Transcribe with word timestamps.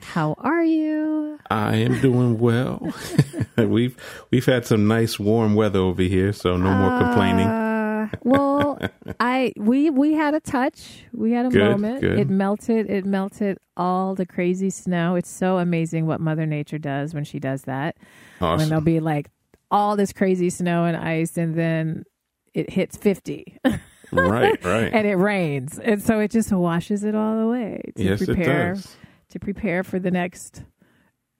How 0.00 0.34
are 0.38 0.62
you? 0.64 1.38
I 1.50 1.76
am 1.76 2.00
doing 2.00 2.38
well. 2.38 2.92
we've 3.56 3.96
we've 4.30 4.46
had 4.46 4.66
some 4.66 4.86
nice 4.86 5.18
warm 5.18 5.54
weather 5.54 5.80
over 5.80 6.02
here, 6.02 6.32
so 6.32 6.56
no 6.56 6.72
more 6.74 6.98
complaining. 7.00 7.46
Uh, 7.46 8.08
well, 8.22 8.78
I 9.20 9.52
we 9.56 9.90
we 9.90 10.14
had 10.14 10.34
a 10.34 10.40
touch. 10.40 11.04
We 11.12 11.32
had 11.32 11.46
a 11.46 11.50
Good, 11.50 11.70
moment. 11.70 12.00
good. 12.00 12.18
It 12.18 12.28
melted. 12.30 12.88
It 12.88 13.04
melted 13.04 13.58
all 13.76 14.14
the 14.14 14.26
crazy 14.26 14.70
snow. 14.70 15.14
It's 15.16 15.30
so 15.30 15.58
amazing 15.58 16.06
what 16.06 16.20
Mother 16.20 16.46
Nature 16.46 16.78
does 16.78 17.12
when 17.12 17.24
she 17.24 17.38
does 17.38 17.62
that. 17.62 17.96
When 18.38 18.68
there'll 18.68 18.82
be 18.84 19.00
like 19.00 19.30
all 19.70 19.96
this 19.96 20.12
crazy 20.12 20.48
snow 20.50 20.84
and 20.84 20.96
ice, 20.96 21.36
and 21.36 21.54
then 21.54 22.04
it 22.54 22.70
hits 22.70 22.96
fifty. 22.96 23.58
right, 24.12 24.64
right. 24.64 24.90
and 24.92 25.06
it 25.06 25.16
rains, 25.16 25.78
and 25.78 26.00
so 26.02 26.20
it 26.20 26.30
just 26.30 26.50
washes 26.52 27.04
it 27.04 27.14
all 27.14 27.38
away 27.38 27.82
to 27.96 28.02
yes, 28.02 28.24
prepare 28.24 28.72
it 28.72 28.74
does. 28.76 28.96
To 29.30 29.38
prepare 29.38 29.82
for 29.84 29.98
the 29.98 30.10
next 30.10 30.62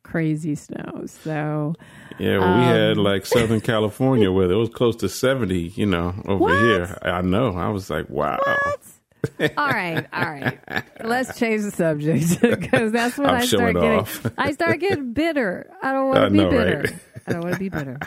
crazy 0.03 0.55
snow. 0.55 1.05
So 1.07 1.75
Yeah, 2.19 2.39
well, 2.39 2.59
we 2.59 2.65
had 2.65 2.99
Um, 2.99 3.05
like 3.05 3.27
Southern 3.27 3.61
California 3.73 4.31
where 4.33 4.51
it 4.51 4.55
was 4.57 4.71
close 4.71 4.97
to 4.97 5.09
70, 5.09 5.59
you 5.77 5.87
know, 5.87 6.15
over 6.27 6.39
What? 6.45 6.59
here. 6.59 6.99
I 7.03 7.21
know. 7.23 7.57
I 7.57 7.69
was 7.69 7.91
like, 7.91 8.09
wow. 8.09 8.39
all 9.57 9.69
right, 9.69 10.07
all 10.13 10.25
right. 10.31 10.59
Let's 11.05 11.39
change 11.39 11.63
the 11.63 11.71
subject 11.73 12.41
because 12.41 12.93
that's 12.93 13.19
when 13.19 13.29
I'm 13.29 13.43
I 13.43 13.45
start 13.47 13.75
getting 13.75 13.99
off. 13.99 14.27
I 14.39 14.53
start 14.53 14.79
getting 14.81 15.13
bitter. 15.13 15.69
I 15.83 15.93
don't 15.93 16.09
want 16.09 16.25
to 16.25 16.31
be 16.31 16.37
know, 16.39 16.51
bitter. 16.51 16.79
right? 16.85 16.95
I 17.27 17.33
don't 17.33 17.43
want 17.43 17.55
to 17.55 17.59
be 17.61 17.69
bitter. 17.69 17.99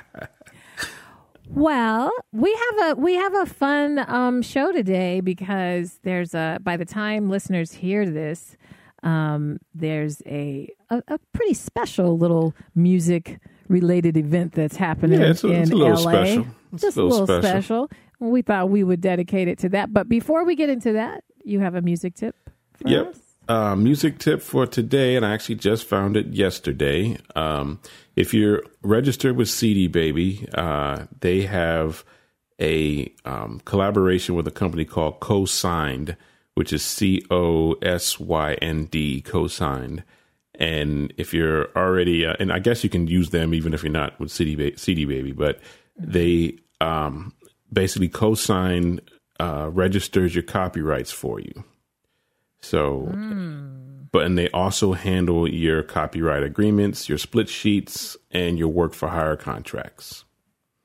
Well, 1.50 2.12
we 2.32 2.54
have 2.80 2.98
a 2.98 3.00
we 3.02 3.16
have 3.16 3.34
a 3.36 3.46
fun 3.46 4.00
um, 4.08 4.42
show 4.42 4.72
today 4.72 5.20
because 5.20 6.00
there's 6.04 6.34
a 6.34 6.60
by 6.64 6.78
the 6.78 6.86
time 6.86 7.30
listeners 7.30 7.74
hear 7.74 8.10
this, 8.10 8.56
um, 9.04 9.60
there's 9.74 10.22
a, 10.26 10.70
a 10.90 11.02
a 11.08 11.18
pretty 11.34 11.54
special 11.54 12.18
little 12.18 12.54
music 12.76 13.40
related 13.68 14.18
event 14.18 14.52
that's 14.54 14.76
happening 14.76 15.20
Yeah, 15.22 15.28
it's 15.28 15.44
a- 15.44 15.48
in 15.48 15.62
it's 15.62 15.72
a 15.72 15.76
little 15.76 15.94
LA. 16.04 16.12
special. 16.12 16.48
It's 16.74 16.84
a 16.84 16.86
Just 16.88 16.98
a 16.98 17.04
little 17.04 17.20
little 17.22 17.42
special. 17.42 17.88
special. 17.88 17.90
We 18.20 18.42
thought 18.44 18.70
we 18.70 18.84
would 18.84 19.02
dedicate 19.02 19.48
it 19.48 19.58
to 19.60 19.70
that. 19.70 19.92
But 19.94 20.08
before 20.08 20.46
we 20.46 20.56
get 20.56 20.70
into 20.70 20.94
that, 20.94 21.24
you 21.44 21.60
have 21.62 21.74
a 21.76 21.82
music 21.82 22.14
tip 22.16 22.36
for 22.74 22.88
Yep. 22.88 23.08
us? 23.08 23.20
Uh, 23.50 23.76
music 23.76 24.20
tip 24.20 24.42
for 24.42 24.66
today, 24.68 25.16
and 25.16 25.26
I 25.26 25.34
actually 25.34 25.56
just 25.56 25.84
found 25.86 26.16
it 26.16 26.28
yesterday. 26.28 27.18
Um, 27.36 27.80
if 28.16 28.34
you're 28.34 28.62
registered 28.84 29.36
with 29.36 29.50
CD 29.50 29.88
Baby, 29.88 30.48
uh, 30.54 31.06
they 31.22 31.42
have 31.42 32.06
a 32.62 33.12
um, 33.26 33.60
collaboration 33.66 34.36
with 34.36 34.48
a 34.48 34.52
company 34.52 34.86
called 34.86 35.20
Cosynd, 35.20 36.16
which 36.56 36.74
is 36.74 36.84
C 36.84 37.24
O 37.30 37.74
S 37.82 38.20
Y 38.20 38.54
N 38.56 38.86
D, 38.86 39.22
Cosynd. 39.22 40.04
And 40.56 41.14
if 41.18 41.34
you're 41.34 41.70
already, 41.76 42.26
uh, 42.26 42.36
and 42.40 42.52
I 42.52 42.60
guess 42.60 42.84
you 42.84 42.90
can 42.90 43.08
use 43.08 43.32
them 43.32 43.54
even 43.54 43.74
if 43.74 43.84
you're 43.84 43.92
not 43.92 44.20
with 44.20 44.32
CD, 44.32 44.56
ba- 44.56 44.78
CD 44.78 45.06
Baby, 45.06 45.32
but 45.32 45.60
they 45.98 46.58
um, 46.80 47.34
basically 47.72 48.10
Cosynd 48.10 49.00
uh, 49.40 49.70
registers 49.72 50.36
your 50.36 50.44
copyrights 50.44 51.12
for 51.12 51.40
you. 51.40 51.64
So, 52.62 53.08
but 54.12 54.26
and 54.26 54.38
they 54.38 54.50
also 54.50 54.94
handle 54.94 55.50
your 55.50 55.82
copyright 55.82 56.44
agreements, 56.44 57.10
your 57.10 57.18
split 57.18 57.50
sheets, 57.50 58.16
and 58.30 58.60
your 58.60 58.68
work 58.68 58.94
for 58.94 59.10
hire 59.10 59.36
contracts. 59.36 60.26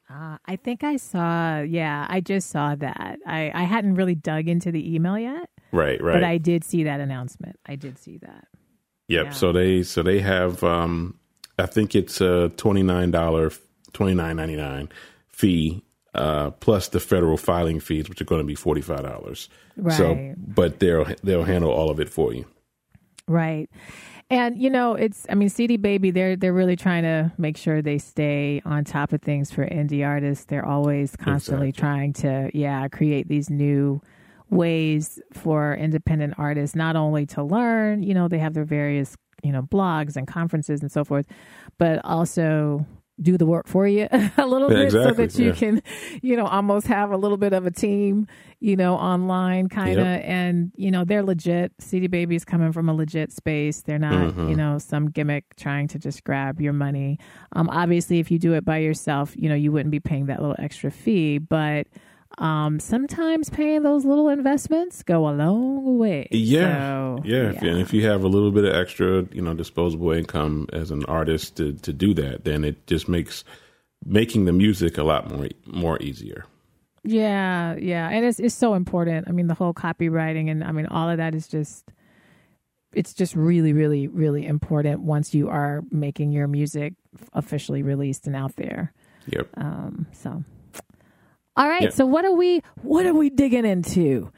Uh, 0.08 0.38
I 0.46 0.56
think 0.56 0.84
I 0.84 0.96
saw. 0.96 1.60
Yeah, 1.60 2.06
I 2.08 2.20
just 2.20 2.48
saw 2.48 2.76
that. 2.76 3.18
I 3.26 3.50
I 3.52 3.64
hadn't 3.64 3.96
really 3.96 4.14
dug 4.14 4.48
into 4.48 4.72
the 4.72 4.94
email 4.94 5.18
yet, 5.18 5.50
Right, 5.76 6.02
right. 6.02 6.14
but 6.14 6.24
I 6.24 6.38
did 6.38 6.64
see 6.64 6.84
that 6.84 7.00
announcement. 7.00 7.58
I 7.66 7.76
did 7.76 7.98
see 7.98 8.18
that. 8.18 8.48
Yep. 9.08 9.24
Yeah. 9.24 9.30
So 9.30 9.52
they 9.52 9.82
so 9.82 10.02
they 10.02 10.20
have 10.20 10.64
um 10.64 11.18
I 11.58 11.66
think 11.66 11.94
it's 11.94 12.20
a 12.20 12.48
twenty 12.56 12.82
nine 12.82 13.10
dollar 13.10 13.52
twenty 13.92 14.14
nine 14.14 14.36
ninety 14.36 14.56
nine 14.56 14.88
fee 15.28 15.82
uh 16.14 16.50
plus 16.50 16.88
the 16.88 17.00
federal 17.00 17.36
filing 17.36 17.78
fees 17.78 18.08
which 18.08 18.20
are 18.20 18.24
going 18.24 18.40
to 18.40 18.46
be 18.46 18.54
forty 18.54 18.80
five 18.80 19.02
dollars. 19.02 19.48
So 19.96 20.34
but 20.36 20.80
they'll 20.80 21.06
they'll 21.22 21.44
handle 21.44 21.70
all 21.70 21.90
of 21.90 22.00
it 22.00 22.08
for 22.08 22.32
you. 22.32 22.46
Right. 23.28 23.68
And 24.28 24.60
you 24.60 24.70
know, 24.70 24.94
it's 24.94 25.24
I 25.28 25.34
mean 25.34 25.48
CD 25.50 25.76
Baby 25.76 26.10
they're 26.10 26.34
they're 26.34 26.52
really 26.52 26.74
trying 26.76 27.04
to 27.04 27.32
make 27.38 27.56
sure 27.56 27.80
they 27.82 27.98
stay 27.98 28.60
on 28.64 28.84
top 28.84 29.12
of 29.12 29.22
things 29.22 29.52
for 29.52 29.64
indie 29.66 30.04
artists. 30.06 30.46
They're 30.46 30.66
always 30.66 31.14
constantly 31.14 31.68
Exactly. 31.68 31.88
trying 31.88 32.12
to 32.14 32.50
yeah, 32.54 32.88
create 32.88 33.28
these 33.28 33.50
new 33.50 34.00
ways 34.50 35.20
for 35.32 35.74
independent 35.74 36.34
artists 36.38 36.76
not 36.76 36.96
only 36.96 37.26
to 37.26 37.42
learn, 37.42 38.02
you 38.02 38.14
know, 38.14 38.28
they 38.28 38.38
have 38.38 38.54
their 38.54 38.64
various, 38.64 39.16
you 39.42 39.52
know, 39.52 39.62
blogs 39.62 40.16
and 40.16 40.26
conferences 40.26 40.80
and 40.82 40.90
so 40.90 41.04
forth, 41.04 41.26
but 41.78 42.00
also 42.04 42.86
do 43.18 43.38
the 43.38 43.46
work 43.46 43.66
for 43.66 43.88
you 43.88 44.06
a 44.36 44.46
little 44.46 44.70
Yeah, 44.70 44.84
bit 44.84 44.92
so 44.92 45.10
that 45.12 45.38
you 45.38 45.46
yeah. 45.46 45.52
can, 45.54 45.82
you 46.20 46.36
know, 46.36 46.44
almost 46.46 46.86
have 46.88 47.10
a 47.12 47.16
little 47.16 47.38
bit 47.38 47.54
of 47.54 47.64
a 47.64 47.70
team, 47.70 48.26
you 48.60 48.76
know, 48.76 48.94
online 48.94 49.70
kind 49.70 49.98
of. 49.98 50.04
Yep. 50.06 50.22
And, 50.26 50.70
you 50.76 50.90
know, 50.90 51.02
they're 51.04 51.22
legit. 51.22 51.72
CD 51.80 52.08
Baby's 52.08 52.44
coming 52.44 52.72
from 52.72 52.90
a 52.90 52.94
legit 52.94 53.32
space. 53.32 53.80
They're 53.82 53.98
not, 53.98 54.34
Mm-hmm. 54.34 54.50
you 54.50 54.54
know, 54.56 54.76
some 54.78 55.08
gimmick 55.10 55.44
trying 55.56 55.88
to 55.88 55.98
just 55.98 56.24
grab 56.24 56.60
your 56.60 56.74
money. 56.74 57.18
Um, 57.52 57.70
obviously, 57.70 58.18
if 58.18 58.30
you 58.30 58.38
do 58.38 58.52
it 58.52 58.66
by 58.66 58.78
yourself, 58.78 59.32
you 59.34 59.48
know, 59.48 59.54
you 59.54 59.72
wouldn't 59.72 59.92
be 59.92 60.00
paying 60.00 60.26
that 60.26 60.40
little 60.40 60.56
extra 60.58 60.90
fee. 60.90 61.38
But 61.38 61.86
um, 62.38 62.78
sometimes 62.80 63.48
paying 63.48 63.82
those 63.82 64.04
little 64.04 64.28
investments 64.28 65.02
go 65.02 65.28
a 65.28 65.32
long 65.32 65.98
way. 65.98 66.28
Yeah, 66.30 67.16
So, 67.16 67.22
yeah. 67.24 67.50
If, 67.50 67.62
and 67.62 67.80
if 67.80 67.92
you 67.94 68.06
have 68.06 68.24
a 68.24 68.28
little 68.28 68.50
bit 68.50 68.64
of 68.64 68.74
extra, 68.74 69.26
you 69.32 69.40
know, 69.40 69.54
disposable 69.54 70.12
income 70.12 70.68
as 70.72 70.90
an 70.90 71.04
artist 71.06 71.56
to 71.56 71.72
to 71.74 71.92
do 71.92 72.12
that, 72.14 72.44
then 72.44 72.64
it 72.64 72.86
just 72.86 73.08
makes 73.08 73.44
making 74.04 74.44
the 74.44 74.52
music 74.52 74.98
a 74.98 75.02
lot 75.02 75.30
more 75.30 75.48
more 75.66 76.00
easier. 76.02 76.44
Yeah, 77.04 77.76
yeah, 77.76 78.08
and 78.10 78.24
it's 78.24 78.38
it's 78.38 78.54
so 78.54 78.74
important. 78.74 79.28
I 79.28 79.32
mean, 79.32 79.46
the 79.46 79.54
whole 79.54 79.72
copyrighting 79.72 80.50
and 80.50 80.62
I 80.62 80.72
mean, 80.72 80.86
all 80.86 81.08
of 81.08 81.16
that 81.18 81.34
is 81.34 81.48
just 81.48 81.90
it's 82.92 83.12
just 83.12 83.36
really, 83.36 83.72
really, 83.72 84.08
really 84.08 84.46
important 84.46 85.02
once 85.02 85.34
you 85.34 85.48
are 85.48 85.82
making 85.90 86.32
your 86.32 86.48
music 86.48 86.94
officially 87.34 87.82
released 87.82 88.26
and 88.26 88.34
out 88.34 88.56
there. 88.56 88.92
Yep. 89.26 89.48
Um, 89.56 90.06
so, 90.12 90.44
all 91.56 91.68
right. 91.68 91.82
Yeah. 91.82 91.90
So, 91.90 92.06
what 92.06 92.24
are 92.24 92.32
we 92.34 92.62
what 92.82 93.06
are 93.06 93.14
we 93.14 93.30
digging 93.30 93.64
into? 93.64 94.30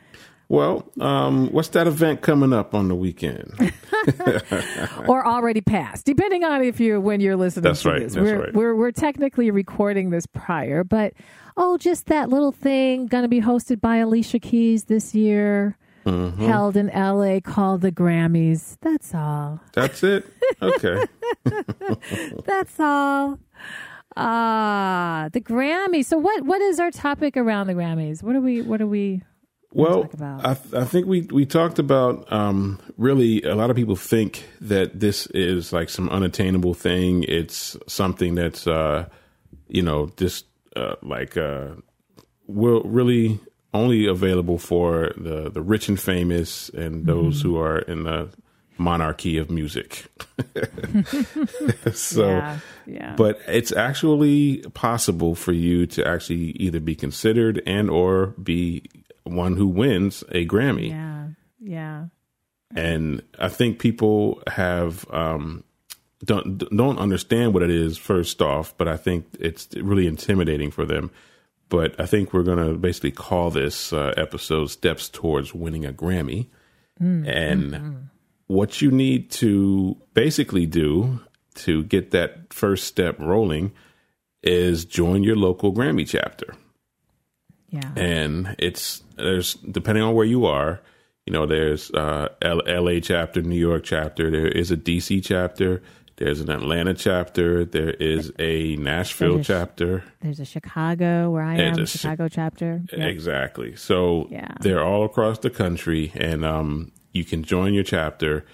Well, 0.51 0.91
um, 0.99 1.49
what's 1.53 1.69
that 1.69 1.87
event 1.87 2.23
coming 2.23 2.55
up 2.55 2.75
on 2.75 2.89
the 2.89 2.95
weekend? 2.95 3.53
or 5.07 5.27
already 5.27 5.61
passed, 5.61 6.07
depending 6.07 6.43
on 6.43 6.63
if 6.63 6.81
you're 6.81 6.99
when 7.01 7.21
you're 7.21 7.37
listening 7.37 7.65
That's 7.65 7.83
to 7.83 7.91
right, 7.91 8.01
this. 8.03 8.15
that's 8.15 8.25
we're, 8.25 8.41
right. 8.45 8.55
we're 8.55 8.75
we're 8.75 8.91
technically 8.93 9.51
recording 9.51 10.09
this 10.09 10.25
prior, 10.27 10.85
but 10.85 11.13
oh, 11.59 11.77
just 11.77 12.07
that 12.07 12.31
little 12.31 12.53
thing 12.53 13.07
going 13.09 13.25
to 13.25 13.29
be 13.29 13.43
hosted 13.43 13.81
by 13.81 13.97
Alicia 13.99 14.39
Keys 14.39 14.85
this 14.85 15.15
year, 15.15 15.77
Mm-hmm. 16.07 16.47
held 16.47 16.75
in 16.79 16.89
L.A. 16.89 17.39
called 17.43 17.83
the 17.83 17.93
Grammys. 17.93 18.79
That's 18.81 19.15
all. 19.15 19.61
That's 19.75 20.03
it. 20.03 20.27
Okay. 20.63 21.05
That's 22.47 22.81
all. 22.81 23.39
Ah, 24.19 25.29
the 25.33 25.41
Grammys. 25.41 26.07
So 26.07 26.19
what 26.19 26.45
what 26.45 26.61
is 26.61 26.81
our 26.81 26.91
topic 26.91 27.37
around 27.37 27.69
the 27.69 27.75
Grammys? 27.75 28.23
What 28.23 28.35
are 28.37 28.41
we 28.41 28.63
what 28.63 28.81
are 28.81 28.87
we 28.87 29.23
Well, 29.73 30.03
talk 30.03 30.15
about? 30.15 30.45
I, 30.45 30.51
I 30.81 30.85
think 30.85 31.07
we 31.07 31.23
we 31.31 31.47
talked 31.47 31.79
about 31.79 32.31
um, 32.33 32.81
really 32.97 33.43
a 33.43 33.55
lot 33.55 33.71
of 33.71 33.77
people 33.77 33.97
think 33.97 34.45
that 34.61 34.99
this 34.99 35.27
is 35.29 35.73
like 35.73 35.89
some 35.89 36.09
unattainable 36.11 36.75
thing. 36.75 37.25
It's 37.29 37.77
something 37.87 38.35
that's 38.35 38.67
uh, 38.67 39.07
you 39.69 39.83
know 39.83 40.11
just 40.17 40.47
uh, 40.75 40.97
like 41.03 41.37
uh, 41.37 41.69
will 42.47 42.83
really 42.83 43.39
only 43.75 44.07
available 44.07 44.59
for 44.59 45.13
the 45.17 45.49
the 45.51 45.63
rich 45.63 45.89
and 45.89 46.01
famous 46.01 46.71
and 46.71 47.07
those 47.07 47.43
Mm-hmm. 47.43 47.49
who 47.49 47.59
are 47.59 47.79
in 47.79 48.03
the 48.05 48.31
monarchy 48.79 49.39
of 49.39 49.51
music. 49.51 50.07
so. 51.93 52.29
yeah, 52.29 52.59
yeah. 52.87 53.15
But 53.17 53.41
it's 53.47 53.73
actually 53.73 54.59
possible 54.75 55.35
for 55.35 55.53
you 55.53 55.87
to 55.89 56.07
actually 56.07 56.53
either 56.53 56.81
be 56.81 56.95
considered 56.95 57.63
and 57.67 57.91
or 57.91 58.29
be 58.43 58.85
one 59.25 59.57
who 59.57 59.67
wins 59.67 60.25
a 60.31 60.47
Grammy. 60.47 60.91
yeah, 60.91 61.29
yeah. 61.61 62.07
and 62.75 63.23
I 63.39 63.49
think 63.49 63.79
people 63.79 64.43
have 64.47 65.09
um, 65.11 65.65
don't 66.25 66.59
don't 66.75 66.99
understand 66.99 67.55
what 67.55 67.63
it 67.63 67.71
is 67.71 67.99
first 67.99 68.43
off, 68.43 68.77
but 68.77 68.89
I 68.89 68.97
think 68.97 69.27
it's 69.39 69.69
really 69.77 70.07
intimidating 70.07 70.71
for 70.71 70.85
them. 70.85 71.11
But 71.69 72.01
I 72.01 72.07
think 72.07 72.33
we're 72.33 72.45
going 72.45 72.67
to 72.67 72.79
basically 72.79 73.11
call 73.11 73.51
this 73.51 73.93
uh, 73.93 74.15
episode 74.17 74.71
"Steps 74.71 75.09
Towards 75.09 75.55
Winning 75.55 75.85
a 75.85 75.93
Grammy," 75.93 76.47
mm, 77.01 77.29
and 77.29 77.73
mm-hmm. 77.73 77.97
What 78.49 78.83
you 78.83 78.91
need 78.91 79.31
to 79.31 79.97
basically 80.13 80.67
do 80.67 81.21
to 81.55 81.85
get 81.85 82.11
that 82.11 82.53
first 82.53 82.87
step 82.87 83.19
rolling 83.19 83.73
is 84.43 84.85
join 84.85 85.23
your 85.23 85.37
local 85.37 85.73
Grammy 85.73 86.07
chapter. 86.07 86.55
Yeah, 87.71 87.93
and 87.97 88.57
it's 88.59 89.03
there's 89.17 89.55
depending 89.55 90.03
on 90.03 90.15
where 90.15 90.27
you 90.27 90.45
are 90.47 90.81
you 91.29 91.33
know, 91.33 91.45
there's 91.45 91.91
uh, 91.91 92.29
L- 92.41 92.63
LA 92.67 93.01
chapter, 93.01 93.43
New 93.43 93.59
York 93.59 93.85
chapter. 93.85 94.31
There 94.31 94.49
is 94.49 94.71
a 94.71 94.79
DC 94.79 95.23
chapter. 95.23 95.83
There's 96.17 96.41
an 96.41 96.49
Atlanta 96.49 96.95
chapter. 96.95 97.67
There 97.67 97.91
is 97.91 98.33
a 98.39 98.77
Nashville 98.77 99.35
there's 99.35 99.47
chapter. 99.47 100.05
There's 100.23 100.41
a 100.41 100.47
Chicago 100.47 101.31
where 101.31 101.43
I 101.43 101.57
am, 101.57 101.85
Chicago 101.85 102.29
chapter. 102.29 102.81
Yep. 102.91 103.11
Exactly. 103.11 103.77
So 103.77 104.27
yeah. 104.31 104.55
they're 104.61 104.83
all 104.83 105.05
across 105.05 105.41
the 105.41 105.51
country, 105.51 106.13
and 106.15 106.47
um, 106.47 106.93
you 107.13 107.25
can 107.25 107.43
join 107.43 107.75
your 107.75 107.85
chapter. 107.85 108.45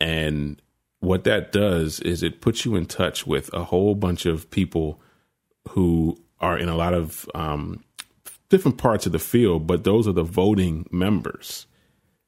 And 0.00 0.60
what 1.00 1.24
that 1.24 1.52
does 1.52 2.00
is 2.00 2.22
it 2.22 2.40
puts 2.40 2.64
you 2.64 2.76
in 2.76 2.86
touch 2.86 3.26
with 3.26 3.52
a 3.52 3.64
whole 3.64 3.94
bunch 3.94 4.26
of 4.26 4.50
people 4.50 5.00
who 5.70 6.18
are 6.40 6.58
in 6.58 6.68
a 6.68 6.76
lot 6.76 6.94
of 6.94 7.28
um, 7.34 7.82
different 8.48 8.78
parts 8.78 9.06
of 9.06 9.12
the 9.12 9.18
field, 9.18 9.66
but 9.66 9.84
those 9.84 10.06
are 10.06 10.12
the 10.12 10.22
voting 10.22 10.86
members. 10.90 11.66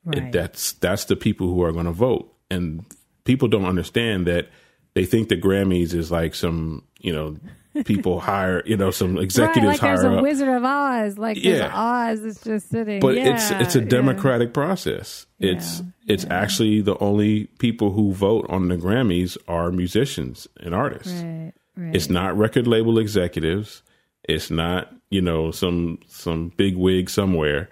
Right. 0.04 0.18
It, 0.18 0.32
that's 0.32 0.72
that's 0.72 1.04
the 1.06 1.16
people 1.16 1.48
who 1.48 1.62
are 1.62 1.72
going 1.72 1.86
to 1.86 1.92
vote, 1.92 2.32
and 2.50 2.84
people 3.24 3.48
don't 3.48 3.64
understand 3.64 4.26
that 4.26 4.48
they 4.94 5.04
think 5.04 5.28
the 5.28 5.36
Grammys 5.36 5.92
is 5.92 6.10
like 6.10 6.34
some 6.34 6.84
you 7.06 7.12
know 7.12 7.36
people 7.84 8.20
hire 8.32 8.62
you 8.66 8.76
know 8.76 8.90
some 8.90 9.16
executives 9.16 9.64
right, 9.64 9.72
like 9.72 9.80
hire 9.80 9.96
there's 9.96 10.04
a 10.04 10.16
up. 10.16 10.22
Wizard 10.22 10.48
of 10.48 10.64
Oz, 10.64 11.18
like 11.18 11.42
yeah. 11.42 11.70
Oz 11.72 12.20
is 12.20 12.40
just 12.42 12.68
sitting. 12.68 13.00
But 13.00 13.14
yeah, 13.14 13.34
it's 13.34 13.50
it's 13.52 13.76
a 13.76 13.80
democratic 13.80 14.48
yeah. 14.48 14.54
process. 14.54 15.26
It's 15.38 15.82
it's 16.06 16.26
actually 16.28 16.80
the 16.80 16.98
only 16.98 17.44
people 17.58 17.92
who 17.92 18.12
vote 18.12 18.46
on 18.48 18.68
the 18.68 18.76
Grammys 18.76 19.38
are 19.46 19.70
musicians 19.70 20.48
and 20.60 20.74
artists. 20.74 21.12
Right, 21.12 21.52
it's 21.94 22.10
not 22.10 22.36
record 22.36 22.66
label 22.66 22.98
executives. 22.98 23.82
It's 24.24 24.50
not 24.50 24.92
you 25.10 25.20
know 25.20 25.52
some 25.52 26.00
some 26.08 26.52
big 26.56 26.76
wig 26.76 27.08
somewhere. 27.08 27.68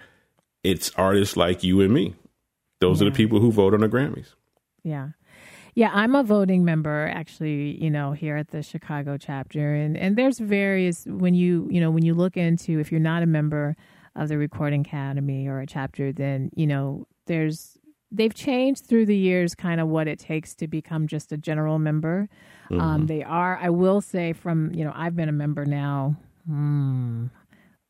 It's 0.63 0.91
artists 0.95 1.35
like 1.37 1.63
you 1.63 1.81
and 1.81 1.93
me. 1.93 2.15
Those 2.79 3.01
are 3.01 3.05
the 3.05 3.11
people 3.11 3.39
who 3.39 3.51
vote 3.51 3.73
on 3.73 3.81
the 3.81 3.89
Grammys. 3.89 4.33
Yeah. 4.83 5.09
Yeah, 5.75 5.91
I'm 5.93 6.15
a 6.15 6.23
voting 6.23 6.63
member 6.63 7.11
actually, 7.13 7.81
you 7.83 7.91
know, 7.91 8.13
here 8.13 8.37
at 8.37 8.47
the 8.47 8.63
Chicago 8.63 9.17
chapter 9.17 9.75
and 9.75 9.97
and 9.97 10.15
there's 10.15 10.39
various 10.39 11.05
when 11.05 11.33
you, 11.35 11.67
you 11.69 11.81
know, 11.81 11.91
when 11.91 12.05
you 12.05 12.13
look 12.13 12.37
into 12.37 12.79
if 12.79 12.91
you're 12.91 13.01
not 13.01 13.23
a 13.23 13.25
member 13.25 13.75
of 14.15 14.29
the 14.29 14.37
Recording 14.37 14.81
Academy 14.81 15.47
or 15.47 15.59
a 15.59 15.67
chapter 15.67 16.13
then, 16.13 16.49
you 16.55 16.65
know, 16.65 17.05
there's 17.27 17.77
they've 18.09 18.33
changed 18.33 18.85
through 18.85 19.05
the 19.05 19.17
years 19.17 19.53
kind 19.53 19.81
of 19.81 19.89
what 19.89 20.07
it 20.07 20.17
takes 20.17 20.55
to 20.55 20.67
become 20.67 21.07
just 21.07 21.33
a 21.33 21.37
general 21.37 21.77
member. 21.77 22.29
Um, 22.71 22.77
mm-hmm. 22.77 22.81
Um, 22.81 23.07
they 23.07 23.23
are 23.23 23.59
I 23.61 23.69
will 23.69 23.99
say 23.99 24.31
from, 24.31 24.73
you 24.73 24.85
know, 24.85 24.93
I've 24.95 25.17
been 25.17 25.29
a 25.29 25.33
member 25.33 25.65
now 25.65 26.15
hmm, 26.47 27.25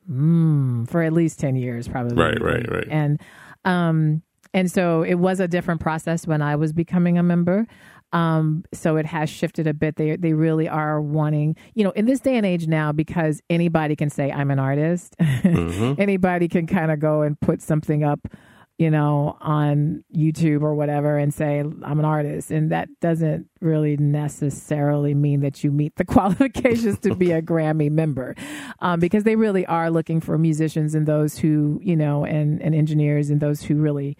hmm, 0.08 0.86
for 0.86 1.04
at 1.04 1.14
least 1.14 1.40
10 1.40 1.56
years 1.56 1.88
probably. 1.88 2.16
Right, 2.16 2.42
right, 2.42 2.68
right. 2.68 2.88
And 2.90 3.22
um 3.64 4.24
and 4.56 4.72
so 4.72 5.04
it 5.04 5.16
was 5.16 5.42
a 5.42 5.50
different 5.50 5.81
process 5.81 6.25
when 6.25 6.42
I 6.42 6.56
was 6.56 6.72
becoming 6.72 7.18
a 7.18 7.24
member. 7.24 7.68
Um, 8.13 8.63
so 8.72 8.96
it 8.96 9.06
has 9.06 9.30
shifted 9.30 9.68
a 9.68 9.74
bit. 9.74 9.98
They 9.98 10.16
they 10.16 10.31
really 10.31 10.69
are 10.69 11.02
wanting, 11.02 11.57
you 11.74 11.84
know, 11.84 11.92
in 11.92 12.06
this 12.06 12.22
day 12.22 12.38
and 12.38 12.46
age 12.46 12.66
now, 12.66 12.94
because 12.94 13.42
anybody 13.50 13.98
can 13.98 14.10
say 14.10 14.31
I'm 14.31 14.52
an 14.52 14.60
artist. 14.60 15.13
Mm-hmm. 15.19 15.96
anybody 16.02 16.48
can 16.48 16.68
kind 16.68 16.90
of 16.90 17.02
go 17.02 17.22
and 17.22 17.38
put 17.38 17.62
something 17.62 18.06
up, 18.06 18.30
you 18.78 18.90
know, 18.90 19.38
on 19.42 20.06
YouTube 20.16 20.62
or 20.62 20.74
whatever 20.74 21.18
and 21.18 21.34
say 21.34 21.60
I'm 21.60 22.00
an 22.00 22.06
artist, 22.06 22.50
and 22.50 22.72
that 22.72 22.88
doesn't 23.01 23.48
really 23.60 23.98
necessarily 23.98 25.13
mean 25.13 25.42
that 25.42 25.66
you 25.66 25.72
meet 25.72 25.98
the 25.98 26.06
qualifications 26.16 26.98
to 27.00 27.13
be 27.13 27.34
a 27.34 27.42
Grammy 27.42 27.92
member, 27.92 28.36
um, 28.80 29.01
because 29.01 29.25
they 29.25 29.36
really 29.36 29.66
are 29.66 29.92
looking 29.92 30.22
for 30.22 30.38
musicians 30.38 30.96
and 30.96 31.06
those 31.06 31.40
who, 31.40 31.81
you 31.84 31.98
know, 31.98 32.24
and 32.24 32.62
and 32.62 32.74
engineers 32.74 33.30
and 33.30 33.42
those 33.42 33.62
who 33.62 33.75
really 33.75 34.16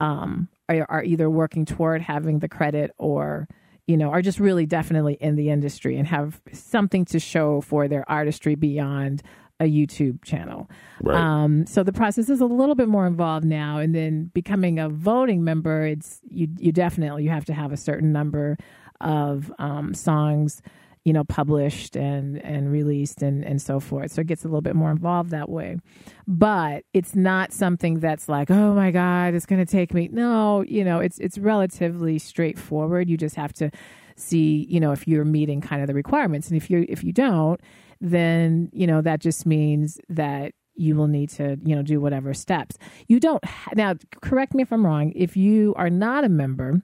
um, 0.00 0.48
are, 0.68 0.86
are 0.88 1.04
either 1.04 1.28
working 1.30 1.64
toward 1.64 2.02
having 2.02 2.38
the 2.38 2.48
credit 2.48 2.92
or 2.98 3.48
you 3.86 3.96
know 3.96 4.10
are 4.10 4.22
just 4.22 4.40
really 4.40 4.66
definitely 4.66 5.14
in 5.20 5.36
the 5.36 5.50
industry 5.50 5.96
and 5.96 6.08
have 6.08 6.40
something 6.52 7.04
to 7.06 7.18
show 7.18 7.60
for 7.60 7.88
their 7.88 8.08
artistry 8.10 8.54
beyond 8.54 9.22
a 9.60 9.64
YouTube 9.64 10.24
channel. 10.24 10.70
Right. 11.02 11.16
Um, 11.16 11.66
so 11.66 11.82
the 11.82 11.92
process 11.92 12.30
is 12.30 12.40
a 12.40 12.46
little 12.46 12.74
bit 12.74 12.88
more 12.88 13.06
involved 13.06 13.44
now. 13.44 13.76
And 13.76 13.94
then 13.94 14.30
becoming 14.32 14.78
a 14.78 14.88
voting 14.88 15.44
member, 15.44 15.84
it's 15.84 16.20
you 16.26 16.48
you 16.58 16.72
definitely 16.72 17.24
you 17.24 17.30
have 17.30 17.44
to 17.44 17.52
have 17.52 17.70
a 17.70 17.76
certain 17.76 18.10
number 18.10 18.56
of 19.00 19.52
um, 19.58 19.94
songs 19.94 20.62
you 21.04 21.12
know, 21.12 21.24
published 21.24 21.96
and 21.96 22.38
and 22.44 22.70
released 22.70 23.22
and 23.22 23.44
and 23.44 23.60
so 23.60 23.80
forth. 23.80 24.12
So 24.12 24.20
it 24.20 24.26
gets 24.26 24.44
a 24.44 24.48
little 24.48 24.60
bit 24.60 24.76
more 24.76 24.90
involved 24.90 25.30
that 25.30 25.48
way. 25.48 25.78
But 26.26 26.84
it's 26.92 27.14
not 27.14 27.52
something 27.52 28.00
that's 28.00 28.28
like, 28.28 28.50
oh 28.50 28.74
my 28.74 28.90
God, 28.90 29.34
it's 29.34 29.46
going 29.46 29.64
to 29.64 29.70
take 29.70 29.94
me. 29.94 30.08
No, 30.12 30.62
you 30.62 30.84
know, 30.84 31.00
it's 31.00 31.18
it's 31.18 31.38
relatively 31.38 32.18
straightforward. 32.18 33.08
You 33.08 33.16
just 33.16 33.36
have 33.36 33.52
to 33.54 33.70
see, 34.16 34.66
you 34.68 34.80
know, 34.80 34.92
if 34.92 35.08
you're 35.08 35.24
meeting 35.24 35.60
kind 35.60 35.80
of 35.80 35.88
the 35.88 35.94
requirements, 35.94 36.48
and 36.48 36.56
if 36.56 36.70
you 36.70 36.84
if 36.88 37.02
you 37.02 37.12
don't, 37.12 37.60
then 38.00 38.70
you 38.72 38.86
know 38.86 39.00
that 39.00 39.20
just 39.20 39.46
means 39.46 39.98
that 40.08 40.52
you 40.74 40.96
will 40.96 41.08
need 41.08 41.28
to 41.28 41.58
you 41.64 41.76
know 41.76 41.82
do 41.82 42.00
whatever 42.00 42.32
steps 42.32 42.78
you 43.06 43.20
don't 43.20 43.44
ha- 43.44 43.72
now 43.74 43.94
correct 44.22 44.54
me 44.54 44.62
if 44.62 44.72
i'm 44.72 44.84
wrong 44.86 45.12
if 45.14 45.36
you 45.36 45.74
are 45.76 45.90
not 45.90 46.24
a 46.24 46.28
member 46.28 46.80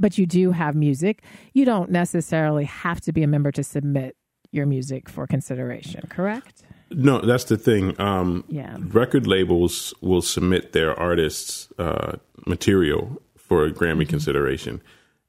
but 0.00 0.18
you 0.18 0.26
do 0.26 0.50
have 0.52 0.74
music. 0.74 1.22
You 1.52 1.64
don't 1.64 1.90
necessarily 1.90 2.64
have 2.64 3.00
to 3.02 3.12
be 3.12 3.22
a 3.22 3.28
member 3.28 3.52
to 3.52 3.62
submit 3.62 4.16
your 4.50 4.66
music 4.66 5.08
for 5.08 5.26
consideration, 5.26 6.08
correct? 6.08 6.64
No, 6.90 7.20
that's 7.20 7.44
the 7.44 7.56
thing. 7.56 8.00
Um, 8.00 8.44
yeah. 8.48 8.76
Record 8.80 9.26
labels 9.26 9.94
will 10.00 10.22
submit 10.22 10.72
their 10.72 10.98
artists' 10.98 11.68
uh, 11.78 12.16
material 12.46 13.22
for 13.36 13.64
a 13.64 13.70
Grammy 13.70 14.02
mm-hmm. 14.02 14.10
consideration. 14.10 14.82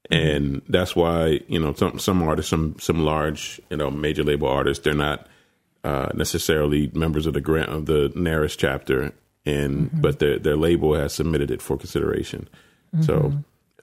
And 0.10 0.64
that's 0.68 0.96
why, 0.96 1.42
you 1.48 1.60
know, 1.60 1.74
some, 1.74 2.00
some 2.00 2.24
artists, 2.24 2.50
some, 2.50 2.76
some 2.80 3.06
large, 3.06 3.62
you 3.70 3.78
know, 3.78 3.92
major 3.92 4.24
label 4.24 4.48
artists, 4.48 4.84
they're 4.84 4.96
not 4.96 5.28
uh, 5.84 6.10
necessarily 6.14 6.92
members 6.94 7.26
of 7.26 7.34
the 7.34 7.42
grant 7.42 7.70
of 7.70 7.86
the 7.86 8.10
NARAS 8.16 8.58
chapter, 8.58 9.14
and 9.46 9.90
mm-hmm. 9.90 10.02
but 10.02 10.20
their 10.20 10.38
their 10.38 10.56
label 10.56 10.94
has 10.94 11.14
submitted 11.14 11.50
it 11.50 11.62
for 11.62 11.78
consideration. 11.78 12.48
Mm-hmm. 12.96 13.04
So 13.04 13.34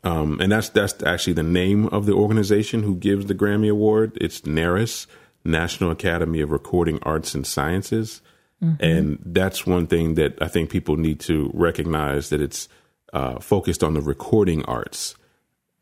um, 0.04 0.40
and 0.40 0.52
that's 0.52 0.68
that's 0.70 1.02
actually 1.02 1.32
the 1.34 1.42
name 1.42 1.86
of 1.88 2.06
the 2.06 2.12
organization 2.12 2.82
who 2.82 2.94
gives 2.94 3.26
the 3.26 3.34
Grammy 3.34 3.70
Award. 3.70 4.16
It's 4.20 4.42
NARAS, 4.42 5.06
National 5.44 5.90
Academy 5.90 6.40
of 6.40 6.50
Recording 6.50 6.98
Arts 7.02 7.34
and 7.34 7.46
Sciences, 7.46 8.22
mm-hmm. 8.62 8.82
and 8.82 9.18
that's 9.24 9.66
one 9.66 9.86
thing 9.86 10.14
that 10.14 10.40
I 10.40 10.48
think 10.48 10.70
people 10.70 10.96
need 10.96 11.20
to 11.20 11.50
recognize 11.52 12.28
that 12.30 12.40
it's 12.40 12.68
uh, 13.12 13.40
focused 13.40 13.82
on 13.82 13.94
the 13.94 14.00
recording 14.00 14.64
arts. 14.66 15.16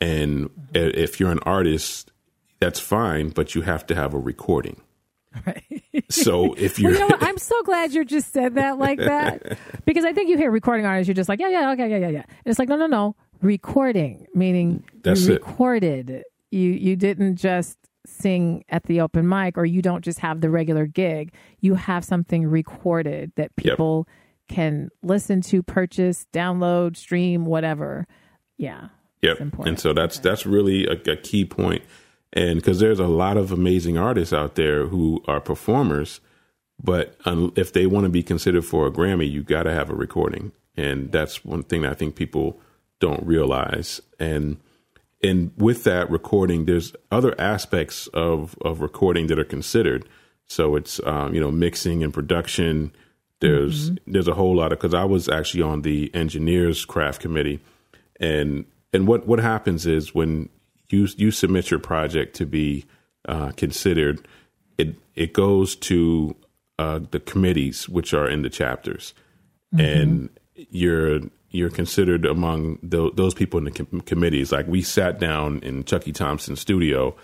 And 0.01 0.51
mm-hmm. 0.51 0.99
if 0.99 1.21
you're 1.21 1.33
an 1.33 1.41
artist, 1.41 2.11
that's 2.61 2.81
fine, 2.81 3.31
but 3.31 3.55
you 3.55 3.63
have 3.63 3.87
to 3.87 3.95
have 3.95 4.15
a 4.15 4.19
recording. 4.19 4.81
Right. 5.45 5.83
So 6.09 6.55
if 6.55 6.79
you're, 6.79 6.93
well, 6.93 7.01
you 7.01 7.09
know 7.09 7.17
I'm 7.21 7.39
so 7.39 7.63
glad 7.63 7.93
you 7.93 8.05
just 8.05 8.33
said 8.33 8.55
that 8.55 8.79
like 8.79 8.99
that 8.99 9.59
because 9.85 10.05
I 10.05 10.13
think 10.13 10.31
you 10.31 10.37
hear 10.39 10.51
recording 10.51 10.87
artists, 10.87 11.09
you're 11.09 11.15
just 11.15 11.29
like, 11.29 11.41
yeah, 11.41 11.49
yeah, 11.49 11.73
okay, 11.73 11.91
yeah, 11.91 11.97
yeah, 11.97 12.09
yeah. 12.09 12.23
And 12.23 12.47
it's 12.47 12.59
like, 12.59 12.69
no, 12.69 12.77
no, 12.77 12.87
no 12.87 13.17
recording, 13.47 14.27
meaning 14.35 14.85
That's 15.03 15.27
you 15.27 15.35
recorded. 15.35 16.11
It. 16.11 16.27
You 16.51 16.71
you 16.71 16.97
didn't 16.97 17.37
just 17.37 17.79
sing 18.07 18.65
at 18.69 18.85
the 18.85 19.01
open 19.01 19.29
mic 19.29 19.59
or 19.59 19.65
you 19.65 19.83
don't 19.83 20.05
just 20.05 20.21
have 20.21 20.41
the 20.41 20.51
regular 20.51 20.87
gig. 20.87 21.33
You 21.61 21.75
have 21.75 22.05
something 22.05 22.47
recorded 22.47 23.33
that 23.37 23.55
people 23.57 24.07
yep. 24.09 24.57
can 24.57 24.91
listen 25.03 25.41
to, 25.43 25.63
purchase, 25.63 26.27
download, 26.33 26.97
stream, 26.97 27.47
whatever. 27.47 28.07
Yeah. 28.57 28.89
Yep. 29.23 29.39
And 29.65 29.81
so 29.81 29.93
that's 29.93 30.19
okay. 30.19 30.29
that's 30.29 30.47
really 30.47 30.87
a, 30.87 30.93
a 31.11 31.17
key 31.17 31.45
point. 31.45 31.85
And 32.33 32.57
because 32.57 32.81
there's 32.81 33.01
a 33.01 33.07
lot 33.07 33.37
of 33.37 33.51
amazing 33.51 33.97
artists 33.97 34.33
out 34.33 34.57
there 34.57 34.87
who 34.87 35.23
are 35.27 35.41
performers, 35.41 36.21
but 36.83 37.17
if 37.25 37.73
they 37.73 37.87
want 37.87 38.05
to 38.05 38.11
be 38.11 38.23
considered 38.23 38.65
for 38.65 38.87
a 38.87 38.91
Grammy, 38.91 39.31
you 39.31 39.43
got 39.43 39.63
to 39.63 39.73
have 39.73 39.89
a 39.89 39.95
recording. 39.95 40.53
And 40.77 41.11
that's 41.11 41.45
one 41.45 41.63
thing 41.63 41.83
that 41.83 41.93
I 41.93 41.95
think 41.95 42.15
people 42.15 42.61
don't 43.01 43.25
realize. 43.27 44.01
And 44.19 44.59
and 45.23 45.51
with 45.57 45.85
that 45.85 46.11
recording, 46.11 46.67
there's 46.67 46.95
other 47.11 47.39
aspects 47.41 48.07
of 48.09 48.57
of 48.61 48.81
recording 48.81 49.27
that 49.29 49.39
are 49.39 49.45
considered. 49.45 50.09
So 50.47 50.77
it's 50.77 51.01
um, 51.05 51.35
you 51.35 51.41
know 51.41 51.51
mixing 51.51 52.03
and 52.03 52.13
production. 52.13 52.93
There's 53.41 53.91
mm-hmm. 53.91 54.13
there's 54.13 54.29
a 54.29 54.35
whole 54.35 54.57
lot 54.57 54.73
of 54.73 54.79
because 54.79 54.95
I 54.95 55.05
was 55.05 55.29
actually 55.29 55.63
on 55.63 55.83
the 55.83 56.15
engineers 56.15 56.85
craft 56.85 57.21
committee, 57.21 57.61
and 58.21 58.65
and 58.93 59.07
what 59.07 59.27
what 59.27 59.39
happens 59.39 59.87
is 59.87 60.15
when 60.15 60.49
you 60.89 61.09
you 61.17 61.31
submit 61.31 61.71
your 61.71 61.81
project 61.81 62.37
to 62.37 62.47
be 62.47 62.85
uh, 63.29 63.51
considered, 63.53 64.27
it 64.79 64.97
it 65.15 65.33
goes 65.33 65.77
to 65.77 66.37
uh, 66.79 67.01
the 67.11 67.21
committees 67.21 67.89
which 67.89 68.15
are 68.15 68.29
in 68.29 68.43
the 68.43 68.51
chapters, 68.51 69.15
mm-hmm. 69.75 69.85
and 69.85 70.31
you're 70.55 71.21
you're 71.51 71.71
considered 71.71 72.25
among 72.25 72.79
the, 72.83 73.11
those 73.15 73.35
people 73.35 73.59
in 73.59 73.65
the 73.65 73.71
com- 73.71 74.01
committees. 74.03 74.53
Like 74.53 74.67
we 74.67 74.83
sat 74.83 75.19
down 75.19 75.61
in 75.61 75.85
Chucky 75.85 76.13
Thompson's 76.13 76.61
studio 76.61 77.17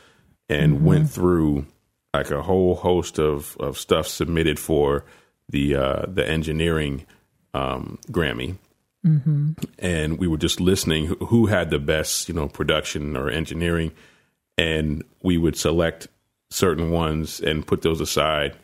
and 0.48 0.76
mm-hmm. 0.76 0.84
went 0.84 1.10
through 1.10 1.66
like 2.14 2.30
a 2.30 2.42
whole 2.42 2.74
host 2.74 3.18
of, 3.18 3.56
of 3.58 3.78
stuff 3.78 4.06
submitted 4.06 4.58
for 4.58 5.04
the 5.48 5.76
uh, 5.76 6.06
the 6.08 6.26
engineering 6.28 7.06
um, 7.54 7.98
Grammy. 8.10 8.56
Mm-hmm. 9.06 9.52
And 9.78 10.18
we 10.18 10.28
were 10.28 10.36
just 10.36 10.60
listening 10.60 11.06
who, 11.06 11.16
who 11.16 11.46
had 11.46 11.70
the 11.70 11.78
best, 11.78 12.28
you 12.28 12.34
know, 12.34 12.48
production 12.48 13.16
or 13.16 13.28
engineering, 13.28 13.92
and 14.56 15.02
we 15.22 15.38
would 15.38 15.56
select 15.56 16.06
certain 16.50 16.90
ones 16.90 17.40
and 17.40 17.66
put 17.66 17.82
those 17.82 18.00
aside, 18.00 18.56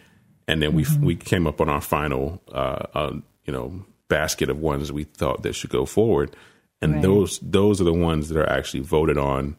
and 0.47 0.63
then 0.63 0.73
mm-hmm. 0.73 1.01
we 1.03 1.15
we 1.15 1.17
came 1.17 1.47
up 1.47 1.61
on 1.61 1.69
our 1.69 1.81
final, 1.81 2.41
uh, 2.53 2.87
uh, 2.95 3.13
you 3.45 3.53
know, 3.53 3.85
basket 4.09 4.51
of 4.51 4.59
ones 4.59 4.93
we 4.93 5.05
thought 5.05 5.43
that 5.43 5.55
should 5.55 5.71
go 5.71 5.85
forward, 5.85 6.35
and 6.81 6.95
right. 6.95 7.03
those 7.03 7.39
those 7.41 7.81
are 7.81 7.85
the 7.85 7.93
ones 7.93 8.29
that 8.29 8.39
are 8.39 8.49
actually 8.49 8.81
voted 8.81 9.19
on 9.19 9.57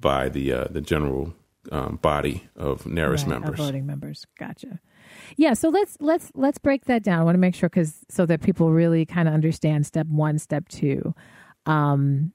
by 0.00 0.28
the 0.28 0.52
uh, 0.52 0.64
the 0.70 0.80
general 0.80 1.34
um, 1.72 1.96
body 2.00 2.48
of 2.56 2.84
NARAS 2.84 3.18
right, 3.22 3.28
members, 3.28 3.58
voting 3.58 3.86
members. 3.86 4.26
Gotcha. 4.38 4.80
Yeah, 5.36 5.54
so 5.54 5.68
let's 5.68 5.96
let's 6.00 6.30
let's 6.34 6.58
break 6.58 6.86
that 6.86 7.02
down. 7.02 7.20
I 7.20 7.24
want 7.24 7.34
to 7.34 7.40
make 7.40 7.54
sure 7.54 7.68
because 7.68 8.04
so 8.08 8.26
that 8.26 8.42
people 8.42 8.72
really 8.72 9.04
kind 9.06 9.28
of 9.28 9.34
understand 9.34 9.86
step 9.86 10.06
one, 10.06 10.38
step 10.38 10.68
two. 10.68 11.14
Um, 11.66 12.32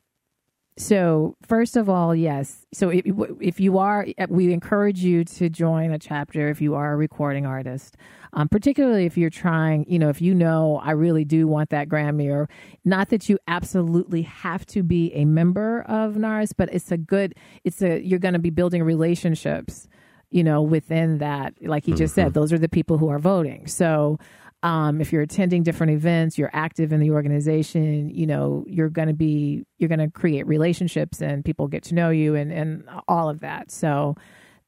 so 0.77 1.35
first 1.45 1.77
of 1.77 1.87
all, 1.87 2.15
yes. 2.15 2.65
So 2.73 2.89
if, 2.89 3.05
if 3.39 3.59
you 3.59 3.77
are, 3.77 4.07
we 4.29 4.51
encourage 4.51 5.03
you 5.03 5.23
to 5.25 5.49
join 5.49 5.91
a 5.91 5.99
chapter 5.99 6.49
if 6.49 6.61
you 6.61 6.73
are 6.73 6.93
a 6.93 6.95
recording 6.95 7.45
artist, 7.45 7.95
um, 8.33 8.49
particularly 8.49 9.05
if 9.05 9.15
you're 9.17 9.29
trying. 9.29 9.85
You 9.87 9.99
know, 9.99 10.09
if 10.09 10.21
you 10.21 10.33
know 10.33 10.81
I 10.83 10.91
really 10.91 11.25
do 11.25 11.47
want 11.47 11.69
that 11.69 11.89
Grammy, 11.89 12.31
or 12.31 12.49
not 12.83 13.09
that 13.09 13.29
you 13.29 13.37
absolutely 13.47 14.23
have 14.23 14.65
to 14.67 14.81
be 14.81 15.13
a 15.13 15.25
member 15.25 15.83
of 15.83 16.15
NARAS, 16.15 16.53
but 16.57 16.73
it's 16.73 16.91
a 16.91 16.97
good. 16.97 17.35
It's 17.63 17.81
a 17.81 18.01
you're 18.01 18.19
going 18.19 18.33
to 18.33 18.39
be 18.39 18.49
building 18.49 18.83
relationships. 18.83 19.87
You 20.31 20.43
know, 20.43 20.63
within 20.63 21.19
that, 21.19 21.53
like 21.61 21.87
you 21.87 21.93
just 21.93 22.15
mm-hmm. 22.15 22.29
said, 22.29 22.33
those 22.33 22.51
are 22.51 22.57
the 22.57 22.67
people 22.67 22.97
who 22.97 23.07
are 23.09 23.19
voting. 23.19 23.67
So 23.67 24.17
um, 24.63 25.01
if 25.01 25.11
you're 25.11 25.21
attending 25.21 25.61
different 25.61 25.91
events, 25.91 26.37
you're 26.37 26.49
active 26.53 26.93
in 26.93 27.01
the 27.01 27.11
organization, 27.11 28.09
you 28.09 28.25
know, 28.25 28.63
you're 28.65 28.89
going 28.89 29.09
to 29.09 29.13
be, 29.13 29.65
you're 29.77 29.89
going 29.89 29.99
to 29.99 30.09
create 30.09 30.47
relationships 30.47 31.21
and 31.21 31.43
people 31.43 31.67
get 31.67 31.83
to 31.83 31.93
know 31.93 32.09
you 32.09 32.33
and, 32.35 32.51
and 32.51 32.85
all 33.09 33.29
of 33.29 33.41
that. 33.41 33.69
So 33.69 34.15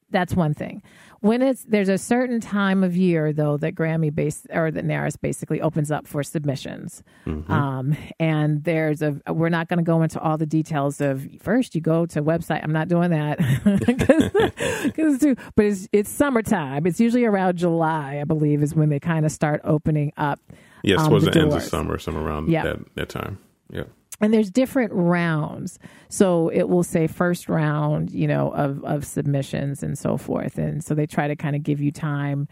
that's 0.10 0.36
one 0.36 0.54
thing. 0.54 0.82
When 1.22 1.42
it's 1.42 1.64
there's 1.64 1.90
a 1.90 1.98
certain 1.98 2.40
time 2.40 2.84
of 2.84 2.96
year 2.96 3.34
though 3.34 3.58
that 3.58 3.74
Grammy 3.74 4.14
base 4.14 4.46
or 4.52 4.70
that 4.70 4.86
NARAS 4.86 5.20
basically 5.20 5.60
opens 5.62 5.90
up 5.90 6.08
for 6.08 6.22
submissions, 6.24 7.04
mm-hmm. 7.26 7.52
um, 7.52 7.98
and 8.20 8.64
there's 8.64 9.02
a 9.02 9.20
we're 9.28 9.50
not 9.50 9.68
going 9.68 9.80
to 9.80 9.84
go 9.84 10.04
into 10.04 10.20
all 10.20 10.38
the 10.38 10.46
details 10.46 11.02
of 11.02 11.28
first 11.42 11.74
you 11.74 11.82
go 11.82 12.06
to 12.06 12.22
website. 12.22 12.64
I'm 12.64 12.72
not 12.72 12.88
doing 12.88 13.10
that 13.10 13.40
because 14.84 15.36
but 15.56 15.66
it's 15.66 15.88
it's 15.92 16.10
summertime. 16.10 16.86
It's 16.86 17.00
usually 17.00 17.26
around 17.26 17.58
July, 17.58 18.20
I 18.22 18.24
believe, 18.24 18.62
is 18.62 18.76
when 18.76 18.90
they 18.90 19.00
kind 19.00 19.26
of 19.26 19.32
start 19.32 19.62
opening 19.64 20.14
up. 20.18 20.40
Yes, 20.84 21.00
um, 21.00 21.12
was 21.12 21.26
the, 21.26 21.32
the 21.32 21.40
end 21.42 21.54
of 21.54 21.64
summer, 21.64 21.98
some 21.98 22.18
around 22.18 22.50
yep. 22.50 22.64
that 22.66 22.96
that 22.96 23.10
time. 23.10 23.40
Yeah 23.72 23.86
and 24.22 24.34
there's 24.34 24.50
different 24.50 24.92
rounds. 24.94 25.80
So 26.10 26.50
it 26.50 26.70
will 26.70 26.84
say 26.84 27.08
first 27.08 27.50
round 27.50 28.12
you 28.12 28.28
know 28.28 28.52
of 28.52 28.84
of 28.84 29.06
submissions 29.06 29.84
and 29.84 29.98
so 29.98 30.18
forth. 30.18 30.58
And 30.58 30.84
so 30.84 30.94
they 30.94 31.06
try 31.06 31.28
to 31.28 31.36
kind 31.36 31.56
of 31.56 31.64
give 31.64 31.82
you 31.82 31.92
time 31.92 32.48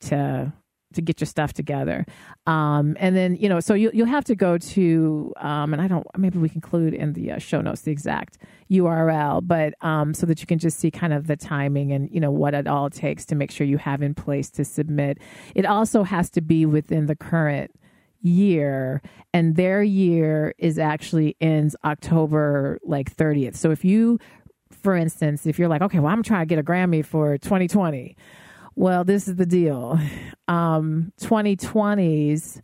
to 0.00 0.52
to 0.94 1.02
get 1.02 1.20
your 1.20 1.26
stuff 1.26 1.52
together. 1.52 2.06
Um, 2.46 2.96
and 2.98 3.14
then 3.14 3.36
you 3.36 3.48
know 3.48 3.60
so 3.60 3.74
you, 3.74 3.90
you'll 3.92 4.06
have 4.06 4.24
to 4.24 4.34
go 4.34 4.56
to 4.58 5.32
um, 5.36 5.72
and 5.72 5.82
i 5.82 5.88
don't 5.88 6.06
maybe 6.16 6.38
we 6.38 6.48
can 6.48 6.56
include 6.56 6.94
in 6.94 7.12
the 7.12 7.32
uh, 7.32 7.38
show 7.38 7.60
notes 7.60 7.82
the 7.82 7.92
exact 7.92 8.38
url 8.70 9.46
but 9.46 9.74
um, 9.82 10.14
so 10.14 10.24
that 10.24 10.40
you 10.40 10.46
can 10.46 10.58
just 10.58 10.78
see 10.78 10.90
kind 10.90 11.12
of 11.12 11.26
the 11.26 11.36
timing 11.36 11.92
and 11.92 12.10
you 12.10 12.20
know 12.20 12.30
what 12.30 12.54
it 12.54 12.66
all 12.66 12.88
takes 12.88 13.26
to 13.26 13.34
make 13.34 13.50
sure 13.50 13.66
you 13.66 13.78
have 13.78 14.02
in 14.02 14.14
place 14.14 14.50
to 14.50 14.64
submit. 14.64 15.18
It 15.54 15.66
also 15.66 16.02
has 16.02 16.30
to 16.30 16.40
be 16.40 16.66
within 16.66 17.06
the 17.06 17.16
current 17.16 17.70
year 18.20 19.02
and 19.32 19.56
their 19.56 19.82
year 19.82 20.54
is 20.58 20.78
actually 20.78 21.36
ends 21.40 21.76
October 21.84 22.78
like 22.82 23.14
30th. 23.14 23.56
So 23.56 23.70
if 23.70 23.84
you 23.84 24.18
for 24.70 24.94
instance, 24.94 25.46
if 25.46 25.58
you're 25.58 25.68
like, 25.68 25.82
okay, 25.82 25.98
well 25.98 26.12
I'm 26.12 26.22
trying 26.22 26.42
to 26.42 26.46
get 26.46 26.58
a 26.58 26.62
Grammy 26.62 27.04
for 27.04 27.38
2020. 27.38 28.16
Well, 28.74 29.04
this 29.04 29.28
is 29.28 29.36
the 29.36 29.46
deal. 29.46 29.98
Um 30.48 31.12
2020s 31.20 32.60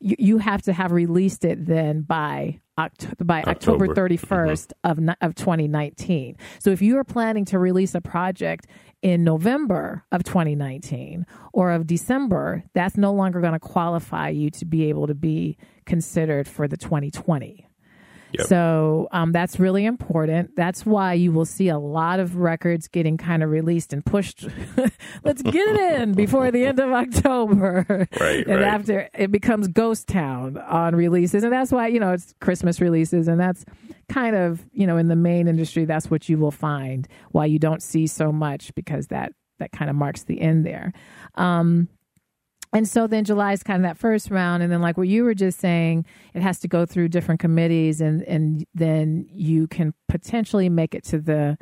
you, 0.00 0.16
you 0.18 0.38
have 0.38 0.62
to 0.62 0.72
have 0.72 0.92
released 0.92 1.44
it 1.44 1.66
then 1.66 2.02
by 2.02 2.60
October, 2.78 3.24
by 3.24 3.42
October, 3.42 3.90
October 3.90 4.08
31st 4.08 4.72
mm-hmm. 4.84 5.08
of 5.08 5.16
of 5.20 5.34
2019. 5.34 6.36
So 6.58 6.70
if 6.70 6.82
you 6.82 6.98
are 6.98 7.04
planning 7.04 7.44
to 7.46 7.58
release 7.58 7.94
a 7.94 8.00
project 8.00 8.66
in 9.02 9.24
November 9.24 10.04
of 10.10 10.24
2019 10.24 11.26
or 11.52 11.72
of 11.72 11.86
December, 11.86 12.64
that's 12.74 12.96
no 12.96 13.12
longer 13.12 13.40
going 13.40 13.52
to 13.52 13.60
qualify 13.60 14.28
you 14.28 14.50
to 14.50 14.64
be 14.64 14.88
able 14.88 15.06
to 15.06 15.14
be 15.14 15.56
considered 15.84 16.48
for 16.48 16.66
the 16.66 16.76
2020. 16.76 17.68
Yep. 18.32 18.46
So 18.48 19.08
um, 19.12 19.32
that's 19.32 19.58
really 19.58 19.84
important. 19.84 20.56
That's 20.56 20.84
why 20.84 21.14
you 21.14 21.32
will 21.32 21.44
see 21.44 21.68
a 21.68 21.78
lot 21.78 22.20
of 22.20 22.36
records 22.36 22.88
getting 22.88 23.16
kind 23.16 23.42
of 23.42 23.50
released 23.50 23.92
and 23.92 24.04
pushed. 24.04 24.46
Let's 25.24 25.42
get 25.42 25.54
it 25.54 26.00
in 26.00 26.12
before 26.12 26.50
the 26.50 26.64
end 26.64 26.80
of 26.80 26.90
October. 26.90 28.06
Right. 28.18 28.46
and 28.46 28.60
right. 28.60 28.62
after 28.62 29.08
it 29.14 29.30
becomes 29.30 29.68
ghost 29.68 30.08
town 30.08 30.56
on 30.56 30.94
releases. 30.96 31.44
And 31.44 31.52
that's 31.52 31.70
why, 31.70 31.88
you 31.88 32.00
know, 32.00 32.12
it's 32.12 32.34
Christmas 32.40 32.80
releases. 32.80 33.28
And 33.28 33.38
that's 33.38 33.64
kind 34.08 34.34
of, 34.34 34.64
you 34.72 34.86
know, 34.86 34.96
in 34.96 35.08
the 35.08 35.16
main 35.16 35.48
industry, 35.48 35.84
that's 35.84 36.10
what 36.10 36.28
you 36.28 36.38
will 36.38 36.50
find 36.50 37.06
why 37.32 37.46
you 37.46 37.58
don't 37.58 37.82
see 37.82 38.06
so 38.06 38.32
much 38.32 38.74
because 38.74 39.08
that, 39.08 39.32
that 39.58 39.72
kind 39.72 39.90
of 39.90 39.96
marks 39.96 40.24
the 40.24 40.40
end 40.40 40.64
there. 40.64 40.92
Um, 41.34 41.88
and 42.72 42.88
so 42.88 43.06
then 43.06 43.24
July 43.24 43.52
is 43.52 43.62
kind 43.62 43.76
of 43.76 43.88
that 43.88 43.98
first 43.98 44.30
round, 44.30 44.62
and 44.62 44.72
then 44.72 44.80
like 44.80 44.96
what 44.96 45.08
you 45.08 45.24
were 45.24 45.34
just 45.34 45.58
saying, 45.58 46.04
it 46.34 46.42
has 46.42 46.58
to 46.60 46.68
go 46.68 46.86
through 46.86 47.08
different 47.08 47.40
committees, 47.40 48.00
and 48.00 48.22
and 48.22 48.66
then 48.74 49.26
you 49.30 49.66
can 49.68 49.94
potentially 50.08 50.68
make 50.68 50.94
it 50.94 51.04
to 51.04 51.18
the 51.18 51.58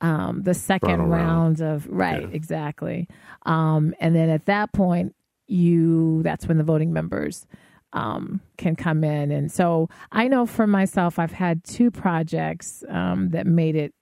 um, 0.00 0.42
the 0.42 0.54
second 0.54 1.02
round. 1.02 1.60
round. 1.60 1.60
of 1.60 1.86
right, 1.88 2.22
yeah. 2.22 2.28
exactly. 2.32 3.08
Um, 3.46 3.94
and 4.00 4.14
then 4.14 4.28
at 4.28 4.46
that 4.46 4.72
point, 4.72 5.14
you 5.46 6.22
that's 6.22 6.46
when 6.46 6.58
the 6.58 6.64
voting 6.64 6.92
members 6.92 7.46
um, 7.92 8.40
can 8.58 8.76
come 8.76 9.02
in, 9.02 9.30
and 9.30 9.50
so 9.50 9.88
I 10.12 10.28
know 10.28 10.46
for 10.46 10.66
myself, 10.66 11.18
I've 11.18 11.32
had 11.32 11.64
two 11.64 11.90
projects 11.90 12.84
um, 12.88 13.30
that 13.30 13.46
made 13.46 13.76
it 13.76 13.94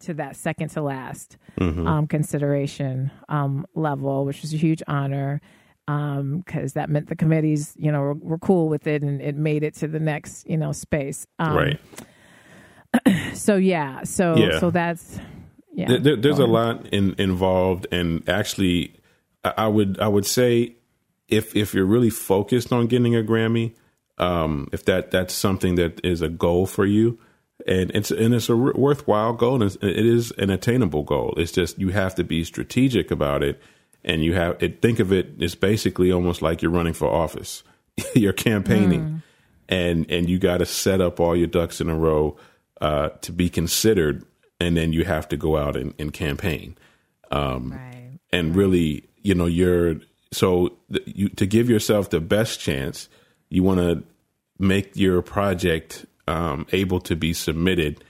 to 0.00 0.14
that 0.14 0.36
second 0.36 0.68
to 0.70 0.82
last 0.82 1.36
mm-hmm. 1.58 1.86
um, 1.86 2.06
consideration 2.06 3.10
um, 3.28 3.66
level, 3.74 4.24
which 4.24 4.42
was 4.42 4.52
a 4.54 4.56
huge 4.56 4.82
honor 4.86 5.40
because 5.88 6.76
um, 6.76 6.80
that 6.80 6.90
meant 6.90 7.08
the 7.08 7.16
committees, 7.16 7.72
you 7.78 7.90
know, 7.90 8.00
were, 8.00 8.14
were, 8.14 8.38
cool 8.38 8.68
with 8.68 8.86
it 8.86 9.02
and 9.02 9.22
it 9.22 9.36
made 9.36 9.62
it 9.62 9.72
to 9.72 9.88
the 9.88 9.98
next, 9.98 10.46
you 10.46 10.58
know, 10.58 10.70
space. 10.70 11.26
Um, 11.38 11.56
right. 11.56 11.80
So 13.34 13.56
yeah, 13.56 14.02
so 14.02 14.36
yeah. 14.36 14.58
so 14.58 14.70
that's 14.70 15.20
yeah. 15.72 15.98
There, 16.00 16.16
there's 16.16 16.40
a 16.40 16.46
lot 16.46 16.86
in, 16.88 17.14
involved, 17.18 17.86
and 17.92 18.26
actually, 18.28 18.94
I 19.44 19.68
would 19.68 20.00
I 20.00 20.08
would 20.08 20.26
say 20.26 20.74
if 21.28 21.54
if 21.54 21.72
you're 21.72 21.86
really 21.86 22.10
focused 22.10 22.72
on 22.72 22.86
getting 22.86 23.14
a 23.14 23.22
Grammy, 23.22 23.74
um, 24.16 24.68
if 24.72 24.84
that 24.86 25.10
that's 25.10 25.34
something 25.34 25.76
that 25.76 26.00
is 26.04 26.20
a 26.20 26.28
goal 26.28 26.66
for 26.66 26.84
you, 26.84 27.18
and 27.66 27.90
it's 27.92 28.10
and 28.10 28.34
it's 28.34 28.48
a 28.48 28.56
worthwhile 28.56 29.34
goal, 29.34 29.62
and 29.62 29.76
it 29.82 30.06
is 30.06 30.32
an 30.32 30.50
attainable 30.50 31.04
goal. 31.04 31.34
It's 31.36 31.52
just 31.52 31.78
you 31.78 31.90
have 31.90 32.14
to 32.16 32.24
be 32.24 32.42
strategic 32.42 33.10
about 33.10 33.42
it 33.42 33.60
and 34.08 34.24
you 34.24 34.34
have 34.34 34.60
it 34.60 34.82
think 34.82 34.98
of 34.98 35.12
it 35.12 35.34
it's 35.38 35.54
basically 35.54 36.10
almost 36.10 36.42
like 36.42 36.62
you're 36.62 36.72
running 36.72 36.94
for 36.94 37.08
office. 37.08 37.62
You're 38.14 38.32
campaigning. 38.32 39.00
Mm. 39.02 39.22
and 39.68 40.10
and 40.10 40.30
you 40.30 40.38
got 40.38 40.58
to 40.58 40.66
set 40.66 41.00
up 41.00 41.20
all 41.20 41.36
your 41.36 41.46
ducks 41.48 41.80
in 41.80 41.88
a 41.88 41.96
row 41.96 42.36
uh, 42.80 43.10
to 43.20 43.32
be 43.32 43.48
considered 43.48 44.24
and 44.60 44.76
then 44.76 44.92
you 44.92 45.04
have 45.04 45.28
to 45.28 45.36
go 45.36 45.56
out 45.56 45.76
and, 45.76 45.94
and 45.98 46.12
campaign. 46.12 46.76
Um, 47.30 47.72
right. 47.72 48.18
and 48.32 48.56
really 48.56 49.04
you 49.22 49.34
know 49.34 49.46
you're 49.46 49.96
so 50.32 50.76
th- 50.92 51.02
you 51.06 51.28
to 51.30 51.46
give 51.46 51.68
yourself 51.68 52.10
the 52.10 52.20
best 52.20 52.60
chance 52.60 53.08
you 53.50 53.62
want 53.62 53.80
to 53.80 54.02
make 54.58 54.96
your 54.96 55.22
project 55.22 56.06
um, 56.26 56.66
able 56.72 57.00
to 57.00 57.16
be 57.16 57.32
submitted 57.32 58.02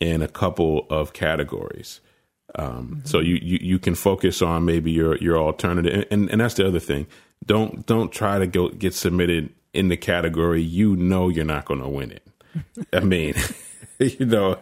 in 0.00 0.22
a 0.22 0.28
couple 0.28 0.86
of 0.90 1.12
categories 1.12 2.00
um, 2.56 2.66
mm-hmm. 2.66 3.06
So 3.06 3.20
you, 3.20 3.38
you 3.42 3.58
you 3.60 3.78
can 3.78 3.94
focus 3.94 4.42
on 4.42 4.64
maybe 4.64 4.90
your 4.92 5.16
your 5.18 5.38
alternative, 5.38 6.06
and, 6.10 6.30
and 6.30 6.40
that's 6.40 6.54
the 6.54 6.66
other 6.66 6.80
thing. 6.80 7.06
Don't 7.44 7.84
don't 7.86 8.12
try 8.12 8.38
to 8.38 8.46
go 8.46 8.68
get 8.68 8.94
submitted 8.94 9.52
in 9.72 9.88
the 9.88 9.96
category 9.96 10.62
you 10.62 10.94
know 10.96 11.28
you're 11.28 11.44
not 11.44 11.64
going 11.64 11.80
to 11.80 11.88
win 11.88 12.12
it. 12.12 12.26
I 12.92 13.00
mean, 13.04 13.34
you 13.98 14.26
know, 14.26 14.58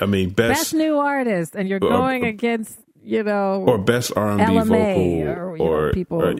I 0.00 0.06
mean, 0.06 0.30
best, 0.30 0.60
best 0.60 0.74
new 0.74 0.98
artist, 0.98 1.54
and 1.54 1.68
you're 1.68 1.80
going 1.80 2.24
against 2.24 2.78
you 3.02 3.22
know 3.22 3.64
or 3.66 3.78
best 3.78 4.12
R 4.14 4.38
and 4.38 4.46
B 4.46 4.58
vocal 4.58 4.76
or, 4.76 5.56
you 5.56 5.64
know, 5.64 5.90
people. 5.92 6.22
or 6.22 6.34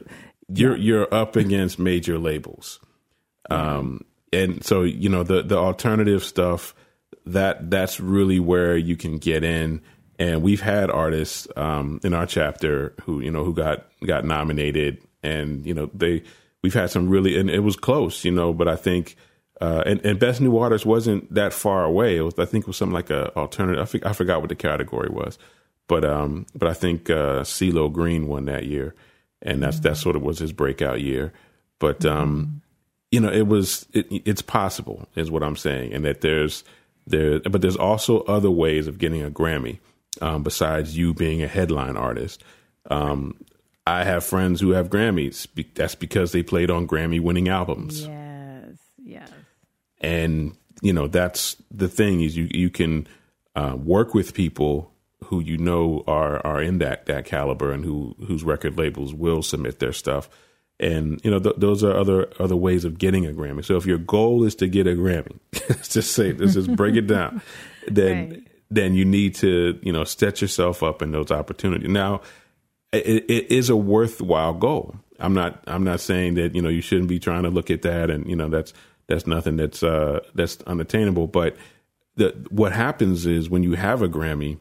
you're 0.49 0.77
you're 0.77 1.13
up 1.13 1.37
against 1.37 1.79
major 1.79 2.19
labels, 2.19 2.81
um, 3.51 4.05
and 4.33 4.63
so 4.65 4.83
you 4.83 5.09
know 5.09 5.23
the 5.23 5.43
the 5.43 5.57
alternative 5.57 6.23
stuff 6.23 6.75
that 7.25 7.71
that's 7.71 8.01
really 8.01 8.41
where 8.41 8.77
you 8.77 8.97
can 8.97 9.19
get 9.19 9.43
in. 9.45 9.81
And 10.19 10.43
we've 10.43 10.61
had 10.61 10.91
artists 10.91 11.49
um, 11.57 12.01
in 12.05 12.15
our 12.15 12.27
chapter 12.27 12.95
who 13.03 13.21
you 13.21 13.31
know 13.31 13.45
who 13.45 13.55
got 13.55 13.87
got 14.07 14.25
nominated, 14.25 15.03
and 15.23 15.65
you 15.67 15.75
know 15.75 15.91
they 15.95 16.23
we've 16.63 16.75
had 16.75 16.91
some 16.91 17.09
really 17.09 17.39
and 17.39 17.51
it 17.51 17.61
was 17.61 17.77
close, 17.77 18.25
you 18.25 18.33
know, 18.33 18.53
but 18.53 18.69
I 18.69 18.77
think. 18.77 19.17
Uh, 19.61 19.81
and, 19.87 20.05
and 20.05 20.19
best 20.19 20.41
new 20.41 20.59
artist 20.59 20.85
wasn't 20.85 21.33
that 21.33 21.53
far 21.53 21.85
away. 21.85 22.17
It 22.17 22.23
was, 22.23 22.37
I 22.37 22.47
think, 22.47 22.65
it 22.65 22.67
was 22.67 22.77
something 22.77 22.95
like 22.95 23.11
a 23.11 23.33
alternative. 23.37 23.81
I, 23.81 23.85
think, 23.85 24.05
I 24.05 24.13
forgot 24.13 24.41
what 24.41 24.49
the 24.49 24.57
category 24.57 25.09
was, 25.09 25.39
but 25.87 26.05
um, 26.05 26.47
but 26.53 26.69
I 26.69 26.73
think 26.73 27.09
uh, 27.09 27.43
CeeLo 27.43 27.93
Green 27.93 28.27
won 28.27 28.47
that 28.47 28.67
year, 28.67 28.97
and 29.41 29.63
that's 29.63 29.79
that 29.81 29.99
sort 29.99 30.17
of 30.17 30.23
was 30.23 30.41
his 30.41 30.53
breakout 30.53 31.01
year. 31.01 31.33
But 31.79 32.05
um, 32.05 32.63
you 33.13 33.21
know, 33.21 33.31
it 33.31 33.47
was 33.47 33.87
it, 33.93 34.07
it's 34.11 34.43
possible, 34.43 35.07
is 35.15 35.31
what 35.31 35.45
I'm 35.45 35.55
saying, 35.55 35.93
and 35.93 36.05
that 36.07 36.23
there's 36.23 36.65
there, 37.07 37.39
but 37.41 37.61
there's 37.61 37.77
also 37.77 38.21
other 38.23 38.51
ways 38.51 38.87
of 38.87 38.99
getting 38.99 39.23
a 39.23 39.31
Grammy 39.31 39.79
um, 40.21 40.43
besides 40.43 40.97
you 40.97 41.15
being 41.15 41.43
a 41.43 41.49
headline 41.49 41.97
artist. 41.97 42.43
Um, 42.91 43.35
I 43.87 44.05
have 44.05 44.25
friends 44.25 44.61
who 44.61 44.71
have 44.71 44.91
Grammys. 44.91 45.47
That's 45.75 45.95
because 45.95 46.33
they 46.33 46.43
played 46.43 46.71
on 46.71 46.87
Grammy 46.87 47.21
winning 47.21 47.49
albums. 47.49 48.07
Yes, 48.07 48.79
yes. 49.03 49.31
And 50.01 50.57
you 50.83 50.93
know 50.93 51.09
that's 51.09 51.57
the 51.71 51.89
thing 51.89 52.21
is 52.21 52.37
you 52.37 52.49
you 52.51 52.71
can 52.71 53.07
uh, 53.57 53.77
work 53.77 54.15
with 54.15 54.35
people 54.35 54.93
who 55.25 55.41
you 55.41 55.57
know 55.57 56.05
are 56.07 56.45
are 56.47 56.61
in 56.63 56.79
that 56.79 57.07
that 57.07 57.25
caliber 57.25 57.73
and 57.73 57.85
who 57.85 58.15
whose 58.27 58.45
record 58.45 58.77
labels 58.77 59.15
will 59.15 59.43
submit 59.43 59.79
their 59.79 59.93
stuff. 59.93 60.29
And 60.81 61.21
you 61.25 61.31
know 61.31 61.39
th- 61.39 61.57
those 61.59 61.83
are 61.85 61.97
other 61.97 62.29
other 62.39 62.57
ways 62.57 62.85
of 62.85 62.99
getting 62.99 63.27
a 63.27 63.31
Grammy. 63.31 63.65
So 63.65 63.77
if 63.77 63.87
your 63.87 63.99
goal 63.99 64.45
is 64.45 64.55
to 64.57 64.69
get 64.69 64.87
a 64.87 64.91
Grammy, 64.91 65.39
let's 65.69 65.89
just 65.89 66.13
say 66.13 66.33
let's 66.33 66.55
just 66.55 66.75
break 66.77 66.97
it 66.97 67.07
down. 67.07 67.43
Then 67.89 68.31
Right. 68.31 68.47
Then 68.75 68.95
you 68.95 69.05
need 69.05 69.35
to 69.37 69.79
you 69.83 69.93
know 69.93 70.05
set 70.05 70.41
yourself 70.41 70.83
up 70.83 71.03
in 71.03 71.13
those 71.13 71.31
opportunities. 71.31 71.89
Now 71.89 72.21
it, 72.93 73.25
it 73.31 73.51
is 73.53 73.71
a 73.71 73.77
worthwhile 73.77 74.55
goal. 74.55 74.97
I'm 75.19 75.35
not 75.35 75.63
I'm 75.67 75.85
not 75.85 76.01
saying 76.01 76.35
that 76.35 76.55
you 76.55 76.63
know 76.63 76.69
you 76.69 76.81
shouldn't 76.81 77.09
be 77.09 77.19
trying 77.19 77.43
to 77.45 77.51
look 77.51 77.71
at 77.71 77.83
that 77.83 78.11
and 78.11 78.27
you 78.29 78.37
know 78.37 78.49
that's 78.49 78.73
that's 79.07 79.27
nothing 79.27 79.57
that's 79.57 79.83
uh 79.83 80.21
that's 80.35 80.61
unattainable. 80.67 81.27
But 81.27 81.57
the 82.17 82.35
what 82.51 82.73
happens 82.73 83.27
is 83.27 83.49
when 83.49 83.63
you 83.63 83.75
have 83.75 84.03
a 84.03 84.09
Grammy, 84.09 84.59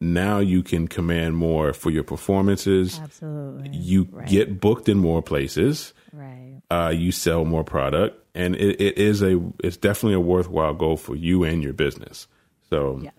now 0.00 0.38
you 0.38 0.62
can 0.62 0.88
command 0.88 1.36
more 1.36 1.72
for 1.72 1.90
your 1.90 2.04
performances. 2.04 2.98
Absolutely. 3.00 3.70
You 3.76 4.08
Right. 4.12 4.28
get 4.28 4.60
booked 4.60 4.88
in 4.88 4.98
more 4.98 5.22
places. 5.22 5.92
right. 6.12 6.62
Uh, 6.70 6.90
you 6.94 7.10
sell 7.12 7.44
more 7.46 7.64
product, 7.64 8.22
and 8.34 8.54
it, 8.54 8.78
it 8.80 8.98
is 8.98 9.22
a 9.22 9.40
it's 9.64 9.76
definitely 9.78 10.14
a 10.14 10.20
worthwhile 10.20 10.74
goal 10.74 10.96
for 10.98 11.16
you 11.16 11.42
and 11.44 11.62
your 11.62 11.72
business. 11.72 12.26
So 12.70 13.00
Yes. 13.02 13.14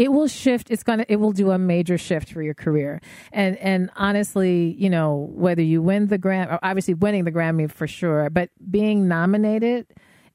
It 0.00 0.14
will 0.14 0.28
shift. 0.28 0.70
It's 0.70 0.82
gonna. 0.82 1.04
It 1.10 1.16
will 1.16 1.32
do 1.32 1.50
a 1.50 1.58
major 1.58 1.98
shift 1.98 2.32
for 2.32 2.40
your 2.40 2.54
career. 2.54 3.02
And 3.32 3.58
and 3.58 3.90
honestly, 3.96 4.74
you 4.78 4.88
know, 4.88 5.28
whether 5.34 5.60
you 5.60 5.82
win 5.82 6.06
the 6.06 6.18
Grammy, 6.18 6.58
obviously 6.62 6.94
winning 6.94 7.24
the 7.24 7.30
Grammy 7.30 7.70
for 7.70 7.86
sure, 7.86 8.30
but 8.30 8.48
being 8.70 9.08
nominated, 9.08 9.86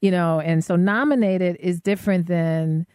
you 0.01 0.11
know, 0.11 0.39
and 0.39 0.63
so 0.63 0.75
nominated 0.75 1.57
is 1.59 1.81
different 1.81 2.27
than 2.27 2.85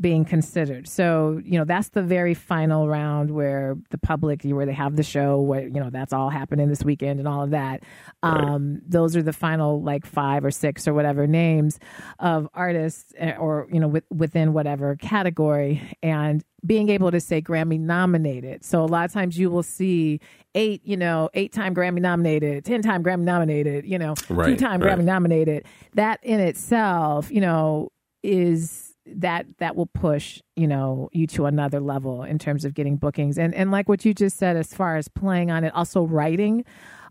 being 0.00 0.24
considered. 0.24 0.88
So 0.88 1.40
you 1.44 1.58
know, 1.58 1.64
that's 1.64 1.90
the 1.90 2.02
very 2.02 2.34
final 2.34 2.88
round 2.88 3.30
where 3.30 3.76
the 3.90 3.98
public, 3.98 4.42
where 4.44 4.66
they 4.66 4.72
have 4.72 4.96
the 4.96 5.02
show, 5.02 5.40
where 5.40 5.62
you 5.62 5.80
know 5.80 5.90
that's 5.90 6.12
all 6.12 6.30
happening 6.30 6.68
this 6.68 6.84
weekend 6.84 7.18
and 7.18 7.28
all 7.28 7.42
of 7.42 7.50
that. 7.50 7.82
Um, 8.22 8.80
Those 8.86 9.16
are 9.16 9.22
the 9.22 9.32
final 9.32 9.82
like 9.82 10.06
five 10.06 10.44
or 10.44 10.50
six 10.50 10.86
or 10.86 10.94
whatever 10.94 11.26
names 11.26 11.78
of 12.18 12.48
artists, 12.54 13.12
eh, 13.16 13.34
or 13.36 13.66
you 13.72 13.80
know, 13.80 13.88
with, 13.88 14.04
within 14.10 14.52
whatever 14.52 14.96
category, 14.96 15.82
and 16.02 16.44
being 16.66 16.88
able 16.88 17.10
to 17.10 17.20
say 17.20 17.40
Grammy 17.40 17.78
nominated. 17.78 18.64
So 18.64 18.82
a 18.82 18.86
lot 18.86 19.04
of 19.04 19.12
times 19.12 19.38
you 19.38 19.48
will 19.50 19.62
see 19.62 20.20
eight, 20.54 20.80
you 20.84 20.96
know, 20.96 21.30
eight 21.34 21.52
time 21.52 21.74
Grammy 21.74 22.00
nominated, 22.00 22.64
ten 22.64 22.82
time 22.82 23.02
Grammy 23.04 23.22
nominated, 23.22 23.84
you 23.86 23.98
know, 23.98 24.14
two 24.14 24.34
Right, 24.34 24.58
time 24.58 24.80
right. 24.80 24.98
Grammy 24.98 25.04
nominated. 25.04 25.66
That 25.94 26.18
in 26.22 26.40
itself, 26.40 27.30
you 27.30 27.40
know, 27.40 27.90
is 28.24 28.87
that 29.16 29.46
that 29.58 29.76
will 29.76 29.86
push 29.86 30.40
you 30.56 30.66
know 30.66 31.08
you 31.12 31.26
to 31.28 31.46
another 31.46 31.80
level 31.80 32.22
in 32.22 32.38
terms 32.38 32.64
of 32.64 32.74
getting 32.74 32.96
bookings. 32.96 33.38
And 33.38 33.54
and 33.54 33.70
like 33.70 33.88
what 33.88 34.04
you 34.04 34.14
just 34.14 34.36
said 34.36 34.56
as 34.56 34.72
far 34.72 34.96
as 34.96 35.08
playing 35.08 35.50
on 35.50 35.64
it 35.64 35.74
also 35.74 36.02
writing 36.04 36.64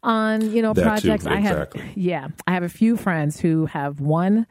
on 0.03 0.51
you 0.51 0.61
know 0.61 0.73
That 0.73 0.81
too, 1.01 1.07
projects. 1.07 1.25
I 1.25 1.39
have 1.39 1.69
yeah 1.95 2.27
i 2.45 2.53
have 2.53 2.61
a 2.63 2.69
few 2.69 2.95
friends 2.97 3.39
who 3.39 3.65
have 3.65 3.99
won 3.99 4.45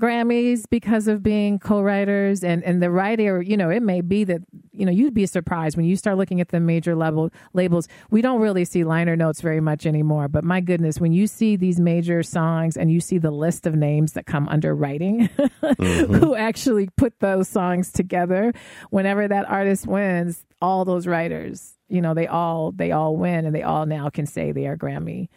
grammys 0.00 0.64
because 0.70 1.06
of 1.06 1.22
being 1.22 1.58
co-writers 1.58 2.42
and 2.42 2.64
and 2.64 2.82
the 2.82 2.90
writer 2.90 3.42
you 3.42 3.56
know 3.56 3.70
it 3.70 3.82
may 3.82 4.00
be 4.00 4.24
that 4.24 4.40
you 4.72 4.86
know 4.86 4.90
you'd 4.90 5.14
be 5.14 5.26
surprised 5.26 5.76
when 5.76 5.86
you 5.86 5.96
start 5.96 6.16
looking 6.16 6.40
at 6.40 6.48
the 6.48 6.60
major 6.60 6.94
level 6.94 7.30
labels. 7.52 7.86
We 8.10 8.22
don't 8.22 8.40
really 8.40 8.64
see 8.64 8.82
liner 8.82 9.14
notes 9.14 9.40
very 9.40 9.60
much 9.60 9.86
anymore 9.86 10.28
but 10.28 10.42
my 10.42 10.60
goodness 10.60 10.98
when 10.98 11.12
you 11.12 11.26
see 11.26 11.56
these 11.56 11.78
major 11.78 12.22
songs 12.22 12.76
and 12.76 12.90
you 12.90 13.00
see 13.00 13.18
the 13.18 13.30
list 13.30 13.66
of 13.66 13.74
names 13.74 14.14
that 14.14 14.26
come 14.26 14.48
under 14.48 14.74
writing 14.74 15.28
mm-hmm. 15.38 16.14
who 16.14 16.34
actually 16.34 16.88
put 16.96 17.18
those 17.20 17.48
songs 17.48 17.92
together 17.92 18.52
whenever 18.90 19.28
that 19.28 19.48
artist 19.48 19.86
wins 19.86 20.44
all 20.62 20.84
those 20.84 21.06
writers 21.06 21.74
you 21.88 22.00
know 22.00 22.14
they 22.14 22.26
all 22.26 22.72
they 22.72 22.92
all 22.92 23.16
win 23.16 23.44
and 23.44 23.54
they 23.54 23.62
all 23.62 23.84
now 23.84 24.08
can 24.08 24.26
say 24.26 24.52
they 24.52 24.66
are 24.66 24.76
grammy 24.76 25.28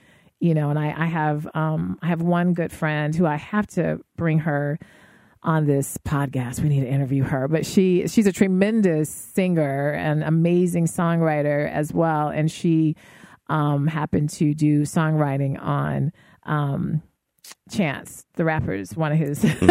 you 0.43 0.53
know 0.53 0.69
and 0.69 0.77
i 0.77 0.93
i 0.97 1.05
have 1.05 1.47
um 1.53 1.97
i 2.01 2.07
have 2.07 2.21
one 2.21 2.53
good 2.53 2.71
friend 2.71 3.15
who 3.15 3.25
i 3.25 3.37
have 3.37 3.65
to 3.65 3.97
bring 4.17 4.39
her 4.39 4.77
on 5.41 5.65
this 5.65 5.97
podcast 6.05 6.59
we 6.59 6.67
need 6.67 6.81
to 6.81 6.87
interview 6.87 7.23
her 7.23 7.47
but 7.47 7.65
she 7.65 8.05
she's 8.07 8.27
a 8.27 8.31
tremendous 8.31 9.09
singer 9.09 9.91
and 9.91 10.21
amazing 10.21 10.85
songwriter 10.85 11.71
as 11.71 11.93
well 11.93 12.27
and 12.27 12.51
she 12.51 12.93
um 13.47 13.87
happened 13.87 14.29
to 14.29 14.53
do 14.53 14.81
songwriting 14.81 15.57
on 15.61 16.11
um 16.43 17.01
Chance, 17.69 18.25
the 18.35 18.45
rapper's 18.45 18.95
one 18.95 19.11
of 19.11 19.17
his. 19.17 19.43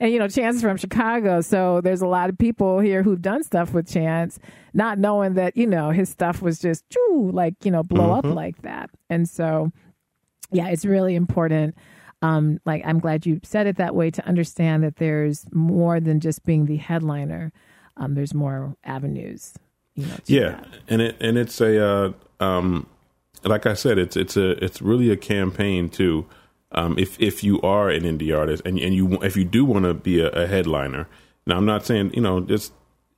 and, 0.00 0.12
you 0.12 0.18
know, 0.18 0.28
Chance 0.28 0.56
is 0.56 0.62
from 0.62 0.76
Chicago. 0.76 1.40
So 1.40 1.80
there's 1.80 2.02
a 2.02 2.06
lot 2.06 2.28
of 2.28 2.36
people 2.36 2.78
here 2.78 3.02
who've 3.02 3.20
done 3.20 3.42
stuff 3.42 3.72
with 3.72 3.88
Chance, 3.90 4.38
not 4.74 4.98
knowing 4.98 5.34
that, 5.34 5.56
you 5.56 5.66
know, 5.66 5.90
his 5.90 6.08
stuff 6.08 6.42
was 6.42 6.58
just, 6.58 6.84
like, 7.06 7.54
you 7.64 7.70
know, 7.70 7.82
blow 7.82 8.12
up 8.12 8.24
like 8.24 8.60
that. 8.62 8.90
And 9.08 9.28
so, 9.28 9.70
yeah, 10.50 10.68
it's 10.68 10.84
really 10.84 11.14
important. 11.14 11.76
Um, 12.22 12.60
like, 12.64 12.82
I'm 12.84 12.98
glad 12.98 13.26
you 13.26 13.40
said 13.42 13.66
it 13.66 13.76
that 13.76 13.94
way 13.94 14.10
to 14.10 14.26
understand 14.26 14.82
that 14.84 14.96
there's 14.96 15.46
more 15.52 16.00
than 16.00 16.20
just 16.20 16.44
being 16.44 16.66
the 16.66 16.76
headliner. 16.76 17.52
Um, 17.96 18.14
there's 18.14 18.34
more 18.34 18.76
avenues, 18.84 19.54
you 19.94 20.06
know. 20.06 20.16
to 20.16 20.32
yeah, 20.32 20.50
that. 20.50 20.66
and 20.88 21.02
it 21.02 21.16
and 21.20 21.38
it's 21.38 21.60
a 21.60 21.84
uh, 21.84 22.12
um, 22.40 22.86
like 23.44 23.66
I 23.66 23.74
said, 23.74 23.98
it's 23.98 24.16
it's 24.16 24.36
a 24.36 24.62
it's 24.64 24.82
really 24.82 25.10
a 25.10 25.16
campaign 25.16 25.88
too. 25.88 26.26
Um, 26.72 26.98
if 26.98 27.18
if 27.20 27.44
you 27.44 27.60
are 27.62 27.88
an 27.88 28.02
indie 28.02 28.36
artist 28.36 28.62
and 28.66 28.78
and 28.78 28.94
you 28.94 29.22
if 29.22 29.36
you 29.36 29.44
do 29.44 29.64
want 29.64 29.84
to 29.84 29.94
be 29.94 30.20
a, 30.20 30.28
a 30.30 30.46
headliner, 30.46 31.08
now 31.46 31.56
I'm 31.56 31.66
not 31.66 31.86
saying 31.86 32.12
you 32.14 32.20
know 32.22 32.40
just 32.40 32.72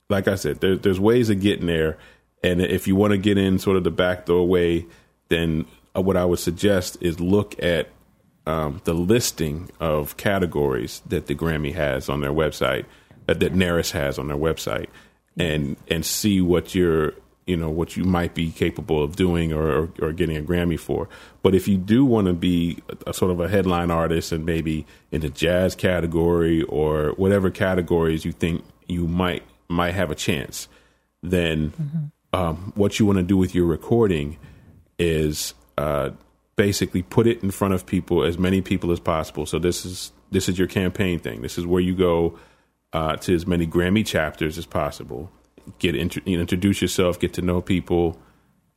like 0.09 0.27
I 0.27 0.35
said, 0.35 0.59
there, 0.59 0.75
there's 0.75 0.99
ways 0.99 1.29
of 1.29 1.41
getting 1.41 1.67
there, 1.67 1.97
and 2.43 2.61
if 2.61 2.87
you 2.87 2.95
want 2.95 3.11
to 3.11 3.17
get 3.17 3.37
in 3.37 3.59
sort 3.59 3.77
of 3.77 3.83
the 3.83 3.91
backdoor 3.91 4.47
way, 4.47 4.85
then 5.29 5.65
what 5.93 6.17
I 6.17 6.25
would 6.25 6.39
suggest 6.39 6.97
is 7.01 7.19
look 7.19 7.61
at 7.61 7.89
um, 8.45 8.81
the 8.85 8.93
listing 8.93 9.69
of 9.79 10.17
categories 10.17 11.01
that 11.07 11.27
the 11.27 11.35
Grammy 11.35 11.73
has 11.73 12.09
on 12.09 12.21
their 12.21 12.31
website, 12.31 12.85
uh, 13.27 13.33
that 13.33 13.53
NARAS 13.53 13.91
has 13.91 14.17
on 14.17 14.27
their 14.27 14.37
website, 14.37 14.87
and 15.37 15.77
and 15.87 16.05
see 16.05 16.41
what 16.41 16.73
you're 16.73 17.13
you 17.45 17.57
know 17.57 17.69
what 17.69 17.97
you 17.97 18.03
might 18.03 18.33
be 18.33 18.51
capable 18.51 19.03
of 19.03 19.15
doing 19.15 19.53
or 19.53 19.67
or, 19.69 19.89
or 20.01 20.13
getting 20.13 20.37
a 20.37 20.41
Grammy 20.41 20.79
for. 20.79 21.09
But 21.41 21.53
if 21.53 21.67
you 21.67 21.77
do 21.77 22.05
want 22.05 22.27
to 22.27 22.33
be 22.33 22.81
a, 22.89 23.11
a 23.11 23.13
sort 23.13 23.31
of 23.31 23.39
a 23.39 23.47
headline 23.47 23.91
artist 23.91 24.31
and 24.31 24.45
maybe 24.45 24.85
in 25.11 25.21
the 25.21 25.29
jazz 25.29 25.75
category 25.75 26.63
or 26.63 27.09
whatever 27.17 27.49
categories 27.49 28.25
you 28.25 28.31
think 28.31 28.63
you 28.87 29.07
might 29.07 29.43
might 29.67 29.93
have 29.93 30.09
a 30.09 30.15
chance, 30.15 30.67
then 31.21 32.11
um, 32.33 32.73
what 32.75 32.99
you 32.99 33.05
want 33.05 33.17
to 33.17 33.23
do 33.23 33.37
with 33.37 33.53
your 33.53 33.65
recording 33.65 34.37
is 34.97 35.53
uh, 35.79 36.11
basically 36.57 37.01
put 37.01 37.25
it 37.25 37.41
in 37.41 37.51
front 37.51 37.73
of 37.73 37.85
people, 37.85 38.23
as 38.23 38.37
many 38.37 38.61
people 38.61 38.91
as 38.91 38.99
possible. 38.99 39.45
So 39.45 39.59
this 39.59 39.85
is 39.85 40.11
this 40.29 40.49
is 40.49 40.59
your 40.59 40.67
campaign 40.67 41.19
thing. 41.19 41.41
This 41.41 41.57
is 41.57 41.65
where 41.65 41.81
you 41.81 41.95
go 41.95 42.37
uh, 42.91 43.15
to 43.15 43.33
as 43.33 43.47
many 43.47 43.65
Grammy 43.65 44.05
chapters 44.05 44.57
as 44.57 44.65
possible. 44.65 45.31
Get 45.79 45.95
intro- 45.95 46.21
you 46.25 46.35
know, 46.35 46.41
introduce 46.41 46.81
yourself, 46.81 47.17
get 47.17 47.33
to 47.35 47.41
know 47.41 47.61
people. 47.61 48.19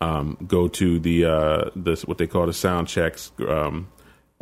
Um, 0.00 0.36
go 0.46 0.68
to 0.68 1.00
the 1.00 1.24
uh, 1.24 1.70
the 1.74 2.00
what 2.06 2.18
they 2.18 2.28
call 2.28 2.46
the 2.46 2.52
sound 2.52 2.86
checks, 2.86 3.32
um, 3.48 3.88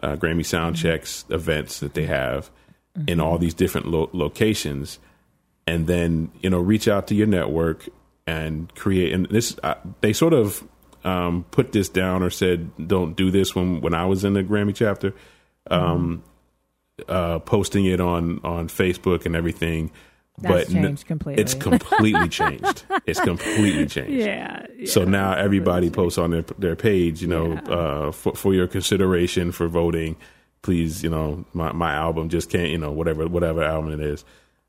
uh, 0.03 0.16
Grammy 0.16 0.44
sound 0.44 0.77
checks 0.77 1.25
events 1.31 1.81
that 1.81 1.94
they 1.94 2.05
have, 2.05 2.51
in 3.09 3.20
all 3.20 3.38
these 3.38 3.55
different 3.55 3.88
lo- 3.88 4.11
locations, 4.12 4.99
and 5.66 5.87
then 5.87 6.31
you 6.42 6.51
know 6.51 6.61
reach 6.61 6.88
out 6.88 7.07
to 7.07 7.14
your 7.14 7.27
network 7.27 7.88
and 8.27 8.75
create. 8.75 9.14
And 9.14 9.27
this 9.27 9.57
uh, 9.62 9.75
they 10.03 10.12
sort 10.12 10.35
of 10.35 10.62
um, 11.05 11.45
put 11.51 11.73
this 11.73 11.89
down 11.89 12.23
or 12.23 12.31
said 12.31 12.71
don't 12.89 13.17
do 13.17 13.31
this 13.31 13.55
when 13.55 13.81
when 13.81 13.95
I 13.95 14.07
was 14.07 14.25
in 14.25 14.35
the 14.35 14.43
Grammy 14.43 14.75
chapter, 14.75 15.15
um, 15.71 16.23
uh, 17.09 17.39
posting 17.41 17.85
it 17.87 18.01
on 18.01 18.41
on 18.45 18.69
Facebook 18.69 19.27
and 19.27 19.35
everything. 19.37 19.91
That's 20.43 20.73
but 20.73 20.73
changed 20.73 21.07
completely. 21.07 21.43
it's 21.43 21.53
completely 21.55 22.29
changed. 22.29 22.85
It's 23.07 23.21
completely 23.21 23.87
changed. 23.87 24.13
yeah, 24.13 24.65
So 24.87 25.05
now 25.05 25.35
everybody 25.35 25.91
posts 25.91 26.17
on 26.19 26.31
their 26.31 26.43
their 26.59 26.77
page, 26.77 27.21
you 27.21 27.29
know, 27.29 27.53
Yeah. 27.53 27.61
uh, 27.75 28.13
for 28.13 28.35
for 28.35 28.55
your 28.55 28.67
consideration 28.67 29.53
for 29.53 29.69
voting. 29.69 30.17
Please, 30.63 31.03
you 31.03 31.11
know, 31.11 31.45
my 31.53 31.73
my 31.73 31.93
album 31.93 32.29
just 32.31 32.49
can't, 32.51 32.71
you 32.71 32.79
know, 32.79 32.91
whatever 32.91 33.27
whatever 33.29 33.63
album 33.63 33.93
it 33.93 34.01
is. 34.01 34.25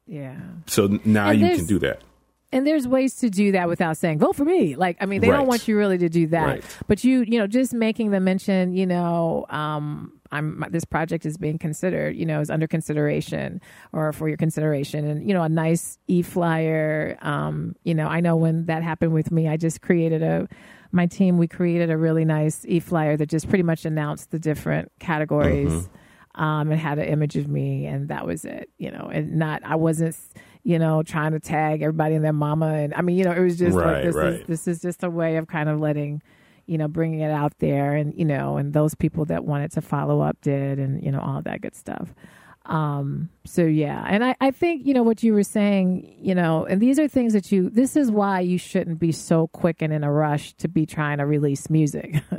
yeah. 0.07 0.35
So 0.67 0.99
now 1.05 1.29
And 1.29 1.39
you 1.39 1.55
can 1.55 1.65
do 1.67 1.79
that. 1.79 2.01
And 2.53 2.67
there's 2.67 2.85
ways 2.87 3.15
to 3.17 3.29
do 3.29 3.53
that 3.53 3.69
without 3.69 3.95
saying 3.97 4.19
vote 4.19 4.35
for 4.35 4.43
me. 4.45 4.75
Like 4.75 4.97
I 4.99 5.05
mean, 5.05 5.21
they 5.21 5.29
Right. 5.29 5.37
don't 5.37 5.47
want 5.47 5.67
you 5.67 5.77
really 5.77 5.97
to 5.99 6.09
do 6.09 6.27
that. 6.27 6.45
Right. 6.45 6.63
But 6.87 7.03
you, 7.03 7.21
you 7.27 7.39
know, 7.39 7.47
just 7.47 7.73
making 7.73 8.11
the 8.11 8.19
mention, 8.19 8.73
you 8.73 8.85
know, 8.85 9.45
um, 9.49 10.11
I'm 10.33 10.65
this 10.69 10.83
project 10.85 11.25
is 11.25 11.37
being 11.37 11.57
considered, 11.57 12.15
you 12.15 12.25
know, 12.25 12.39
is 12.41 12.49
under 12.49 12.67
consideration 12.67 13.61
or 13.93 14.11
for 14.13 14.27
your 14.27 14.37
consideration, 14.37 15.05
and 15.05 15.27
you 15.27 15.33
know, 15.33 15.43
a 15.43 15.49
nice 15.49 15.97
e 16.07 16.21
flyer. 16.21 17.17
Um, 17.21 17.75
you 17.83 17.93
know, 17.93 18.07
I 18.07 18.19
know 18.21 18.35
when 18.35 18.65
that 18.65 18.83
happened 18.83 19.13
with 19.13 19.31
me, 19.31 19.47
I 19.47 19.57
just 19.57 19.81
created 19.81 20.21
a. 20.21 20.47
My 20.93 21.05
team, 21.05 21.37
we 21.37 21.47
created 21.47 21.89
a 21.89 21.95
really 21.97 22.25
nice 22.25 22.65
e 22.67 22.81
flyer 22.81 23.15
that 23.15 23.27
just 23.27 23.47
pretty 23.47 23.63
much 23.63 23.85
announced 23.85 24.31
the 24.31 24.39
different 24.39 24.91
categories 24.99 25.87
um, 26.35 26.69
and 26.69 26.77
had 26.79 26.99
an 26.99 27.05
image 27.05 27.37
of 27.37 27.47
me, 27.47 27.85
and 27.85 28.09
that 28.09 28.25
was 28.25 28.43
it. 28.43 28.69
You 28.77 28.91
know, 28.91 29.09
and 29.11 29.35
not 29.37 29.61
I 29.63 29.75
wasn't, 29.75 30.17
you 30.63 30.79
know, 30.79 31.03
trying 31.03 31.31
to 31.31 31.39
tag 31.39 31.81
everybody 31.81 32.15
and 32.15 32.23
their 32.23 32.33
mama, 32.33 32.67
and 32.67 32.93
I 32.93 33.01
mean, 33.01 33.17
you 33.17 33.23
know, 33.23 33.31
it 33.31 33.39
was 33.39 33.57
just 33.57 33.75
Right, 33.75 34.03
like 34.05 34.13
this 34.13 34.15
is 34.15 34.47
this 34.47 34.67
is 34.67 34.81
just 34.81 35.03
a 35.03 35.09
way 35.09 35.37
of 35.37 35.47
kind 35.47 35.69
of 35.69 35.79
letting, 35.79 36.21
you 36.65 36.77
know, 36.77 36.87
bringing 36.87 37.21
it 37.21 37.31
out 37.31 37.57
there, 37.59 37.95
and 37.95 38.13
you 38.13 38.25
know, 38.25 38.57
and 38.57 38.73
those 38.73 38.95
people 38.95 39.25
that 39.25 39.45
wanted 39.45 39.71
to 39.73 39.81
follow 39.81 40.21
up 40.21 40.37
did, 40.41 40.79
and 40.79 41.03
you 41.03 41.11
know, 41.11 41.19
all 41.19 41.41
that 41.41 41.61
good 41.61 41.75
stuff. 41.75 42.13
Um, 42.67 43.29
so 43.43 43.63
yeah, 43.63 44.05
and 44.07 44.23
I, 44.23 44.35
I 44.39 44.51
think, 44.51 44.85
you 44.85 44.93
know, 44.93 45.01
what 45.01 45.23
you 45.23 45.33
were 45.33 45.43
saying, 45.43 46.15
you 46.21 46.35
know, 46.35 46.63
and 46.65 46.79
these 46.79 46.99
are 46.99 47.07
things 47.07 47.33
that 47.33 47.51
you, 47.51 47.71
this 47.71 47.95
is 47.95 48.11
why 48.11 48.39
you 48.41 48.59
shouldn't 48.59 48.99
be 48.99 49.11
so 49.11 49.47
quick 49.47 49.81
and 49.81 49.91
in 49.91 50.03
a 50.03 50.11
rush 50.11 50.53
to 50.53 50.67
be 50.67 50.85
trying 50.85 51.17
to 51.17 51.25
release 51.25 51.69
music. 51.69 52.21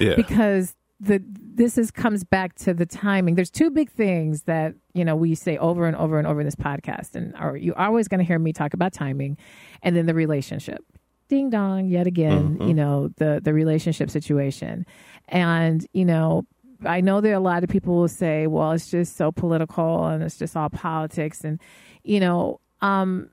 Yeah. 0.00 0.14
because 0.14 0.74
the 1.00 1.22
this 1.26 1.76
is 1.78 1.90
comes 1.90 2.24
back 2.24 2.54
to 2.56 2.74
the 2.74 2.86
timing. 2.86 3.34
There's 3.34 3.50
two 3.50 3.70
big 3.70 3.90
things 3.90 4.42
that 4.42 4.74
you 4.92 5.04
know 5.04 5.16
we 5.16 5.34
say 5.34 5.56
over 5.58 5.86
and 5.86 5.96
over 5.96 6.18
and 6.18 6.26
over 6.26 6.40
in 6.40 6.46
this 6.46 6.56
podcast, 6.56 7.14
and 7.14 7.34
are 7.36 7.56
you're 7.56 7.78
always 7.78 8.08
going 8.08 8.18
to 8.18 8.24
hear 8.24 8.38
me 8.38 8.52
talk 8.52 8.74
about 8.74 8.92
timing, 8.92 9.36
and 9.82 9.96
then 9.96 10.06
the 10.06 10.14
relationship. 10.14 10.84
Ding 11.28 11.50
dong, 11.50 11.88
yet 11.88 12.06
again, 12.06 12.58
you 12.60 12.74
know 12.74 13.08
the 13.16 13.40
the 13.42 13.52
relationship 13.52 14.10
situation, 14.10 14.86
and 15.28 15.86
you 15.92 16.04
know 16.04 16.46
I 16.84 17.00
know 17.00 17.20
there 17.20 17.32
are 17.32 17.36
a 17.36 17.40
lot 17.40 17.64
of 17.64 17.70
people 17.70 17.96
will 17.96 18.08
say, 18.08 18.46
well, 18.46 18.72
it's 18.72 18.90
just 18.90 19.16
so 19.16 19.32
political 19.32 20.06
and 20.06 20.22
it's 20.22 20.36
just 20.36 20.56
all 20.56 20.68
politics, 20.68 21.42
and 21.44 21.60
you 22.02 22.20
know, 22.20 22.60
um, 22.80 23.30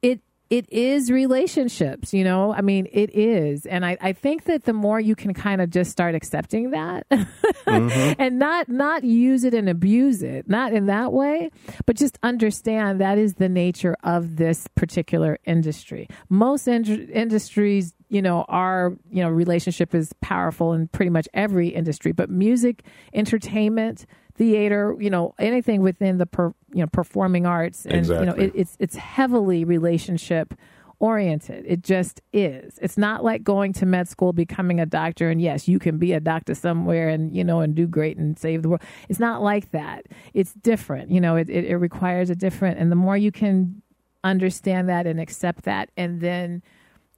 it 0.00 0.20
it 0.52 0.70
is 0.70 1.10
relationships 1.10 2.12
you 2.12 2.24
know? 2.24 2.52
I 2.52 2.60
mean 2.60 2.86
it 2.92 3.14
is. 3.16 3.64
And 3.64 3.86
i, 3.86 3.96
I 4.00 4.12
think 4.12 4.44
that 4.44 4.64
the 4.64 4.74
more 4.74 5.00
you 5.00 5.14
can 5.14 5.32
kind 5.32 5.60
of 5.62 5.70
just 5.70 5.90
start 5.90 6.14
accepting 6.14 6.70
that 6.72 7.08
mm-hmm. 7.10 8.12
and 8.18 8.38
not 8.38 8.68
not 8.68 9.02
use 9.02 9.44
it 9.44 9.54
and 9.54 9.68
abuse 9.68 10.22
it 10.22 10.48
not 10.48 10.72
in 10.72 10.86
that 10.86 11.12
way 11.12 11.50
but 11.86 11.96
just 11.96 12.18
understand 12.22 13.00
that 13.00 13.16
is 13.16 13.34
the 13.34 13.48
nature 13.48 13.96
of 14.04 14.36
this 14.36 14.68
particular 14.74 15.38
industry. 15.44 16.08
Most 16.28 16.68
in- 16.68 17.10
industries 17.10 17.94
you 18.12 18.20
know 18.20 18.44
our 18.48 18.94
you 19.10 19.22
know 19.22 19.30
relationship 19.30 19.94
is 19.94 20.12
powerful 20.20 20.74
in 20.74 20.86
pretty 20.88 21.10
much 21.10 21.26
every 21.32 21.68
industry 21.68 22.12
but 22.12 22.28
music 22.28 22.82
entertainment 23.14 24.04
theater 24.34 24.96
you 24.98 25.10
know 25.10 25.34
anything 25.38 25.82
within 25.82 26.18
the 26.18 26.26
per, 26.26 26.54
you 26.72 26.80
know 26.80 26.86
performing 26.86 27.46
arts 27.46 27.84
and 27.86 28.06
you 28.06 28.24
know 28.24 28.32
it, 28.32 28.52
it's 28.54 28.76
it's 28.80 28.96
heavily 28.96 29.64
relationship 29.64 30.54
oriented. 31.02 31.64
It 31.66 31.82
just 31.82 32.20
is. 32.32 32.78
It's 32.80 32.96
not 32.96 33.24
like 33.24 33.42
going 33.42 33.72
to 33.74 33.86
med 33.86 34.06
school 34.08 34.32
becoming 34.32 34.78
a 34.78 34.86
doctor 34.86 35.30
and 35.30 35.42
yes 35.42 35.66
you 35.66 35.80
can 35.80 35.98
be 35.98 36.12
a 36.12 36.20
doctor 36.20 36.54
somewhere 36.54 37.08
and 37.08 37.36
you 37.36 37.42
know 37.42 37.60
and 37.60 37.74
do 37.74 37.86
great 37.86 38.16
and 38.16 38.38
save 38.38 38.62
the 38.62 38.68
world. 38.68 38.82
It's 39.08 39.18
not 39.18 39.42
like 39.42 39.72
that. 39.72 40.06
It's 40.32 40.54
different 40.54 41.10
you 41.10 41.20
know 41.20 41.36
it, 41.36 41.50
it, 41.50 41.64
it 41.64 41.76
requires 41.76 42.30
a 42.30 42.36
different 42.36 42.78
and 42.78 42.90
the 42.90 42.96
more 42.96 43.16
you 43.16 43.32
can 43.32 43.82
understand 44.24 44.88
that 44.88 45.06
and 45.06 45.20
accept 45.20 45.64
that 45.64 45.90
and 45.96 46.20
then 46.20 46.62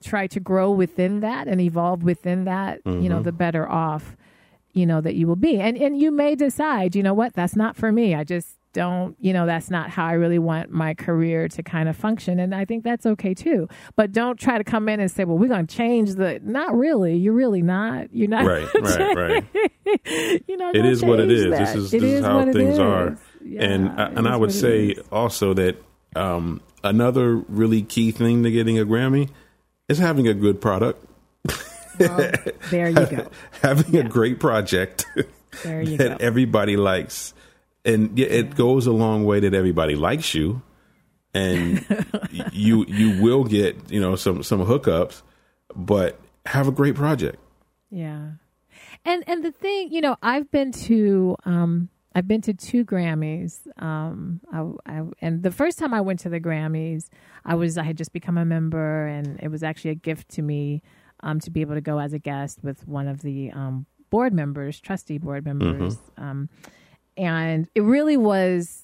try 0.03 0.25
to 0.27 0.39
grow 0.39 0.71
within 0.71 1.19
that 1.19 1.47
and 1.47 1.61
evolve 1.61 2.03
within 2.03 2.45
that 2.45 2.81
you 2.85 3.07
know 3.07 3.15
mm-hmm. 3.15 3.23
the 3.23 3.31
better 3.31 3.69
off 3.69 4.17
you 4.75 4.85
know 4.85 5.01
that 5.01 5.15
you 5.15 5.25
will 5.25 5.35
be 5.35 5.59
and 5.59 5.77
and 5.77 5.99
you 5.99 6.11
may 6.11 6.35
decide 6.35 6.95
you 6.95 7.01
know 7.01 7.13
what 7.13 7.33
that's 7.33 7.55
not 7.55 7.75
for 7.75 7.91
me 7.91 8.13
i 8.13 8.23
just 8.23 8.57
don't 8.73 9.15
you 9.21 9.31
know 9.31 9.45
that's 9.45 9.71
not 9.71 9.89
how 9.89 10.05
i 10.05 10.11
really 10.11 10.37
want 10.37 10.69
my 10.69 10.93
career 10.93 11.47
to 11.47 11.63
kind 11.63 11.87
of 11.87 11.95
function 11.95 12.39
and 12.39 12.53
i 12.53 12.65
think 12.65 12.83
that's 12.83 13.05
okay 13.05 13.33
too 13.33 13.67
but 13.95 14.11
don't 14.11 14.37
try 14.37 14.57
to 14.57 14.65
come 14.65 14.89
in 14.89 14.99
and 14.99 15.09
say 15.09 15.23
well 15.23 15.37
we're 15.37 15.47
going 15.47 15.65
to 15.65 15.75
change 15.75 16.15
the 16.15 16.39
not 16.43 16.75
really 16.75 17.15
you're 17.15 17.31
really 17.33 17.61
not 17.61 18.13
you're 18.13 18.27
not 18.27 18.45
Right, 18.45 18.67
right, 18.75 19.15
right. 19.15 19.45
you 20.47 20.57
know 20.57 20.71
It 20.71 20.85
is 20.85 21.03
what 21.05 21.19
it 21.21 21.31
is. 21.31 21.45
This 21.45 21.57
that. 21.59 21.75
is 21.77 21.93
It 21.93 22.01
this 22.01 22.13
is 22.19 22.25
how 22.25 22.43
things 22.51 22.73
is. 22.73 22.79
are. 22.79 23.17
Yeah, 23.43 23.63
and 23.63 23.89
I- 23.89 24.07
and 24.09 24.27
I 24.27 24.35
would 24.35 24.51
say 24.51 24.87
is. 24.87 25.03
also 25.11 25.53
that 25.53 25.81
um, 26.17 26.61
another 26.83 27.35
really 27.35 27.81
key 27.81 28.11
thing 28.11 28.43
to 28.43 28.51
getting 28.51 28.77
a 28.79 28.85
Grammy 28.85 29.29
is 29.87 29.99
having 29.99 30.27
a 30.27 30.33
good 30.33 30.59
product, 30.59 31.04
Well, 31.99 32.31
there 32.71 32.89
you 32.89 33.05
go 33.05 33.29
having 33.61 33.95
a 33.97 34.03
great 34.07 34.39
project 34.39 35.05
there 35.63 35.81
you 35.81 35.97
that 35.97 36.19
go 36.19 36.25
everybody 36.25 36.77
likes, 36.77 37.33
and 37.83 38.17
yeah, 38.17 38.27
it 38.27 38.55
goes 38.55 38.87
a 38.87 38.91
long 38.91 39.25
way 39.25 39.39
that 39.39 39.53
everybody 39.53 39.95
likes 39.95 40.33
you, 40.33 40.61
and 41.33 41.85
you 42.51 42.85
you 42.87 43.21
will 43.21 43.43
get 43.43 43.91
you 43.91 43.99
know 43.99 44.15
some 44.15 44.43
some 44.43 44.65
hookups, 44.65 45.21
but 45.75 46.19
have 46.45 46.67
a 46.67 46.71
great 46.71 46.95
project. 46.95 47.37
Yeah. 47.89 48.31
And 49.03 49.23
and 49.27 49.43
the 49.43 49.51
thing, 49.51 49.91
you 49.91 50.01
know, 50.01 50.17
I've 50.21 50.49
been 50.51 50.71
to 50.71 51.35
um 51.45 51.89
I've 52.13 52.27
been 52.27 52.41
to 52.41 52.53
two 52.53 52.85
Grammys. 52.85 53.59
Um 53.81 54.41
I, 54.51 54.97
I 54.97 55.01
and 55.21 55.43
the 55.43 55.51
first 55.51 55.77
time 55.77 55.93
I 55.93 56.01
went 56.01 56.19
to 56.21 56.29
the 56.29 56.39
Grammys, 56.39 57.09
I 57.45 57.55
was 57.55 57.77
I 57.77 57.83
had 57.83 57.97
just 57.97 58.13
become 58.13 58.37
a 58.37 58.45
member 58.45 59.05
and 59.07 59.39
it 59.41 59.49
was 59.49 59.63
actually 59.63 59.91
a 59.91 59.95
gift 59.95 60.29
to 60.29 60.41
me 60.41 60.81
um 61.25 61.41
to 61.41 61.51
be 61.51 61.59
able 61.61 61.75
to 61.75 61.81
go 61.81 61.99
as 61.99 62.13
a 62.13 62.19
guest 62.19 62.59
with 62.63 62.87
one 62.87 63.07
of 63.09 63.21
the 63.21 63.51
um 63.51 63.85
board 64.09 64.33
members, 64.33 64.79
trustee 64.79 65.17
board 65.17 65.43
members. 65.45 65.97
Um 66.17 66.47
and 67.17 67.67
it 67.75 67.81
really 67.81 68.15
was 68.17 68.83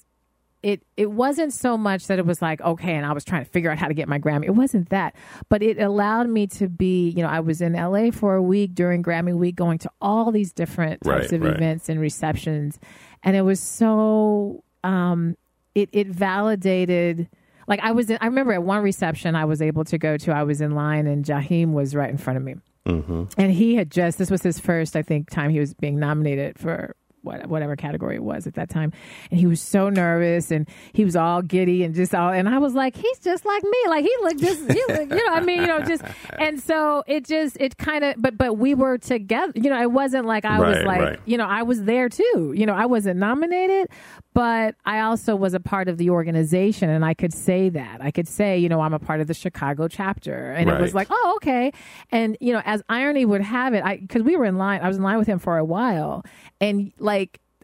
it 0.62 0.80
it 0.96 1.10
wasn't 1.10 1.52
so 1.52 1.76
much 1.76 2.06
that 2.06 2.18
it 2.20 2.24
was 2.24 2.40
like 2.40 2.60
okay 2.60 2.94
and 2.94 3.04
i 3.04 3.12
was 3.12 3.24
trying 3.24 3.44
to 3.44 3.50
figure 3.50 3.68
out 3.70 3.76
how 3.78 3.88
to 3.88 3.94
get 3.94 4.08
my 4.08 4.18
grammy 4.18 4.44
it 4.44 4.52
wasn't 4.54 4.88
that 4.90 5.12
but 5.48 5.60
it 5.60 5.76
allowed 5.80 6.28
me 6.28 6.46
to 6.46 6.68
be 6.68 7.10
you 7.10 7.20
know 7.22 7.28
i 7.28 7.40
was 7.40 7.60
in 7.60 7.72
la 7.72 8.10
for 8.12 8.36
a 8.36 8.42
week 8.42 8.72
during 8.72 9.02
grammy 9.02 9.34
week 9.34 9.56
going 9.56 9.76
to 9.76 9.90
all 10.00 10.30
these 10.30 10.52
different 10.52 11.02
types 11.02 11.24
Right, 11.24 11.32
of 11.32 11.42
right. 11.42 11.56
events 11.56 11.88
and 11.88 11.98
receptions 12.00 12.78
and 13.24 13.34
it 13.36 13.42
was 13.42 13.58
so 13.58 14.62
um 14.84 15.36
it 15.74 15.88
it 15.92 16.06
validated 16.06 17.28
like 17.66 17.80
i 17.80 17.92
was 17.92 18.10
in, 18.10 18.18
i 18.20 18.26
remember 18.26 18.52
at 18.52 18.62
one 18.62 18.82
reception 18.82 19.34
i 19.34 19.44
was 19.44 19.62
able 19.62 19.84
to 19.84 19.98
go 19.98 20.16
to 20.16 20.32
i 20.32 20.42
was 20.42 20.60
in 20.60 20.72
line 20.72 21.06
and 21.06 21.24
jaheim 21.24 21.72
was 21.72 21.94
right 21.94 22.10
in 22.10 22.18
front 22.18 22.36
of 22.36 22.42
me. 22.42 22.54
Mm-hmm. 22.86 23.24
And 23.38 23.52
he 23.52 23.76
had 23.76 23.92
just 23.92 24.18
this 24.18 24.30
was 24.30 24.42
his 24.42 24.58
first 24.58 24.96
i 24.96 25.02
think 25.02 25.30
time 25.30 25.50
he 25.50 25.60
was 25.60 25.72
being 25.74 25.98
nominated 25.98 26.58
for 26.58 26.96
whatever 27.22 27.76
category 27.76 28.16
it 28.16 28.22
was 28.22 28.46
at 28.46 28.54
that 28.54 28.68
time. 28.68 28.92
And 29.30 29.38
he 29.38 29.46
was 29.46 29.60
so 29.60 29.88
nervous 29.88 30.50
and 30.50 30.68
he 30.92 31.04
was 31.04 31.16
all 31.16 31.42
giddy 31.42 31.84
and 31.84 31.94
just 31.94 32.14
all 32.14 32.30
and 32.30 32.48
i 32.48 32.58
was 32.58 32.74
like 32.74 32.96
he's 32.96 33.18
just 33.18 33.44
like 33.44 33.62
me. 33.62 33.78
Like 33.88 34.04
he 34.04 34.14
looked 34.22 34.40
just 34.40 34.60
you, 34.60 34.86
look, 34.88 35.10
you 35.10 35.26
know 35.26 35.32
i 35.32 35.40
mean 35.40 35.60
you 35.60 35.66
know 35.66 35.80
just 35.80 36.02
and 36.38 36.60
so 36.60 37.02
it 37.06 37.24
just 37.24 37.56
it 37.60 37.76
kind 37.76 38.04
of 38.04 38.14
but 38.18 38.36
but 38.36 38.54
we 38.54 38.74
were 38.74 38.98
together 38.98 39.52
you 39.54 39.70
know 39.70 39.80
it 39.80 39.90
wasn't 39.90 40.26
like 40.26 40.44
i 40.44 40.58
was 40.58 40.84
like 40.84 41.00
right. 41.00 41.20
you 41.24 41.36
know 41.36 41.46
i 41.46 41.62
was 41.62 41.82
there 41.84 42.08
too. 42.08 42.52
You 42.54 42.66
know 42.66 42.74
i 42.74 42.86
wasn't 42.86 43.18
nominated 43.18 43.88
but 44.34 44.74
i 44.84 45.00
also 45.00 45.36
was 45.36 45.54
a 45.54 45.60
part 45.60 45.88
of 45.88 45.98
the 45.98 46.10
organization 46.10 46.88
and 46.88 47.04
i 47.04 47.14
could 47.14 47.32
say 47.32 47.68
that. 47.68 48.00
I 48.00 48.10
could 48.10 48.28
say 48.28 48.58
you 48.58 48.68
know 48.68 48.80
i'm 48.80 48.94
a 48.94 48.98
part 48.98 49.20
of 49.20 49.26
the 49.26 49.34
chicago 49.34 49.88
chapter. 49.88 50.52
And 50.52 50.70
it 50.70 50.80
was 50.80 50.94
like 50.94 51.08
oh 51.10 51.34
okay. 51.36 51.72
And 52.10 52.36
you 52.40 52.52
know 52.52 52.62
as 52.64 52.82
irony 52.88 53.24
would 53.24 53.42
have 53.42 53.74
it 53.74 53.84
i 53.84 53.96
because 53.96 54.22
we 54.22 54.36
were 54.36 54.44
in 54.44 54.58
line 54.58 54.80
i 54.82 54.88
was 54.88 54.96
in 54.96 55.02
line 55.02 55.18
with 55.18 55.28
him 55.28 55.38
for 55.38 55.58
a 55.58 55.64
while. 55.64 56.24
And 56.60 56.92
like 56.98 57.11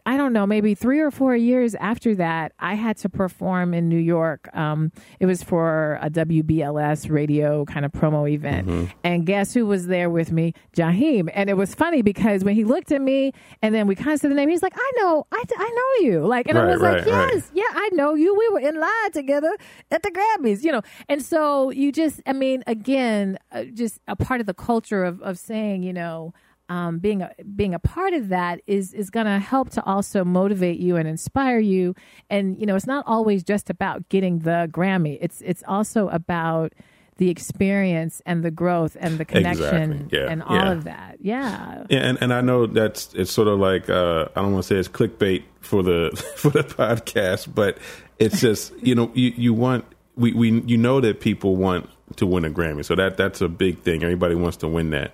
I 0.05 0.17
don't 0.17 0.33
know, 0.33 0.47
maybe 0.47 0.73
three 0.73 0.99
or 1.01 1.11
four 1.11 1.35
years 1.35 1.75
after 1.75 2.15
that, 2.15 2.53
I 2.57 2.73
had 2.73 2.97
to 2.97 3.09
perform 3.09 3.75
in 3.75 3.89
New 3.89 3.99
York. 3.99 4.49
Um, 4.55 4.91
it 5.19 5.27
was 5.27 5.43
for 5.43 5.99
a 6.01 6.09
WBLS 6.09 7.11
radio 7.11 7.63
kind 7.65 7.85
of 7.85 7.91
promo 7.91 8.27
event. 8.27 8.67
Mm-hmm. 8.67 8.91
And 9.03 9.25
guess 9.25 9.53
who 9.53 9.67
was 9.67 9.85
there 9.85 10.09
with 10.09 10.31
me? 10.31 10.53
Jaheim. 10.75 11.29
And 11.31 11.47
it 11.47 11.57
was 11.57 11.75
funny 11.75 12.01
because 12.01 12.43
when 12.43 12.55
he 12.55 12.63
looked 12.63 12.91
at 12.91 13.01
me 13.01 13.33
and 13.61 13.75
then 13.75 13.85
we 13.85 13.93
kind 13.93 14.11
of 14.11 14.19
said 14.19 14.31
the 14.31 14.35
name, 14.35 14.49
he's 14.49 14.63
like, 14.63 14.73
I 14.75 14.91
know, 14.97 15.27
I, 15.31 15.43
I 15.57 15.69
know 15.69 16.09
you. 16.09 16.25
Like, 16.25 16.47
and 16.47 16.57
I 16.57 16.65
was 16.65 16.81
right, 16.81 16.97
like, 16.97 17.05
yes, 17.05 17.33
right. 17.33 17.43
yeah, 17.53 17.63
I 17.71 17.89
know 17.93 18.15
you. 18.15 18.35
We 18.35 18.49
were 18.49 18.67
in 18.67 18.79
line 18.79 19.11
together 19.13 19.55
at 19.91 20.01
the 20.01 20.09
Grammys, 20.09 20.63
you 20.63 20.71
know. 20.71 20.81
And 21.07 21.21
so 21.21 21.69
you 21.69 21.91
just, 21.91 22.21
I 22.25 22.33
mean, 22.33 22.63
again, 22.65 23.37
uh, 23.51 23.65
just 23.65 23.99
a 24.07 24.15
part 24.15 24.39
of 24.41 24.47
the 24.47 24.53
culture 24.53 25.03
of, 25.03 25.21
of 25.21 25.37
saying, 25.37 25.83
you 25.83 25.93
know, 25.93 26.33
um, 26.69 26.99
being 26.99 27.21
a, 27.23 27.31
being 27.55 27.73
a 27.73 27.79
part 27.79 28.13
of 28.13 28.29
that 28.29 28.61
is 28.67 28.93
is 28.93 29.09
going 29.09 29.25
to 29.25 29.39
help 29.39 29.69
to 29.71 29.83
also 29.85 30.23
motivate 30.23 30.79
you 30.79 30.95
and 30.95 31.07
inspire 31.07 31.59
you. 31.59 31.95
And 32.29 32.59
you 32.59 32.65
know, 32.65 32.75
it's 32.75 32.87
not 32.87 33.03
always 33.07 33.43
just 33.43 33.69
about 33.69 34.07
getting 34.09 34.39
the 34.39 34.69
Grammy. 34.71 35.17
It's 35.19 35.41
it's 35.41 35.63
also 35.67 36.07
about 36.09 36.73
the 37.17 37.29
experience 37.29 38.21
and 38.25 38.43
the 38.45 38.51
growth 38.51 38.95
and 38.97 39.17
the 39.17 39.25
connection 39.25 39.91
Exactly. 39.91 40.17
Yeah. 40.19 40.27
and 40.31 40.41
all 40.43 40.55
Yeah. 40.55 40.71
of 40.71 40.83
that. 40.85 41.17
Yeah. 41.19 41.83
Yeah, 41.89 41.99
and, 41.99 42.17
and 42.21 42.33
I 42.33 42.39
know 42.39 42.65
that's 42.65 43.13
it's 43.13 43.29
sort 43.31 43.49
of 43.49 43.59
like 43.59 43.89
uh, 43.89 44.29
I 44.37 44.41
don't 44.41 44.53
want 44.53 44.63
to 44.63 44.67
say 44.67 44.75
it's 44.79 44.87
clickbait 44.87 45.43
for 45.59 45.83
the 45.83 46.11
for 46.37 46.49
the 46.51 46.63
podcast, 46.63 47.53
but 47.53 47.77
it's 48.19 48.39
just 48.39 48.71
you 48.81 48.95
know 48.95 49.11
you 49.15 49.33
you 49.35 49.53
want 49.53 49.83
we, 50.15 50.33
we 50.33 50.61
you 50.61 50.77
know 50.77 51.01
that 51.01 51.19
people 51.19 51.55
want 51.57 51.89
to 52.17 52.25
win 52.25 52.45
a 52.45 52.49
Grammy, 52.49 52.85
so 52.85 52.95
that 52.95 53.17
that's 53.17 53.41
a 53.41 53.49
big 53.49 53.79
thing. 53.79 54.01
Everybody 54.03 54.35
wants 54.35 54.57
to 54.57 54.67
win 54.67 54.91
that, 54.91 55.11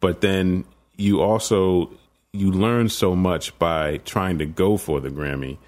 but 0.00 0.20
then 0.20 0.64
you 0.96 1.20
also 1.20 1.90
you 2.32 2.50
learn 2.50 2.88
so 2.88 3.14
much 3.14 3.58
by 3.58 3.98
trying 3.98 4.38
to 4.38 4.46
go 4.46 4.76
for 4.76 5.00
the 5.00 5.08
Grammy. 5.10 5.58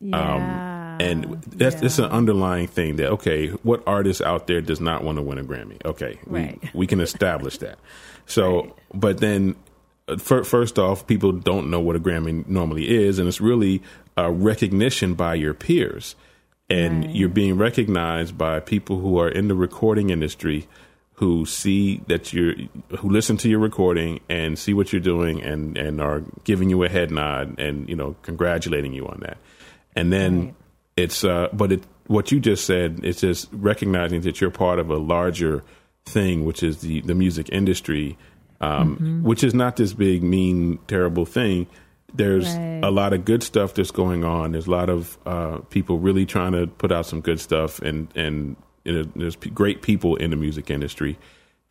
Yeah. 0.00 0.96
And 1.00 1.42
that's 1.42 1.80
it's 1.82 1.98
an 1.98 2.04
underlying 2.06 2.66
thing 2.68 2.96
that 2.96 3.10
okay, 3.12 3.48
what 3.62 3.82
artist 3.86 4.20
out 4.22 4.46
there 4.46 4.60
does 4.60 4.80
not 4.80 5.02
want 5.02 5.16
to 5.18 5.22
win 5.22 5.38
a 5.38 5.44
Grammy? 5.44 5.84
Okay, 5.84 6.18
Right. 6.26 6.60
we 6.62 6.70
we 6.80 6.86
can 6.86 7.00
establish 7.00 7.58
that. 7.58 7.78
So, 8.24 8.76
but 8.94 9.18
then 9.18 9.56
uh, 10.06 10.16
first 10.16 10.78
off, 10.78 11.08
people 11.08 11.32
don't 11.32 11.70
know 11.70 11.80
what 11.80 11.96
a 11.96 12.00
Grammy 12.00 12.46
normally 12.46 12.88
is, 12.88 13.18
and 13.18 13.26
it's 13.26 13.40
really 13.40 13.82
a 14.16 14.30
recognition 14.30 15.14
by 15.14 15.34
your 15.34 15.54
peers, 15.54 16.14
and 16.70 17.04
Right. 17.04 17.14
you're 17.16 17.28
being 17.28 17.58
recognized 17.58 18.38
by 18.38 18.60
people 18.60 19.00
who 19.00 19.18
are 19.18 19.28
in 19.28 19.48
the 19.48 19.56
recording 19.56 20.10
industry 20.10 20.68
who 21.22 21.46
see 21.46 22.02
that 22.08 22.32
you're 22.32 22.54
who 22.98 23.08
listen 23.08 23.36
to 23.36 23.48
your 23.48 23.60
recording 23.60 24.18
and 24.28 24.58
see 24.58 24.74
what 24.74 24.92
you're 24.92 25.06
doing 25.14 25.40
and 25.50 25.78
and 25.78 26.00
are 26.00 26.20
giving 26.42 26.68
you 26.68 26.82
a 26.82 26.88
head 26.88 27.10
nod 27.12 27.58
and 27.60 27.88
you 27.88 27.94
know 27.94 28.16
congratulating 28.22 28.92
you 28.92 29.06
on 29.06 29.18
that 29.26 29.38
and 29.94 30.12
then 30.12 30.32
Right. 30.46 30.54
it's 30.96 31.22
uh 31.22 31.46
but 31.52 31.70
it 31.70 31.82
what 32.08 32.32
you 32.32 32.40
just 32.40 32.64
said 32.66 33.00
it's 33.04 33.20
just 33.20 33.48
recognizing 33.52 34.20
that 34.22 34.40
you're 34.40 34.50
part 34.50 34.78
of 34.80 34.90
a 34.90 34.96
larger 34.98 35.62
thing 36.06 36.44
which 36.44 36.62
is 36.64 36.78
the 36.80 37.00
the 37.02 37.14
music 37.14 37.46
industry 37.52 38.18
um 38.60 38.96
Mm-hmm. 38.96 39.22
which 39.22 39.44
is 39.44 39.54
not 39.54 39.76
this 39.76 39.92
big 39.94 40.22
mean 40.24 40.78
terrible 40.88 41.24
thing 41.38 41.66
there's 42.14 42.48
Right. 42.56 42.80
a 42.82 42.90
lot 42.90 43.12
of 43.12 43.24
good 43.24 43.42
stuff 43.44 43.74
that's 43.74 43.92
going 43.92 44.24
on 44.24 44.52
there's 44.52 44.66
a 44.66 44.70
lot 44.80 44.90
of 44.90 45.16
uh 45.24 45.58
people 45.70 45.98
really 46.08 46.26
trying 46.26 46.52
to 46.58 46.66
put 46.66 46.90
out 46.90 47.06
some 47.06 47.20
good 47.20 47.38
stuff 47.38 47.78
and 47.88 48.08
and 48.16 48.56
there's 48.84 49.36
great 49.36 49.82
people 49.82 50.16
in 50.16 50.30
the 50.30 50.36
music 50.36 50.70
industry 50.70 51.18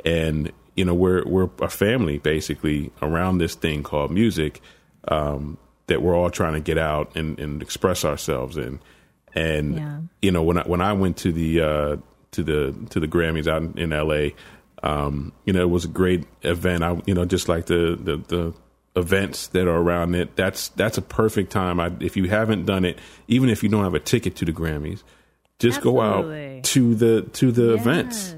and 0.06 0.52
you 0.76 0.86
know 0.86 0.94
we're 0.94 1.24
we're 1.28 1.50
a 1.62 1.70
family 1.70 2.18
basically 2.18 2.92
around 3.02 3.38
this 3.38 3.56
thing 3.56 3.84
called 3.84 4.12
music 4.12 4.62
um, 5.08 5.58
that 5.88 6.02
we're 6.02 6.16
all 6.16 6.30
trying 6.30 6.54
to 6.54 6.60
get 6.62 6.78
out 6.78 7.16
and, 7.16 7.40
and 7.40 7.62
express 7.62 8.06
ourselves 8.06 8.58
in. 8.58 8.80
And 9.34 9.76
Yeah. 9.76 10.00
you 10.22 10.32
know 10.32 10.44
when 10.44 10.58
I 10.58 10.64
when 10.64 10.82
I 10.82 10.94
went 10.94 11.18
to 11.18 11.32
the 11.32 11.62
uh, 11.62 11.98
to 12.32 12.44
the 12.44 12.76
to 12.92 13.00
the 13.00 13.08
Grammys 13.08 13.48
out 13.48 13.62
in, 13.62 13.78
in 13.78 13.94
L.A., 13.94 14.36
um, 14.84 15.34
you 15.46 15.54
know 15.54 15.62
it 15.62 15.70
was 15.70 15.86
a 15.86 15.90
great 15.90 16.26
event. 16.44 16.84
I 16.84 17.02
you 17.06 17.14
know 17.14 17.26
just 17.26 17.50
like 17.50 17.66
the 17.66 17.98
the, 18.02 18.18
the 18.18 18.54
events 18.96 19.48
that 19.48 19.68
are 19.68 19.78
around 19.78 20.16
it. 20.16 20.36
That's 20.36 20.70
that's 20.70 20.98
a 20.98 21.02
perfect 21.02 21.52
time. 21.52 21.80
I, 21.80 21.92
if 22.00 22.16
you 22.18 22.30
haven't 22.30 22.66
done 22.66 22.86
it, 22.86 22.98
even 23.28 23.50
if 23.50 23.64
you 23.64 23.70
don't 23.70 23.84
have 23.84 23.94
a 23.94 24.00
ticket 24.00 24.36
to 24.38 24.46
the 24.46 24.54
Grammys, 24.54 25.04
just 25.62 25.82
go 25.82 26.02
out 26.02 26.64
to 26.64 26.96
the 26.96 27.22
to 27.34 27.52
the 27.52 27.74
events. 27.74 28.36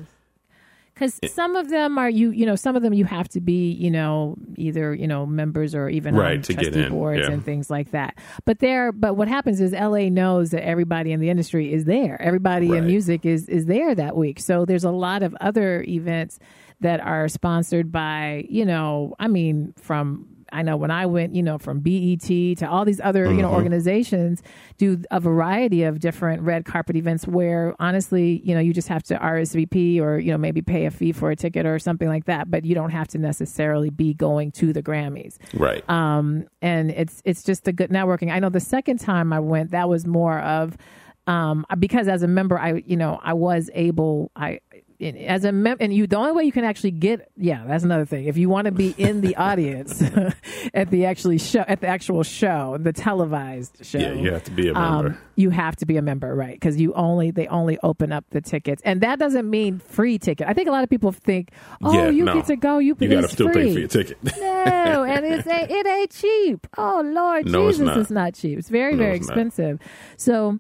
Because 0.94 1.20
eh. 1.24 1.28
some 1.28 1.56
of 1.56 1.70
them 1.70 1.98
are 1.98 2.10
you, 2.10 2.30
you 2.30 2.46
know, 2.46 2.56
some 2.56 2.76
of 2.76 2.84
them 2.84 2.94
you 2.94 3.06
have 3.06 3.28
to 3.30 3.42
be, 3.42 3.72
you 3.72 3.90
know, 3.90 4.36
either 4.58 4.94
you 4.94 5.08
know 5.08 5.26
members 5.26 5.74
or 5.74 5.90
even 5.90 6.14
um, 6.14 6.20
Right, 6.20 6.38
on 6.38 6.42
to 6.44 6.54
get 6.54 6.64
trustee 6.66 6.84
in, 6.84 6.90
boards 6.90 7.22
yeah. 7.24 7.32
and 7.34 7.44
things 7.44 7.70
like 7.70 7.92
that. 7.92 8.16
But 8.46 8.60
there, 8.60 8.92
but 8.92 9.16
what 9.16 9.28
happens 9.28 9.60
is 9.60 9.72
LA 9.72 10.10
knows 10.10 10.52
that 10.52 10.64
everybody 10.64 11.12
in 11.12 11.20
the 11.20 11.30
industry 11.30 11.74
is 11.74 11.86
there. 11.86 12.22
Everybody 12.22 12.72
in 12.76 12.86
music 12.86 13.26
is 13.26 13.50
is 13.50 13.66
there 13.66 13.96
that 13.96 14.16
week. 14.16 14.40
So 14.40 14.66
there's 14.66 14.84
a 14.84 14.92
lot 14.92 15.24
of 15.24 15.36
other 15.42 15.84
events 15.88 16.40
that 16.82 17.00
are 17.00 17.28
sponsored 17.28 17.92
by, 17.92 18.46
you 18.50 18.66
know, 18.66 19.16
I 19.18 19.28
mean, 19.28 19.74
from 19.78 20.28
I 20.54 20.62
know 20.62 20.78
when 20.78 20.92
I 20.92 21.06
went, 21.06 21.36
you 21.36 21.44
know, 21.44 21.58
from 21.58 21.80
BET 21.80 22.22
to 22.22 22.66
all 22.70 22.86
these 22.86 23.02
other, 23.02 23.26
you 23.34 23.42
know, 23.42 23.48
Mm-hmm. 23.48 23.56
organizations 23.56 24.42
do 24.78 25.02
a 25.12 25.20
variety 25.20 25.84
of 25.84 26.00
different 26.00 26.42
red 26.44 26.66
carpet 26.66 26.96
events 26.96 27.28
where 27.28 27.76
honestly, 27.80 28.42
you 28.46 28.54
know, 28.54 28.60
you 28.62 28.74
just 28.74 28.88
have 28.88 29.04
to 29.04 29.16
RSVP 29.16 30.00
or, 30.00 30.20
you 30.20 30.32
know, 30.32 30.38
maybe 30.38 30.62
pay 30.62 30.86
a 30.86 30.92
fee 30.92 31.12
for 31.12 31.32
a 31.32 31.36
ticket 31.36 31.66
or 31.66 31.80
something 31.80 32.08
like 32.08 32.26
that, 32.26 32.50
but 32.52 32.64
you 32.66 32.76
don't 32.76 32.92
have 32.92 33.08
to 33.10 33.18
necessarily 33.18 33.90
be 33.90 34.14
going 34.14 34.52
to 34.54 34.72
the 34.74 34.84
Grammys 34.84 35.38
Right. 35.54 35.88
um, 35.90 36.46
and 36.62 36.92
it's 36.92 37.22
it's 37.26 37.44
just 37.44 37.68
a 37.68 37.72
good 37.74 37.90
networking. 37.90 38.32
I 38.32 38.40
know 38.40 38.50
the 38.50 38.60
second 38.60 39.00
time 39.00 39.34
I 39.34 39.40
went, 39.40 39.72
that 39.72 39.90
was 39.90 40.06
more 40.06 40.40
of 40.40 40.78
um, 41.26 41.66
because 41.80 42.08
as 42.08 42.22
a 42.22 42.28
member, 42.28 42.60
I 42.60 42.84
you 42.86 42.98
know 42.98 43.20
I 43.24 43.34
was 43.34 43.70
able 43.74 44.32
I 44.36 44.60
as 45.04 45.44
a 45.46 45.52
mem- 45.52 45.78
and 45.80 45.94
you 45.94 46.08
the 46.08 46.16
only 46.16 46.32
way 46.32 46.44
you 46.44 46.52
can 46.52 46.64
actually 46.64 46.92
get 46.92 47.30
yeah 47.38 47.64
that's 47.68 47.84
another 47.84 48.06
thing 48.06 48.26
if 48.26 48.38
you 48.38 48.50
want 48.50 48.66
to 48.66 48.72
be 48.72 48.94
in 48.98 49.22
the 49.22 49.36
audience 49.50 50.02
at 50.74 50.90
the 50.90 51.06
actually 51.06 51.38
show 51.38 51.64
at 51.68 51.82
the 51.82 51.88
actual 51.88 52.24
show 52.24 52.78
the 52.80 52.94
televised 52.94 53.86
show 53.86 53.98
yeah, 54.00 54.14
you 54.14 54.32
have 54.32 54.44
to 54.44 54.52
be 54.52 54.70
a 54.70 54.74
member. 54.74 55.08
um, 55.10 55.18
you 55.36 55.50
have 55.50 55.76
to 55.78 55.86
be 55.88 55.98
a 55.98 56.02
member, 56.02 56.36
right? 56.36 56.54
Because 56.54 56.80
you 56.80 56.94
only 56.94 57.32
they 57.32 57.48
only 57.48 57.78
open 57.82 58.12
up 58.12 58.24
the 58.30 58.40
tickets, 58.42 58.82
and 58.86 59.02
that 59.02 59.18
doesn't 59.18 59.50
mean 59.50 59.80
free 59.80 60.20
ticket. 60.20 60.48
I 60.48 60.54
think 60.54 60.68
a 60.68 60.72
lot 60.72 60.84
of 60.84 60.92
people 60.92 61.12
think, 61.12 61.50
oh, 61.84 61.92
Yeah, 61.92 62.10
you 62.10 62.24
no. 62.26 62.36
get 62.36 62.46
to 62.48 62.56
go, 62.56 62.78
you, 62.78 62.96
you 63.00 63.08
got 63.10 63.22
to 63.22 63.28
still 63.30 63.52
free. 63.52 63.64
pay 63.64 63.74
for 63.74 63.80
your 63.80 63.88
ticket. 63.88 64.18
No, 64.40 65.04
and 65.04 65.26
it's 65.26 65.48
a, 65.48 65.72
it 65.72 65.88
ain't 65.88 66.12
cheap. 66.12 66.68
Oh 66.78 67.02
Lord, 67.04 67.48
No, 67.48 67.68
it's 67.68 67.78
Jesus, 67.80 67.88
not. 67.88 67.98
it's 67.98 68.12
not 68.12 68.34
cheap. 68.36 68.60
It's 68.60 68.70
very 68.70 68.92
No, 68.94 69.00
very 69.00 69.18
it's 69.18 69.28
not. 69.28 69.38
expensive. 69.38 69.80
So 70.18 70.60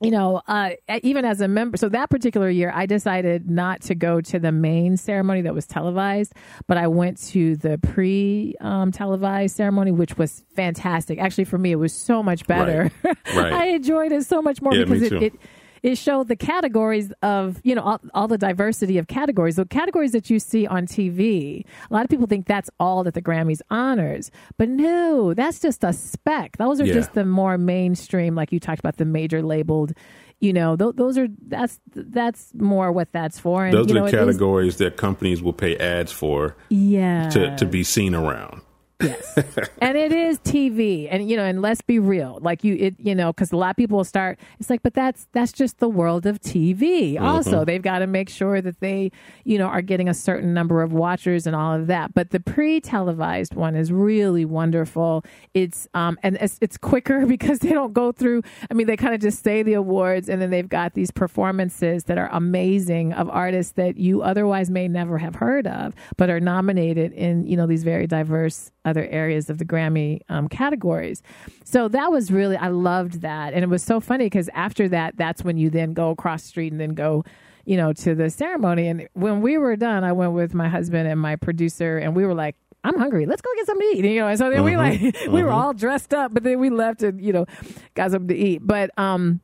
you 0.00 0.10
know, 0.10 0.40
uh, 0.48 0.70
even 1.02 1.24
as 1.26 1.40
a 1.42 1.48
member, 1.48 1.76
so 1.76 1.88
that 1.90 2.08
particular 2.08 2.48
year, 2.48 2.72
I 2.74 2.86
decided 2.86 3.50
not 3.50 3.82
to 3.82 3.94
go 3.94 4.22
to 4.22 4.38
the 4.38 4.50
main 4.50 4.96
ceremony 4.96 5.42
that 5.42 5.54
was 5.54 5.66
televised, 5.66 6.32
but 6.66 6.78
I 6.78 6.86
went 6.86 7.18
to 7.28 7.56
the 7.56 7.76
pre 7.78 8.54
um, 8.60 8.92
televised 8.92 9.56
ceremony, 9.56 9.92
which 9.92 10.16
was 10.16 10.42
fantastic. 10.56 11.18
Actually, 11.18 11.44
for 11.44 11.58
me, 11.58 11.72
it 11.72 11.76
was 11.76 11.92
so 11.92 12.22
much 12.22 12.46
better. 12.46 12.90
Right. 13.04 13.16
I 13.52 13.66
enjoyed 13.68 14.12
it 14.12 14.24
so 14.24 14.40
much 14.40 14.62
more 14.62 14.74
Yeah, 14.74 14.84
because 14.84 15.02
it, 15.02 15.12
it 15.12 15.34
it 15.82 15.96
showed 15.96 16.28
the 16.28 16.36
categories 16.36 17.12
of 17.22 17.60
you 17.64 17.74
know 17.74 17.82
all, 17.82 18.00
all 18.14 18.28
the 18.28 18.38
diversity 18.38 18.98
of 18.98 19.06
categories. 19.08 19.56
The 19.56 19.64
categories 19.64 20.12
that 20.12 20.30
you 20.30 20.38
see 20.38 20.66
on 20.66 20.86
tv 20.86 21.64
a 21.90 21.94
lot 21.94 22.04
of 22.04 22.10
people 22.10 22.26
think 22.26 22.46
that's 22.46 22.70
all 22.78 23.04
that 23.04 23.14
the 23.14 23.22
grammys 23.22 23.60
honors. 23.70 24.30
But 24.58 24.68
no 24.68 25.34
that's 25.34 25.60
just 25.60 25.84
a 25.84 25.92
speck. 25.92 26.56
Those 26.58 26.80
are 26.80 26.86
Yeah. 26.86 26.94
just 26.94 27.14
the 27.14 27.24
more 27.24 27.56
mainstream 27.58 28.34
like 28.34 28.52
you 28.52 28.60
talked 28.60 28.80
about 28.80 28.96
the 28.96 29.04
major 29.04 29.42
labeled 29.42 29.92
you 30.40 30.52
know 30.54 30.74
th- 30.76 30.96
those 30.96 31.18
are 31.18 31.28
that's 31.48 31.80
that's 31.94 32.52
more 32.54 32.92
what 32.92 33.12
that's 33.12 33.38
for. 33.38 33.64
And 33.66 33.74
Those 33.74 33.88
you 33.88 33.94
know, 33.94 34.04
are 34.04 34.10
the 34.10 34.16
is- 34.16 34.20
categories 34.26 34.76
that 34.78 34.96
companies 34.96 35.42
will 35.42 35.52
pay 35.52 35.76
ads 35.76 36.12
for 36.12 36.56
yeah. 36.70 37.28
to, 37.30 37.56
to 37.56 37.66
be 37.66 37.84
seen 37.84 38.14
around. 38.14 38.62
Yes. 39.00 39.38
and 39.80 39.96
it 39.96 40.12
is 40.12 40.38
TV. 40.40 41.08
And 41.10 41.28
you 41.30 41.36
know, 41.36 41.44
and 41.44 41.62
let's 41.62 41.80
be 41.80 41.98
real. 41.98 42.38
Like 42.42 42.64
you 42.64 42.74
it 42.74 42.94
you 42.98 43.14
know, 43.14 43.32
cuz 43.32 43.52
a 43.52 43.56
lot 43.56 43.70
of 43.70 43.76
people 43.76 43.96
will 43.96 44.04
start 44.04 44.38
it's 44.58 44.70
like 44.70 44.82
but 44.82 44.94
that's 44.94 45.26
that's 45.32 45.52
just 45.52 45.78
the 45.78 45.88
world 45.88 46.26
of 46.26 46.40
TV. 46.40 47.14
Mm-hmm. 47.14 47.24
Also, 47.24 47.64
they've 47.64 47.82
got 47.82 48.00
to 48.00 48.06
make 48.06 48.28
sure 48.28 48.60
that 48.60 48.80
they, 48.80 49.10
you 49.44 49.58
know, 49.58 49.66
are 49.66 49.82
getting 49.82 50.08
a 50.08 50.14
certain 50.14 50.52
number 50.54 50.82
of 50.82 50.92
watchers 50.92 51.46
and 51.46 51.56
all 51.56 51.74
of 51.74 51.86
that. 51.86 52.14
But 52.14 52.30
the 52.30 52.40
pre-televised 52.40 53.54
one 53.54 53.74
is 53.74 53.92
really 53.92 54.44
wonderful. 54.44 55.24
It's 55.54 55.88
um 55.94 56.18
and 56.22 56.36
it's, 56.40 56.58
it's 56.60 56.76
quicker 56.76 57.26
because 57.34 57.60
they 57.60 57.70
don't 57.70 57.92
go 57.92 58.12
through 58.12 58.42
I 58.70 58.74
mean, 58.74 58.86
they 58.86 58.96
kind 58.96 59.14
of 59.14 59.20
just 59.20 59.42
say 59.42 59.62
the 59.62 59.74
awards 59.74 60.28
and 60.28 60.40
then 60.40 60.50
they've 60.50 60.68
got 60.68 60.94
these 60.94 61.10
performances 61.10 62.04
that 62.04 62.18
are 62.18 62.28
amazing 62.32 63.12
of 63.12 63.28
artists 63.28 63.72
that 63.72 63.96
you 63.96 64.22
otherwise 64.22 64.70
may 64.70 64.88
never 64.88 65.18
have 65.18 65.36
heard 65.36 65.66
of 65.66 65.94
but 66.16 66.30
are 66.30 66.40
nominated 66.40 67.12
in, 67.12 67.46
you 67.46 67.56
know, 67.56 67.66
these 67.66 67.84
very 67.84 68.06
diverse 68.06 68.70
other 68.90 69.06
areas 69.06 69.48
of 69.48 69.58
the 69.58 69.64
Grammy 69.64 70.20
um, 70.28 70.48
categories. 70.48 71.22
So 71.64 71.88
that 71.88 72.12
was 72.12 72.30
really, 72.30 72.56
I 72.56 72.68
loved 72.68 73.22
that. 73.22 73.54
And 73.54 73.64
it 73.64 73.68
was 73.68 73.82
so 73.82 74.00
funny 74.00 74.26
because 74.26 74.50
after 74.54 74.88
that, 74.88 75.16
that's 75.16 75.42
when 75.42 75.56
you 75.56 75.70
then 75.70 75.94
go 75.94 76.10
across 76.10 76.42
the 76.42 76.48
street 76.48 76.72
and 76.72 76.80
then 76.80 76.94
go, 76.94 77.24
you 77.64 77.76
know, 77.76 77.92
to 77.92 78.14
the 78.14 78.28
ceremony. 78.30 78.88
And 78.88 79.08
when 79.14 79.40
we 79.40 79.56
were 79.56 79.76
done, 79.76 80.04
I 80.04 80.12
went 80.12 80.32
with 80.32 80.54
my 80.54 80.68
husband 80.68 81.08
and 81.08 81.20
my 81.20 81.36
producer, 81.36 81.98
and 81.98 82.16
we 82.16 82.26
were 82.26 82.34
like, 82.34 82.56
I'm 82.82 82.98
hungry. 82.98 83.26
Let's 83.26 83.42
go 83.42 83.50
get 83.56 83.66
something 83.66 83.92
to 83.92 83.98
eat. 83.98 84.04
You 84.04 84.20
know, 84.20 84.28
and 84.28 84.38
so 84.38 84.50
then 84.50 84.64
we 84.64 84.76
like 84.76 85.00
we 85.28 85.42
were 85.42 85.50
all 85.50 85.74
dressed 85.74 86.14
up, 86.14 86.32
but 86.32 86.42
then 86.42 86.58
we 86.58 86.70
left 86.70 87.02
and 87.02 87.20
you 87.20 87.32
know 87.32 87.46
got 87.94 88.10
something 88.10 88.28
to 88.28 88.36
eat. 88.36 88.60
But 88.66 88.90
um, 88.98 89.40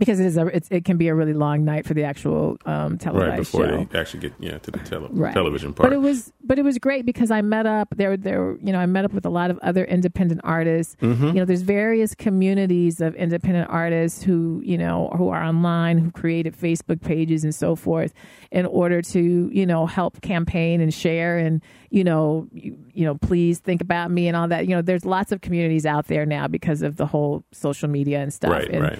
because 0.00 0.18
it 0.18 0.26
is 0.26 0.36
a 0.36 0.46
it's, 0.48 0.66
it 0.72 0.84
can 0.84 0.96
be 0.96 1.06
a 1.06 1.14
really 1.14 1.32
long 1.34 1.64
night 1.64 1.86
for 1.86 1.94
the 1.94 2.02
actual 2.02 2.58
um, 2.66 2.98
televised 2.98 3.28
right 3.30 3.38
before 3.38 3.68
show. 3.68 3.84
they 3.92 3.98
actually 3.98 4.20
get 4.20 4.32
yeah 4.40 4.58
to 4.58 4.70
the 4.72 4.78
tele- 4.80 5.08
Right. 5.12 5.32
television 5.32 5.72
part. 5.72 5.88
But 5.88 5.92
it 5.94 6.00
was 6.00 6.32
but 6.42 6.58
it 6.58 6.62
was 6.62 6.78
great 6.78 7.06
because 7.06 7.30
I 7.30 7.40
met 7.42 7.66
up 7.66 7.94
there 7.96 8.16
there 8.16 8.56
you 8.60 8.72
know 8.72 8.80
I 8.80 8.86
met 8.86 9.04
up 9.04 9.12
with 9.12 9.24
a 9.24 9.30
lot 9.30 9.50
of 9.52 9.58
other 9.60 9.84
independent 9.84 10.40
artists. 10.42 10.96
Mm-hmm. 11.00 11.26
You 11.26 11.32
know, 11.34 11.44
there's 11.44 11.62
various 11.62 12.14
communities 12.14 13.00
of 13.00 13.14
independent 13.14 13.68
artists 13.70 14.22
who, 14.22 14.62
you 14.64 14.78
know, 14.78 15.12
who 15.16 15.28
are 15.28 15.42
online, 15.42 15.98
who 15.98 16.10
created 16.10 16.56
Facebook 16.56 17.00
pages 17.02 17.44
and 17.44 17.54
so 17.54 17.76
forth 17.76 18.12
in 18.50 18.64
order 18.66 19.02
to, 19.02 19.50
you 19.52 19.66
know, 19.66 19.86
help 19.86 20.20
campaign 20.22 20.80
and 20.80 20.92
share 20.92 21.36
and, 21.38 21.62
you 21.90 22.02
know, 22.02 22.48
you, 22.52 22.76
you 22.94 23.04
know, 23.04 23.14
please 23.16 23.58
think 23.58 23.80
about 23.80 24.10
me 24.10 24.26
and 24.26 24.36
all 24.36 24.48
that. 24.48 24.66
You 24.66 24.74
know, 24.74 24.82
there's 24.82 25.04
lots 25.04 25.32
of 25.32 25.42
communities 25.42 25.84
out 25.84 26.06
there 26.06 26.24
now 26.24 26.48
because 26.48 26.82
of 26.82 26.96
the 26.96 27.06
whole 27.06 27.44
social 27.52 27.88
media 27.88 28.20
and 28.20 28.32
stuff. 28.32 28.50
right, 28.52 28.68
and, 28.68 28.82
right. 28.82 28.98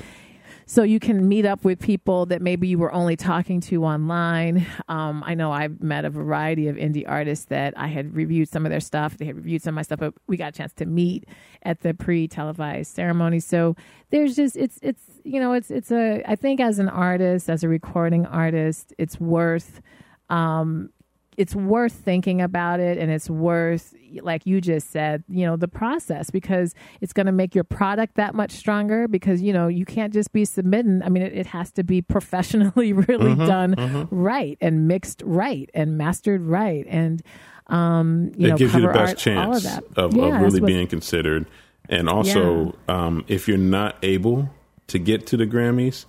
So 0.70 0.85
you 0.85 1.00
can 1.00 1.26
meet 1.26 1.44
up 1.44 1.64
with 1.64 1.80
people 1.80 2.26
that 2.26 2.40
maybe 2.40 2.68
you 2.68 2.78
were 2.78 2.92
only 2.92 3.16
talking 3.16 3.61
to 3.61 3.85
online. 3.85 4.64
Um, 4.88 5.20
I 5.26 5.35
know 5.35 5.50
I've 5.50 5.83
met 5.83 6.04
a 6.04 6.11
variety 6.11 6.68
of 6.68 6.76
indie 6.76 7.02
artists 7.09 7.46
that 7.46 7.74
I 7.76 7.88
had 7.88 8.14
reviewed 8.14 8.48
some 8.48 8.64
of 8.64 8.70
their 8.70 8.78
stuff. 8.78 9.18
They 9.18 9.24
had 9.24 9.35
reviewed 9.35 9.62
some 9.62 9.72
of 9.72 9.74
my 9.74 9.83
stuff, 9.83 9.98
but 9.98 10.14
we 10.28 10.37
got 10.37 10.54
a 10.54 10.56
chance 10.56 10.72
to 10.74 10.87
meet 10.87 11.26
at 11.64 11.80
the 11.80 11.92
pre-televised 11.92 12.94
ceremony. 12.94 13.40
So 13.40 13.74
there's 14.11 14.37
just 14.37 14.56
it's 14.56 14.78
it's 14.80 15.02
you 15.24 15.40
know 15.40 15.54
it's 15.54 15.72
it's 15.72 15.90
a 15.90 16.22
I 16.24 16.37
think 16.37 16.61
as 16.61 16.78
an 16.78 16.88
artist, 16.88 17.50
as 17.50 17.64
a 17.64 17.68
recording 17.68 18.24
artist, 18.26 18.94
it's 18.96 19.18
worth 19.18 19.83
um, 20.28 20.90
it's 21.36 21.54
worth 21.54 21.92
thinking 21.92 22.40
about 22.42 22.80
it 22.80 22.98
and 22.98 23.10
it's 23.10 23.30
worth 23.30 23.94
like 24.22 24.44
you 24.46 24.60
just 24.60 24.90
said 24.90 25.22
you 25.28 25.46
know 25.46 25.56
the 25.56 25.68
process 25.68 26.30
because 26.30 26.74
it's 27.00 27.12
going 27.12 27.26
to 27.26 27.32
make 27.32 27.54
your 27.54 27.64
product 27.64 28.16
that 28.16 28.34
much 28.34 28.50
stronger 28.50 29.06
because 29.08 29.40
you 29.40 29.52
know 29.52 29.68
you 29.68 29.84
can't 29.84 30.12
just 30.12 30.32
be 30.32 30.44
submitting 30.44 31.02
i 31.04 31.08
mean 31.08 31.22
it, 31.22 31.32
it 31.32 31.46
has 31.46 31.70
to 31.70 31.82
be 31.84 32.02
professionally 32.16 32.92
really 32.92 33.34
Mm-hmm, 33.34 33.46
done 33.46 34.08
right 34.10 34.58
and 34.60 34.88
mixed 34.88 35.22
right 35.24 35.70
and 35.74 35.96
mastered 35.96 36.42
right 36.42 36.84
and 36.88 37.22
um 37.68 38.32
you 38.36 38.46
it 38.46 38.50
know 38.50 38.56
gives 38.56 38.74
you 38.74 38.80
the 38.80 38.88
best 38.88 39.26
art, 39.26 39.36
all 39.36 39.54
of 39.54 39.62
chance 39.62 39.78
of, 39.96 40.16
Yeah, 40.16 40.36
of 40.36 40.42
really 40.42 40.60
being 40.60 40.86
considered. 40.88 41.46
And 41.88 42.08
also, 42.08 42.76
um, 42.88 43.24
if 43.26 43.48
you're 43.48 43.58
not 43.58 43.96
able 44.02 44.50
to 44.88 44.98
get 44.98 45.26
to 45.28 45.36
the 45.36 45.46
Grammys, 45.46 46.04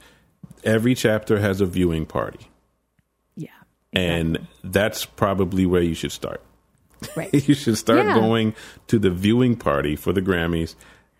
every 0.64 0.94
chapter 0.94 1.40
has 1.40 1.60
a 1.60 1.66
viewing 1.66 2.06
party, 2.06 2.51
yeah 3.94 4.00
and 4.02 4.48
that's 4.64 5.06
probably 5.06 5.66
where 5.66 5.82
you 5.82 5.94
should 5.94 6.12
start. 6.12 6.42
right 7.16 7.34
you 7.48 7.54
should 7.56 7.78
start 7.78 8.00
Yeah. 8.06 8.14
going 8.16 8.54
to 8.88 9.00
the 9.00 9.10
viewing 9.10 9.56
party 9.56 9.96
for 9.96 10.14
the 10.14 10.22
Grammys 10.22 10.76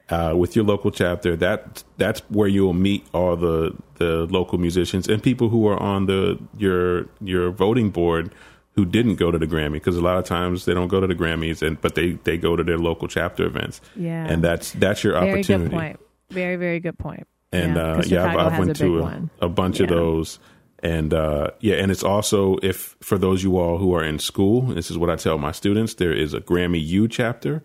uh, 0.10 0.34
with 0.38 0.56
your 0.56 0.66
local 0.66 0.92
chapter. 0.92 1.36
That 1.36 1.84
that's 1.98 2.20
where 2.30 2.48
you'll 2.48 2.74
meet 2.74 3.06
all 3.14 3.36
the 3.36 3.74
the 3.96 4.26
local 4.30 4.58
musicians 4.58 5.08
and 5.08 5.22
people 5.22 5.50
who 5.50 5.68
are 5.68 5.80
on 5.82 6.06
the 6.06 6.40
your 6.58 7.08
your 7.20 7.52
voting 7.52 7.90
board 7.90 8.32
who 8.76 8.86
didn't 8.86 9.16
go 9.16 9.32
to 9.32 9.38
the 9.38 9.48
Grammy 9.48 9.74
because 9.74 9.98
a 9.98 10.02
lot 10.02 10.18
of 10.18 10.24
times 10.26 10.64
they 10.66 10.74
don't 10.74 10.88
go 10.88 11.02
to 11.02 11.08
the 11.08 11.16
Grammys 11.16 11.62
and 11.66 11.80
but 11.82 11.96
they 11.96 12.12
they 12.24 12.38
go 12.38 12.56
to 12.56 12.64
their 12.64 12.78
local 12.78 13.08
chapter 13.08 13.46
events. 13.46 13.82
Yeah. 13.96 14.26
and 14.28 14.44
that's 14.44 14.72
that's 14.74 15.04
your 15.04 15.14
very 15.14 15.32
opportunity. 15.32 15.70
good 15.70 15.76
point 15.78 16.00
very 16.30 16.56
very 16.56 16.80
good 16.80 16.98
point. 16.98 17.28
And 17.52 17.76
yeah, 17.76 17.84
uh, 17.84 18.04
yeah, 18.06 18.26
I've, 18.26 18.54
I've 18.54 18.60
went 18.60 18.76
to 18.78 19.00
a, 19.00 19.30
a 19.42 19.50
bunch 19.50 19.82
of 19.82 19.90
those, 19.90 20.40
and 20.82 21.14
uh, 21.14 21.52
yeah, 21.60 21.76
and 21.76 21.92
it's 21.92 22.04
also 22.04 22.58
if 22.64 22.96
for 23.02 23.18
those 23.18 23.44
you 23.44 23.58
all 23.58 23.78
who 23.78 23.94
are 23.94 24.04
in 24.04 24.20
school, 24.20 24.62
this 24.62 24.90
is 24.90 24.98
what 24.98 25.10
I 25.10 25.16
tell 25.16 25.38
my 25.38 25.52
students: 25.52 25.96
there 25.96 26.14
is 26.14 26.34
a 26.34 26.42
Grammy 26.42 26.84
U 26.86 27.08
chapter. 27.08 27.64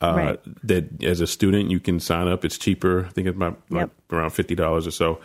Uh, 0.00 0.14
Right. 0.16 0.40
That 0.64 1.02
as 1.02 1.20
a 1.20 1.26
student 1.26 1.70
you 1.70 1.80
can 1.80 1.98
sign 2.00 2.28
up. 2.28 2.44
It's 2.44 2.58
cheaper. 2.58 3.06
I 3.06 3.08
think 3.08 3.26
it's 3.26 3.36
about 3.36 3.60
like 3.70 3.90
around 4.10 4.30
fifty 4.30 4.54
dollars 4.54 4.86
or 4.86 4.90
so, 4.90 5.20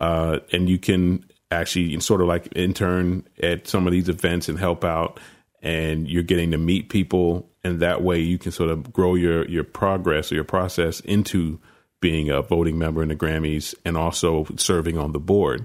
uh, 0.00 0.40
and 0.52 0.68
you 0.68 0.78
can 0.78 1.24
actually 1.50 1.98
sort 2.00 2.20
of 2.20 2.26
like 2.26 2.48
intern 2.56 3.26
at 3.42 3.68
some 3.68 3.86
of 3.86 3.92
these 3.92 4.08
events 4.08 4.48
and 4.48 4.58
help 4.58 4.84
out. 4.84 5.20
And 5.62 6.08
you're 6.08 6.22
getting 6.22 6.50
to 6.50 6.58
meet 6.58 6.90
people, 6.90 7.48
and 7.62 7.80
that 7.80 8.02
way 8.02 8.20
you 8.20 8.36
can 8.36 8.52
sort 8.52 8.70
of 8.70 8.92
grow 8.92 9.14
your 9.14 9.48
your 9.48 9.64
progress 9.64 10.30
or 10.30 10.34
your 10.34 10.44
process 10.44 11.00
into 11.00 11.58
being 12.00 12.28
a 12.28 12.42
voting 12.42 12.78
member 12.78 13.02
in 13.02 13.08
the 13.08 13.16
Grammys 13.16 13.74
and 13.86 13.96
also 13.96 14.46
serving 14.56 14.98
on 14.98 15.12
the 15.12 15.18
board. 15.18 15.64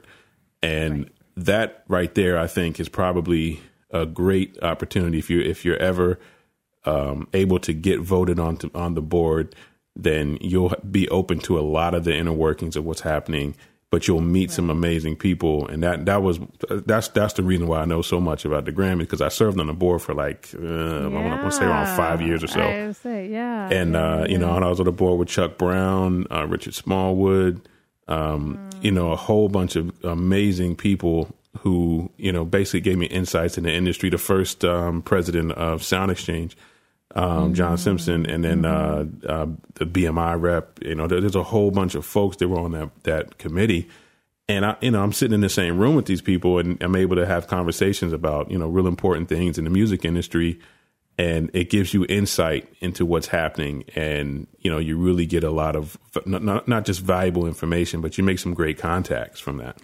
And 0.61 1.09
that 1.35 1.83
right 1.87 2.13
there, 2.15 2.37
I 2.37 2.47
think, 2.47 2.79
is 2.79 2.89
probably 2.89 3.61
a 3.91 4.05
great 4.05 4.61
opportunity 4.61 5.19
if 5.19 5.29
you 5.29 5.41
if 5.41 5.65
you're 5.65 5.77
ever 5.77 6.19
um, 6.85 7.27
able 7.33 7.59
to 7.59 7.73
get 7.73 7.99
voted 7.99 8.39
on 8.39 8.57
to, 8.57 8.71
on 8.73 8.93
the 8.93 9.01
board, 9.01 9.55
then 9.95 10.37
you'll 10.41 10.73
be 10.89 11.09
open 11.09 11.39
to 11.39 11.59
a 11.59 11.61
lot 11.61 11.93
of 11.93 12.03
the 12.03 12.15
inner 12.15 12.33
workings 12.33 12.75
of 12.75 12.85
what's 12.85 13.01
happening. 13.01 13.55
But 13.91 14.07
you'll 14.07 14.21
meet 14.21 14.51
some 14.51 14.69
amazing 14.69 15.15
people, 15.15 15.67
and 15.67 15.81
that 15.81 16.05
that 16.05 16.21
was 16.21 16.39
that's 16.69 17.07
that's 17.07 17.33
the 17.33 17.41
reason 17.41 17.65
why 17.65 17.79
I 17.79 17.85
know 17.85 18.03
so 18.03 18.21
much 18.21 18.45
about 18.45 18.65
the 18.65 18.71
Grammy 18.71 18.99
because 18.99 19.19
I 19.19 19.29
served 19.29 19.59
on 19.59 19.65
the 19.65 19.73
board 19.73 20.03
for 20.03 20.13
like 20.13 20.51
uh, 20.53 20.59
I 20.59 21.07
want 21.07 21.41
to 21.41 21.51
say 21.51 21.65
around 21.65 21.97
five 21.97 22.21
years 22.21 22.43
or 22.43 22.47
so 22.47 22.61
I 22.61 22.91
say, 22.91 23.29
yeah. 23.29 23.67
and 23.71 23.93
yeah, 23.93 24.17
uh, 24.17 24.27
you 24.29 24.37
know, 24.37 24.55
and 24.55 24.63
I 24.63 24.67
was 24.67 24.79
on 24.79 24.85
the 24.85 24.91
board 24.91 25.17
with 25.17 25.29
Chuck 25.29 25.57
Brown, 25.57 26.27
uh, 26.29 26.45
Richard 26.45 26.75
Smallwood, 26.75 27.67
um, 28.09 28.69
you 28.81 28.91
know, 28.91 29.11
a 29.11 29.15
whole 29.15 29.47
bunch 29.47 29.75
of 29.77 29.91
amazing 30.03 30.75
people 30.75 31.33
who 31.59 32.09
you 32.17 32.31
know 32.31 32.43
basically 32.45 32.81
gave 32.81 32.97
me 32.97 33.05
insights 33.07 33.57
in 33.57 33.63
the 33.63 33.71
industry. 33.73 34.09
The 34.09 34.17
first 34.17 34.65
um, 34.65 35.01
president 35.01 35.51
of 35.53 35.83
Sound 35.83 36.11
Exchange, 36.11 36.57
um, 37.15 37.53
John 37.53 37.77
Simpson, 37.77 38.25
and 38.25 38.43
then 38.43 38.65
uh, 38.65 39.05
uh, 39.27 39.45
the 39.75 39.85
BMI 39.85 40.39
rep. 40.39 40.79
You 40.81 40.95
know, 40.95 41.07
there- 41.07 41.21
there's 41.21 41.35
a 41.35 41.43
whole 41.43 41.71
bunch 41.71 41.95
of 41.95 42.05
folks 42.05 42.37
that 42.37 42.47
were 42.49 42.59
on 42.59 42.71
that 42.73 42.89
that 43.03 43.37
committee. 43.37 43.87
And 44.47 44.65
I, 44.65 44.75
you 44.81 44.89
know, 44.89 45.03
I'm 45.03 45.13
sitting 45.13 45.35
in 45.35 45.41
the 45.41 45.49
same 45.49 45.77
room 45.77 45.93
with 45.95 46.07
these 46.07 46.23
people, 46.23 46.57
and 46.57 46.81
I'm 46.81 46.95
able 46.95 47.15
to 47.17 47.25
have 47.27 47.45
conversations 47.45 48.13
about, 48.13 48.49
you 48.49 48.57
know, 48.57 48.67
real 48.67 48.87
important 48.87 49.29
things 49.29 49.59
in 49.59 49.63
the 49.63 49.69
music 49.69 50.03
industry 50.03 50.59
and 51.19 51.51
it 51.53 51.69
gives 51.69 51.93
you 51.93 52.05
insight 52.07 52.71
into 52.79 53.05
what's 53.05 53.27
happening 53.27 53.83
and 53.95 54.47
you 54.59 54.71
know 54.71 54.79
you 54.79 54.97
really 54.97 55.25
get 55.25 55.43
a 55.43 55.51
lot 55.51 55.75
of 55.75 55.97
not, 56.25 56.41
not, 56.41 56.67
not 56.67 56.85
just 56.85 57.01
valuable 57.01 57.45
information 57.45 58.01
but 58.01 58.17
you 58.17 58.23
make 58.23 58.39
some 58.39 58.53
great 58.53 58.77
contacts 58.77 59.39
from 59.39 59.57
that 59.57 59.77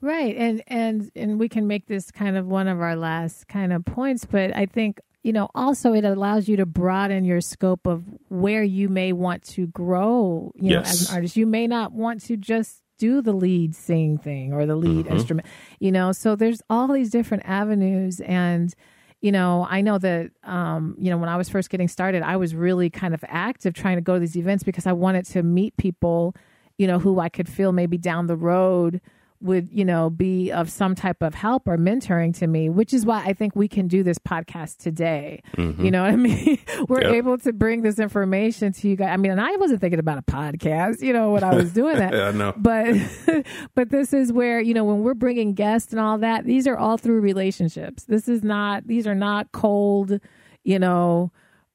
Right. 0.00 0.34
And 0.36 0.62
and 0.66 1.10
and 1.14 1.38
we 1.38 1.48
can 1.48 1.66
make 1.66 1.86
this 1.86 2.10
kind 2.10 2.36
of 2.36 2.46
one 2.46 2.68
of 2.68 2.80
our 2.80 2.96
last 2.96 3.48
kind 3.48 3.72
of 3.72 3.84
points, 3.84 4.24
but 4.24 4.56
I 4.56 4.66
think 4.66 4.98
you 5.22 5.32
know 5.32 5.50
also 5.54 5.92
it 5.92 6.04
allows 6.04 6.48
you 6.48 6.56
to 6.56 6.66
broaden 6.66 7.24
your 7.24 7.42
scope 7.42 7.86
of 7.86 8.04
where 8.28 8.62
you 8.62 8.88
may 8.88 9.12
want 9.12 9.42
to 9.48 9.66
grow, 9.66 10.52
you 10.56 10.70
know, 10.70 10.80
as 10.80 11.08
an 11.08 11.14
artist. 11.14 11.36
You 11.36 11.46
may 11.46 11.66
not 11.66 11.92
want 11.92 12.22
to 12.24 12.38
just 12.38 12.80
do 12.98 13.20
the 13.20 13.32
lead 13.32 13.74
sing 13.74 14.16
thing 14.16 14.54
or 14.54 14.64
the 14.64 14.76
lead 14.76 15.04
mm-hmm. 15.04 15.16
instrument, 15.16 15.46
you 15.80 15.92
know. 15.92 16.12
So 16.12 16.34
there's 16.34 16.62
all 16.70 16.88
these 16.88 17.10
different 17.10 17.42
avenues 17.44 18.20
and 18.20 18.74
you 19.20 19.32
know, 19.32 19.66
I 19.68 19.82
know 19.82 19.98
that, 19.98 20.30
um, 20.44 20.96
you 20.98 21.10
know, 21.10 21.18
when 21.18 21.28
I 21.28 21.36
was 21.36 21.48
first 21.48 21.68
getting 21.68 21.88
started, 21.88 22.22
I 22.22 22.36
was 22.36 22.54
really 22.54 22.88
kind 22.88 23.12
of 23.12 23.22
active 23.28 23.74
trying 23.74 23.96
to 23.96 24.00
go 24.00 24.14
to 24.14 24.20
these 24.20 24.36
events 24.36 24.64
because 24.64 24.86
I 24.86 24.92
wanted 24.92 25.26
to 25.26 25.42
meet 25.42 25.76
people, 25.76 26.34
you 26.78 26.86
know, 26.86 26.98
who 26.98 27.20
I 27.20 27.28
could 27.28 27.48
feel 27.48 27.72
maybe 27.72 27.98
down 27.98 28.26
the 28.26 28.36
road 28.36 29.00
would, 29.42 29.68
you 29.72 29.84
know, 29.84 30.10
be 30.10 30.50
of 30.50 30.70
some 30.70 30.94
type 30.94 31.22
of 31.22 31.34
help 31.34 31.66
or 31.66 31.78
mentoring 31.78 32.36
to 32.38 32.46
me, 32.46 32.68
which 32.68 32.92
is 32.92 33.06
why 33.06 33.24
I 33.24 33.32
think 33.32 33.56
we 33.56 33.68
can 33.68 33.88
do 33.88 34.02
this 34.02 34.18
podcast 34.18 34.76
today. 34.78 35.42
Mm-hmm. 35.56 35.84
You 35.84 35.90
know 35.90 36.02
what 36.02 36.12
I 36.12 36.16
mean? 36.16 36.58
We're 36.88 37.02
Yep. 37.04 37.14
able 37.14 37.38
to 37.38 37.52
bring 37.52 37.82
this 37.82 37.98
information 37.98 38.72
to 38.74 38.88
you 38.88 38.96
guys. 38.96 39.10
I 39.12 39.16
mean, 39.16 39.32
and 39.32 39.40
I 39.40 39.56
wasn't 39.56 39.80
thinking 39.80 39.98
about 39.98 40.18
a 40.18 40.22
podcast, 40.22 41.00
you 41.00 41.12
know, 41.12 41.30
when 41.30 41.42
I 41.42 41.54
was 41.54 41.72
doing 41.72 41.96
that 41.96 42.12
know. 42.34 42.52
but 42.56 42.94
but 43.74 43.90
this 43.90 44.12
is 44.12 44.32
where 44.32 44.60
you 44.60 44.74
know 44.74 44.84
when 44.84 45.02
we're 45.02 45.14
bringing 45.14 45.54
guests 45.54 45.92
and 45.92 46.00
all 46.00 46.18
that 46.18 46.44
these 46.44 46.66
are 46.66 46.76
all 46.76 46.96
through 46.98 47.20
relationships 47.20 48.04
this 48.04 48.28
is 48.28 48.42
not 48.42 48.86
these 48.86 49.06
are 49.06 49.14
not 49.14 49.50
cold 49.52 50.18
you 50.64 50.78
know 50.78 51.32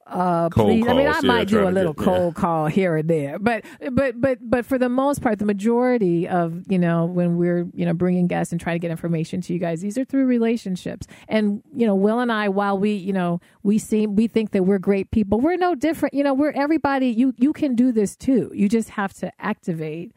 uh 0.07 0.49
Cold 0.49 0.67
please. 0.67 0.87
i 0.87 0.93
mean 0.93 1.07
i 1.07 1.13
yeah, 1.15 1.21
might 1.21 1.47
do 1.47 1.67
a 1.67 1.69
little 1.71 1.93
get- 1.93 2.05
yeah. 2.05 2.17
cold 2.17 2.35
call 2.35 2.67
here 2.67 2.95
and 2.95 3.09
there 3.09 3.39
but 3.39 3.65
but 3.91 4.21
but 4.21 4.37
but 4.41 4.63
for 4.63 4.77
the 4.77 4.87
most 4.89 5.21
part 5.21 5.39
the 5.39 5.45
majority 5.45 6.27
of 6.27 6.61
you 6.69 6.77
know 6.77 7.05
when 7.05 7.37
we're 7.37 7.67
you 7.73 7.85
know 7.85 7.93
bringing 7.93 8.27
guests 8.27 8.51
and 8.51 8.61
trying 8.61 8.75
to 8.75 8.79
get 8.79 8.91
information 8.91 9.41
to 9.41 9.51
you 9.51 9.57
guys 9.57 9.81
these 9.81 9.97
are 9.97 10.05
through 10.05 10.25
relationships 10.25 11.07
and 11.27 11.63
you 11.75 11.87
know 11.87 11.95
will 11.95 12.19
and 12.19 12.31
i 12.31 12.47
while 12.47 12.77
we 12.77 12.91
you 12.91 13.11
know 13.13 13.39
we 13.63 13.79
seem 13.79 14.15
we 14.15 14.27
think 14.27 14.51
that 14.51 14.63
we're 14.63 14.77
great 14.77 15.09
people 15.09 15.39
we're 15.39 15.57
no 15.57 15.73
different 15.73 16.13
you 16.13 16.23
know 16.23 16.35
we're 16.35 16.51
everybody 16.51 17.07
you 17.07 17.33
you 17.37 17.51
can 17.51 17.73
do 17.73 17.91
this 17.91 18.15
too 18.15 18.51
you 18.53 18.69
just 18.69 18.89
have 18.89 19.11
to 19.11 19.31
activate 19.39 20.11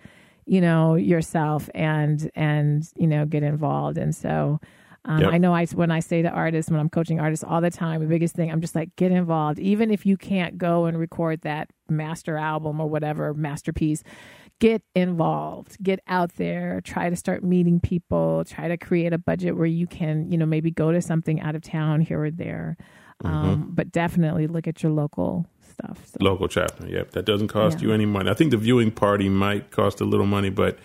you 0.45 0.61
know 0.61 0.97
yourself 0.97 1.70
and 1.74 2.30
and 2.34 2.91
you 2.97 3.07
know 3.07 3.24
get 3.24 3.43
involved 3.43 3.97
and 3.97 4.14
so 4.14 4.61
um, 5.09 5.20
Yep. 5.20 5.32
I 5.32 5.38
know 5.38 5.52
I 5.54 5.66
when 5.66 5.90
I 5.90 6.00
say 6.00 6.22
to 6.22 6.28
artists 6.30 6.70
when 6.70 6.78
I'm 6.78 6.88
coaching 6.88 7.18
artists 7.18 7.42
all 7.44 7.61
the 7.61 7.70
time 7.70 8.00
the 8.00 8.06
biggest 8.06 8.34
thing 8.36 8.50
I'm 8.52 8.61
just 8.61 8.74
like 8.76 8.94
get 8.96 9.11
involved 9.11 9.59
even 9.59 9.90
if 9.90 10.06
you 10.06 10.16
can't 10.16 10.59
go 10.59 10.84
and 10.84 10.96
record 10.98 11.40
that 11.42 11.70
master 11.88 12.36
album 12.36 12.80
or 12.80 12.88
whatever 12.88 13.34
masterpiece 13.34 14.02
get 14.61 14.82
involved 14.94 15.76
get 15.82 16.00
out 16.09 16.34
there 16.34 16.80
try 16.82 17.09
to 17.11 17.16
start 17.16 17.42
meeting 17.44 17.80
people 17.80 18.44
try 18.44 18.68
to 18.68 18.76
create 18.76 19.12
a 19.12 19.18
budget 19.18 19.56
where 19.56 19.66
you 19.66 19.86
can 19.86 20.30
you 20.30 20.36
know 20.38 20.46
maybe 20.46 20.70
go 20.70 20.92
to 20.92 21.00
something 21.00 21.40
out 21.40 21.54
of 21.54 21.62
town 21.62 22.00
here 22.00 22.22
or 22.24 22.30
there 22.30 22.76
Um, 23.24 23.70
but 23.74 23.90
definitely 23.90 24.46
look 24.46 24.68
at 24.68 24.82
your 24.82 24.92
local 24.92 25.44
stuff. 25.68 25.98
So. 26.06 26.18
Local 26.20 26.46
chapter. 26.48 26.86
Yep. 26.88 27.11
That 27.12 27.24
doesn't 27.24 27.48
cost 27.48 27.78
Yeah. 27.80 27.88
you 27.88 27.92
any 27.94 28.06
money. 28.06 28.30
I 28.30 28.34
think 28.34 28.52
the 28.52 28.56
viewing 28.56 28.92
party 28.92 29.28
might 29.28 29.70
cost 29.72 30.00
a 30.00 30.04
little 30.04 30.26
money, 30.26 30.50
but 30.50 30.78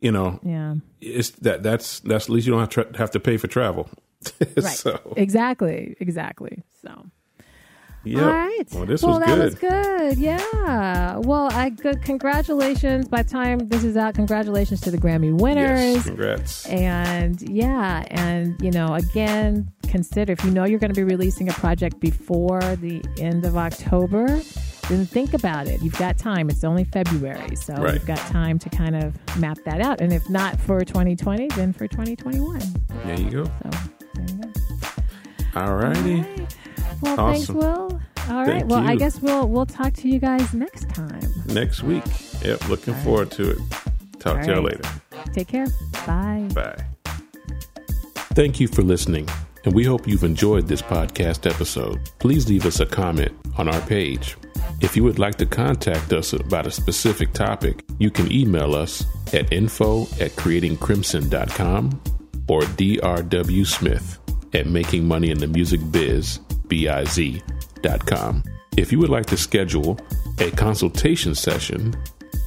you 0.00 0.12
know, 0.12 0.40
Yeah. 0.42 0.74
it's 1.00 1.30
that 1.42 1.62
that's 1.62 2.00
that's 2.00 2.26
at 2.26 2.30
least 2.30 2.46
you 2.46 2.52
don't 2.52 2.60
have, 2.60 2.68
tra- 2.70 2.96
have 2.98 3.10
to 3.12 3.20
pay 3.20 3.36
for 3.36 3.46
travel. 3.48 3.88
Right. 4.56 4.64
so, 4.66 5.14
Exactly. 5.16 5.96
Exactly. 6.00 6.62
So. 6.82 7.06
yeah. 8.04 8.20
All 8.22 8.26
right. 8.32 8.64
Well, 8.72 8.86
this 8.86 9.02
well, 9.02 9.18
was 9.20 9.26
that 9.26 9.34
good. 9.36 9.44
was 9.44 9.54
good. 10.16 10.18
Yeah. 10.18 11.16
Well, 11.18 11.48
I 11.52 11.70
good. 11.70 12.02
Congratulations. 12.02 13.06
By 13.08 13.22
the 13.22 13.30
time 13.30 13.58
this 13.68 13.84
is 13.84 13.96
out, 13.96 14.14
congratulations 14.14 14.80
to 14.82 14.90
the 14.90 14.98
Grammy 14.98 15.32
winners. 15.38 15.94
Yes. 15.94 16.04
Congrats. 16.04 16.66
And 16.66 17.40
yeah, 17.48 18.04
and 18.10 18.60
you 18.60 18.70
know, 18.72 18.94
again, 18.94 19.70
consider 19.88 20.32
if 20.32 20.44
you 20.44 20.50
know 20.50 20.64
you're 20.64 20.80
going 20.80 20.92
to 20.92 20.98
be 21.00 21.04
releasing 21.04 21.48
a 21.48 21.52
project 21.52 22.00
before 22.00 22.60
the 22.76 23.02
end 23.20 23.44
of 23.44 23.56
October, 23.56 24.40
then 24.88 25.04
think 25.06 25.34
about 25.34 25.66
it. 25.66 25.82
You've 25.82 25.98
got 25.98 26.18
time. 26.18 26.48
It's 26.50 26.64
only 26.64 26.84
February, 26.84 27.56
so 27.56 27.74
Right. 27.74 27.94
you've 27.94 28.06
got 28.06 28.18
time 28.18 28.58
to 28.60 28.68
kind 28.70 28.96
of 28.96 29.14
map 29.38 29.58
that 29.64 29.80
out. 29.80 30.00
And 30.00 30.12
if 30.12 30.28
not 30.30 30.58
for 30.60 30.84
2020, 30.84 31.48
then 31.56 31.72
for 31.72 31.86
2021. 31.86 32.60
There 33.04 33.20
you 33.20 33.30
go. 33.30 33.44
there 33.44 34.26
you 34.28 34.42
go. 34.42 35.60
All 35.60 35.74
righty. 35.76 36.24
Well, 37.00 37.16
thanks, 37.16 37.48
Will. 37.48 38.00
All 38.28 38.36
right. 38.36 38.46
Thank 38.46 38.70
well, 38.70 38.80
I 38.86 38.96
guess 38.96 39.20
we'll 39.20 39.48
we'll 39.48 39.66
talk 39.66 39.92
to 39.94 40.08
you 40.08 40.18
guys 40.18 40.52
next 40.52 40.88
time. 40.90 41.20
Next 41.46 41.82
week. 41.82 42.04
Yep. 42.44 42.68
Looking 42.68 42.94
forward 42.94 43.30
to 43.32 43.50
it. 43.52 43.58
Talk 44.18 44.38
All 44.38 44.44
to 44.44 44.52
y'all 44.52 44.62
later. 44.62 44.82
Take 45.32 45.48
care. 45.48 45.66
Bye. 46.06 46.48
Bye. 46.54 46.76
Thank 48.34 48.60
you 48.60 48.68
for 48.68 48.82
listening, 48.82 49.28
and 49.64 49.74
we 49.74 49.84
hope 49.84 50.06
you've 50.06 50.24
enjoyed 50.24 50.68
this 50.68 50.82
podcast 50.82 51.48
episode. 51.50 51.98
Please 52.18 52.48
leave 52.48 52.66
us 52.66 52.80
a 52.80 52.86
comment 52.86 53.32
on 53.56 53.68
our 53.68 53.80
page. 53.82 54.36
If 54.80 54.96
you 54.96 55.04
would 55.04 55.18
like 55.18 55.36
to 55.36 55.46
contact 55.46 56.12
us 56.12 56.32
about 56.32 56.66
a 56.66 56.70
specific 56.70 57.32
topic, 57.32 57.84
you 57.98 58.10
can 58.10 58.30
email 58.30 58.74
us 58.74 59.04
at 59.34 59.52
info 59.52 60.02
at 60.20 60.32
creatingcrimson.com 60.32 62.00
or 62.48 62.62
drwsmith 62.62 64.18
at 64.54 64.66
makingmoneyinthemusicbiz, 64.66 66.68
B-I-Z, 66.68 67.42
dot 67.82 68.06
com. 68.06 68.42
If 68.76 68.92
you 68.92 68.98
would 68.98 69.10
like 69.10 69.26
to 69.26 69.36
schedule 69.36 69.98
a 70.38 70.50
consultation 70.52 71.34
session 71.34 71.94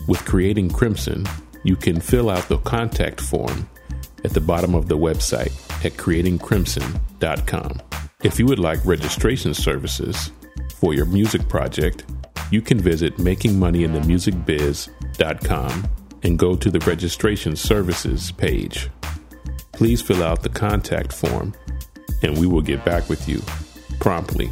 with 0.07 0.23
Creating 0.25 0.69
Crimson, 0.69 1.25
you 1.63 1.75
can 1.75 1.99
fill 1.99 2.29
out 2.29 2.47
the 2.47 2.57
contact 2.59 3.21
form 3.21 3.69
at 4.23 4.31
the 4.31 4.41
bottom 4.41 4.73
of 4.73 4.87
the 4.87 4.97
website 4.97 5.53
at 5.85 5.93
creatingcrimson.com. 5.93 7.81
If 8.23 8.39
you 8.39 8.45
would 8.45 8.59
like 8.59 8.85
registration 8.85 9.53
services 9.53 10.31
for 10.81 10.93
your 10.95 11.05
music 11.05 11.47
project, 11.47 12.03
you 12.49 12.59
can 12.59 12.79
visit 12.79 13.17
makingmoneyinthemusicbiz.com 13.17 15.87
and 16.23 16.39
go 16.39 16.55
to 16.55 16.71
the 16.71 16.79
registration 16.79 17.55
services 17.55 18.31
page. 18.31 18.89
Please 19.71 20.01
fill 20.01 20.23
out 20.23 20.41
the 20.41 20.49
contact 20.49 21.13
form 21.13 21.53
and 22.23 22.35
we 22.37 22.47
will 22.47 22.61
get 22.61 22.83
back 22.83 23.07
with 23.09 23.29
you 23.29 23.39
promptly. 23.99 24.49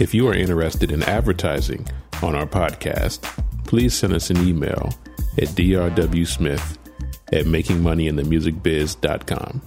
If 0.00 0.14
you 0.14 0.28
are 0.28 0.34
interested 0.34 0.92
in 0.92 1.02
advertising 1.02 1.84
on 2.22 2.36
our 2.36 2.46
podcast, 2.46 3.22
please 3.64 3.94
send 3.94 4.12
us 4.12 4.30
an 4.30 4.36
email 4.46 4.94
at 5.36 5.48
drwsmith 5.48 6.78
at 7.32 7.46
makingmoneyinthemusicbiz.com. 7.46 9.62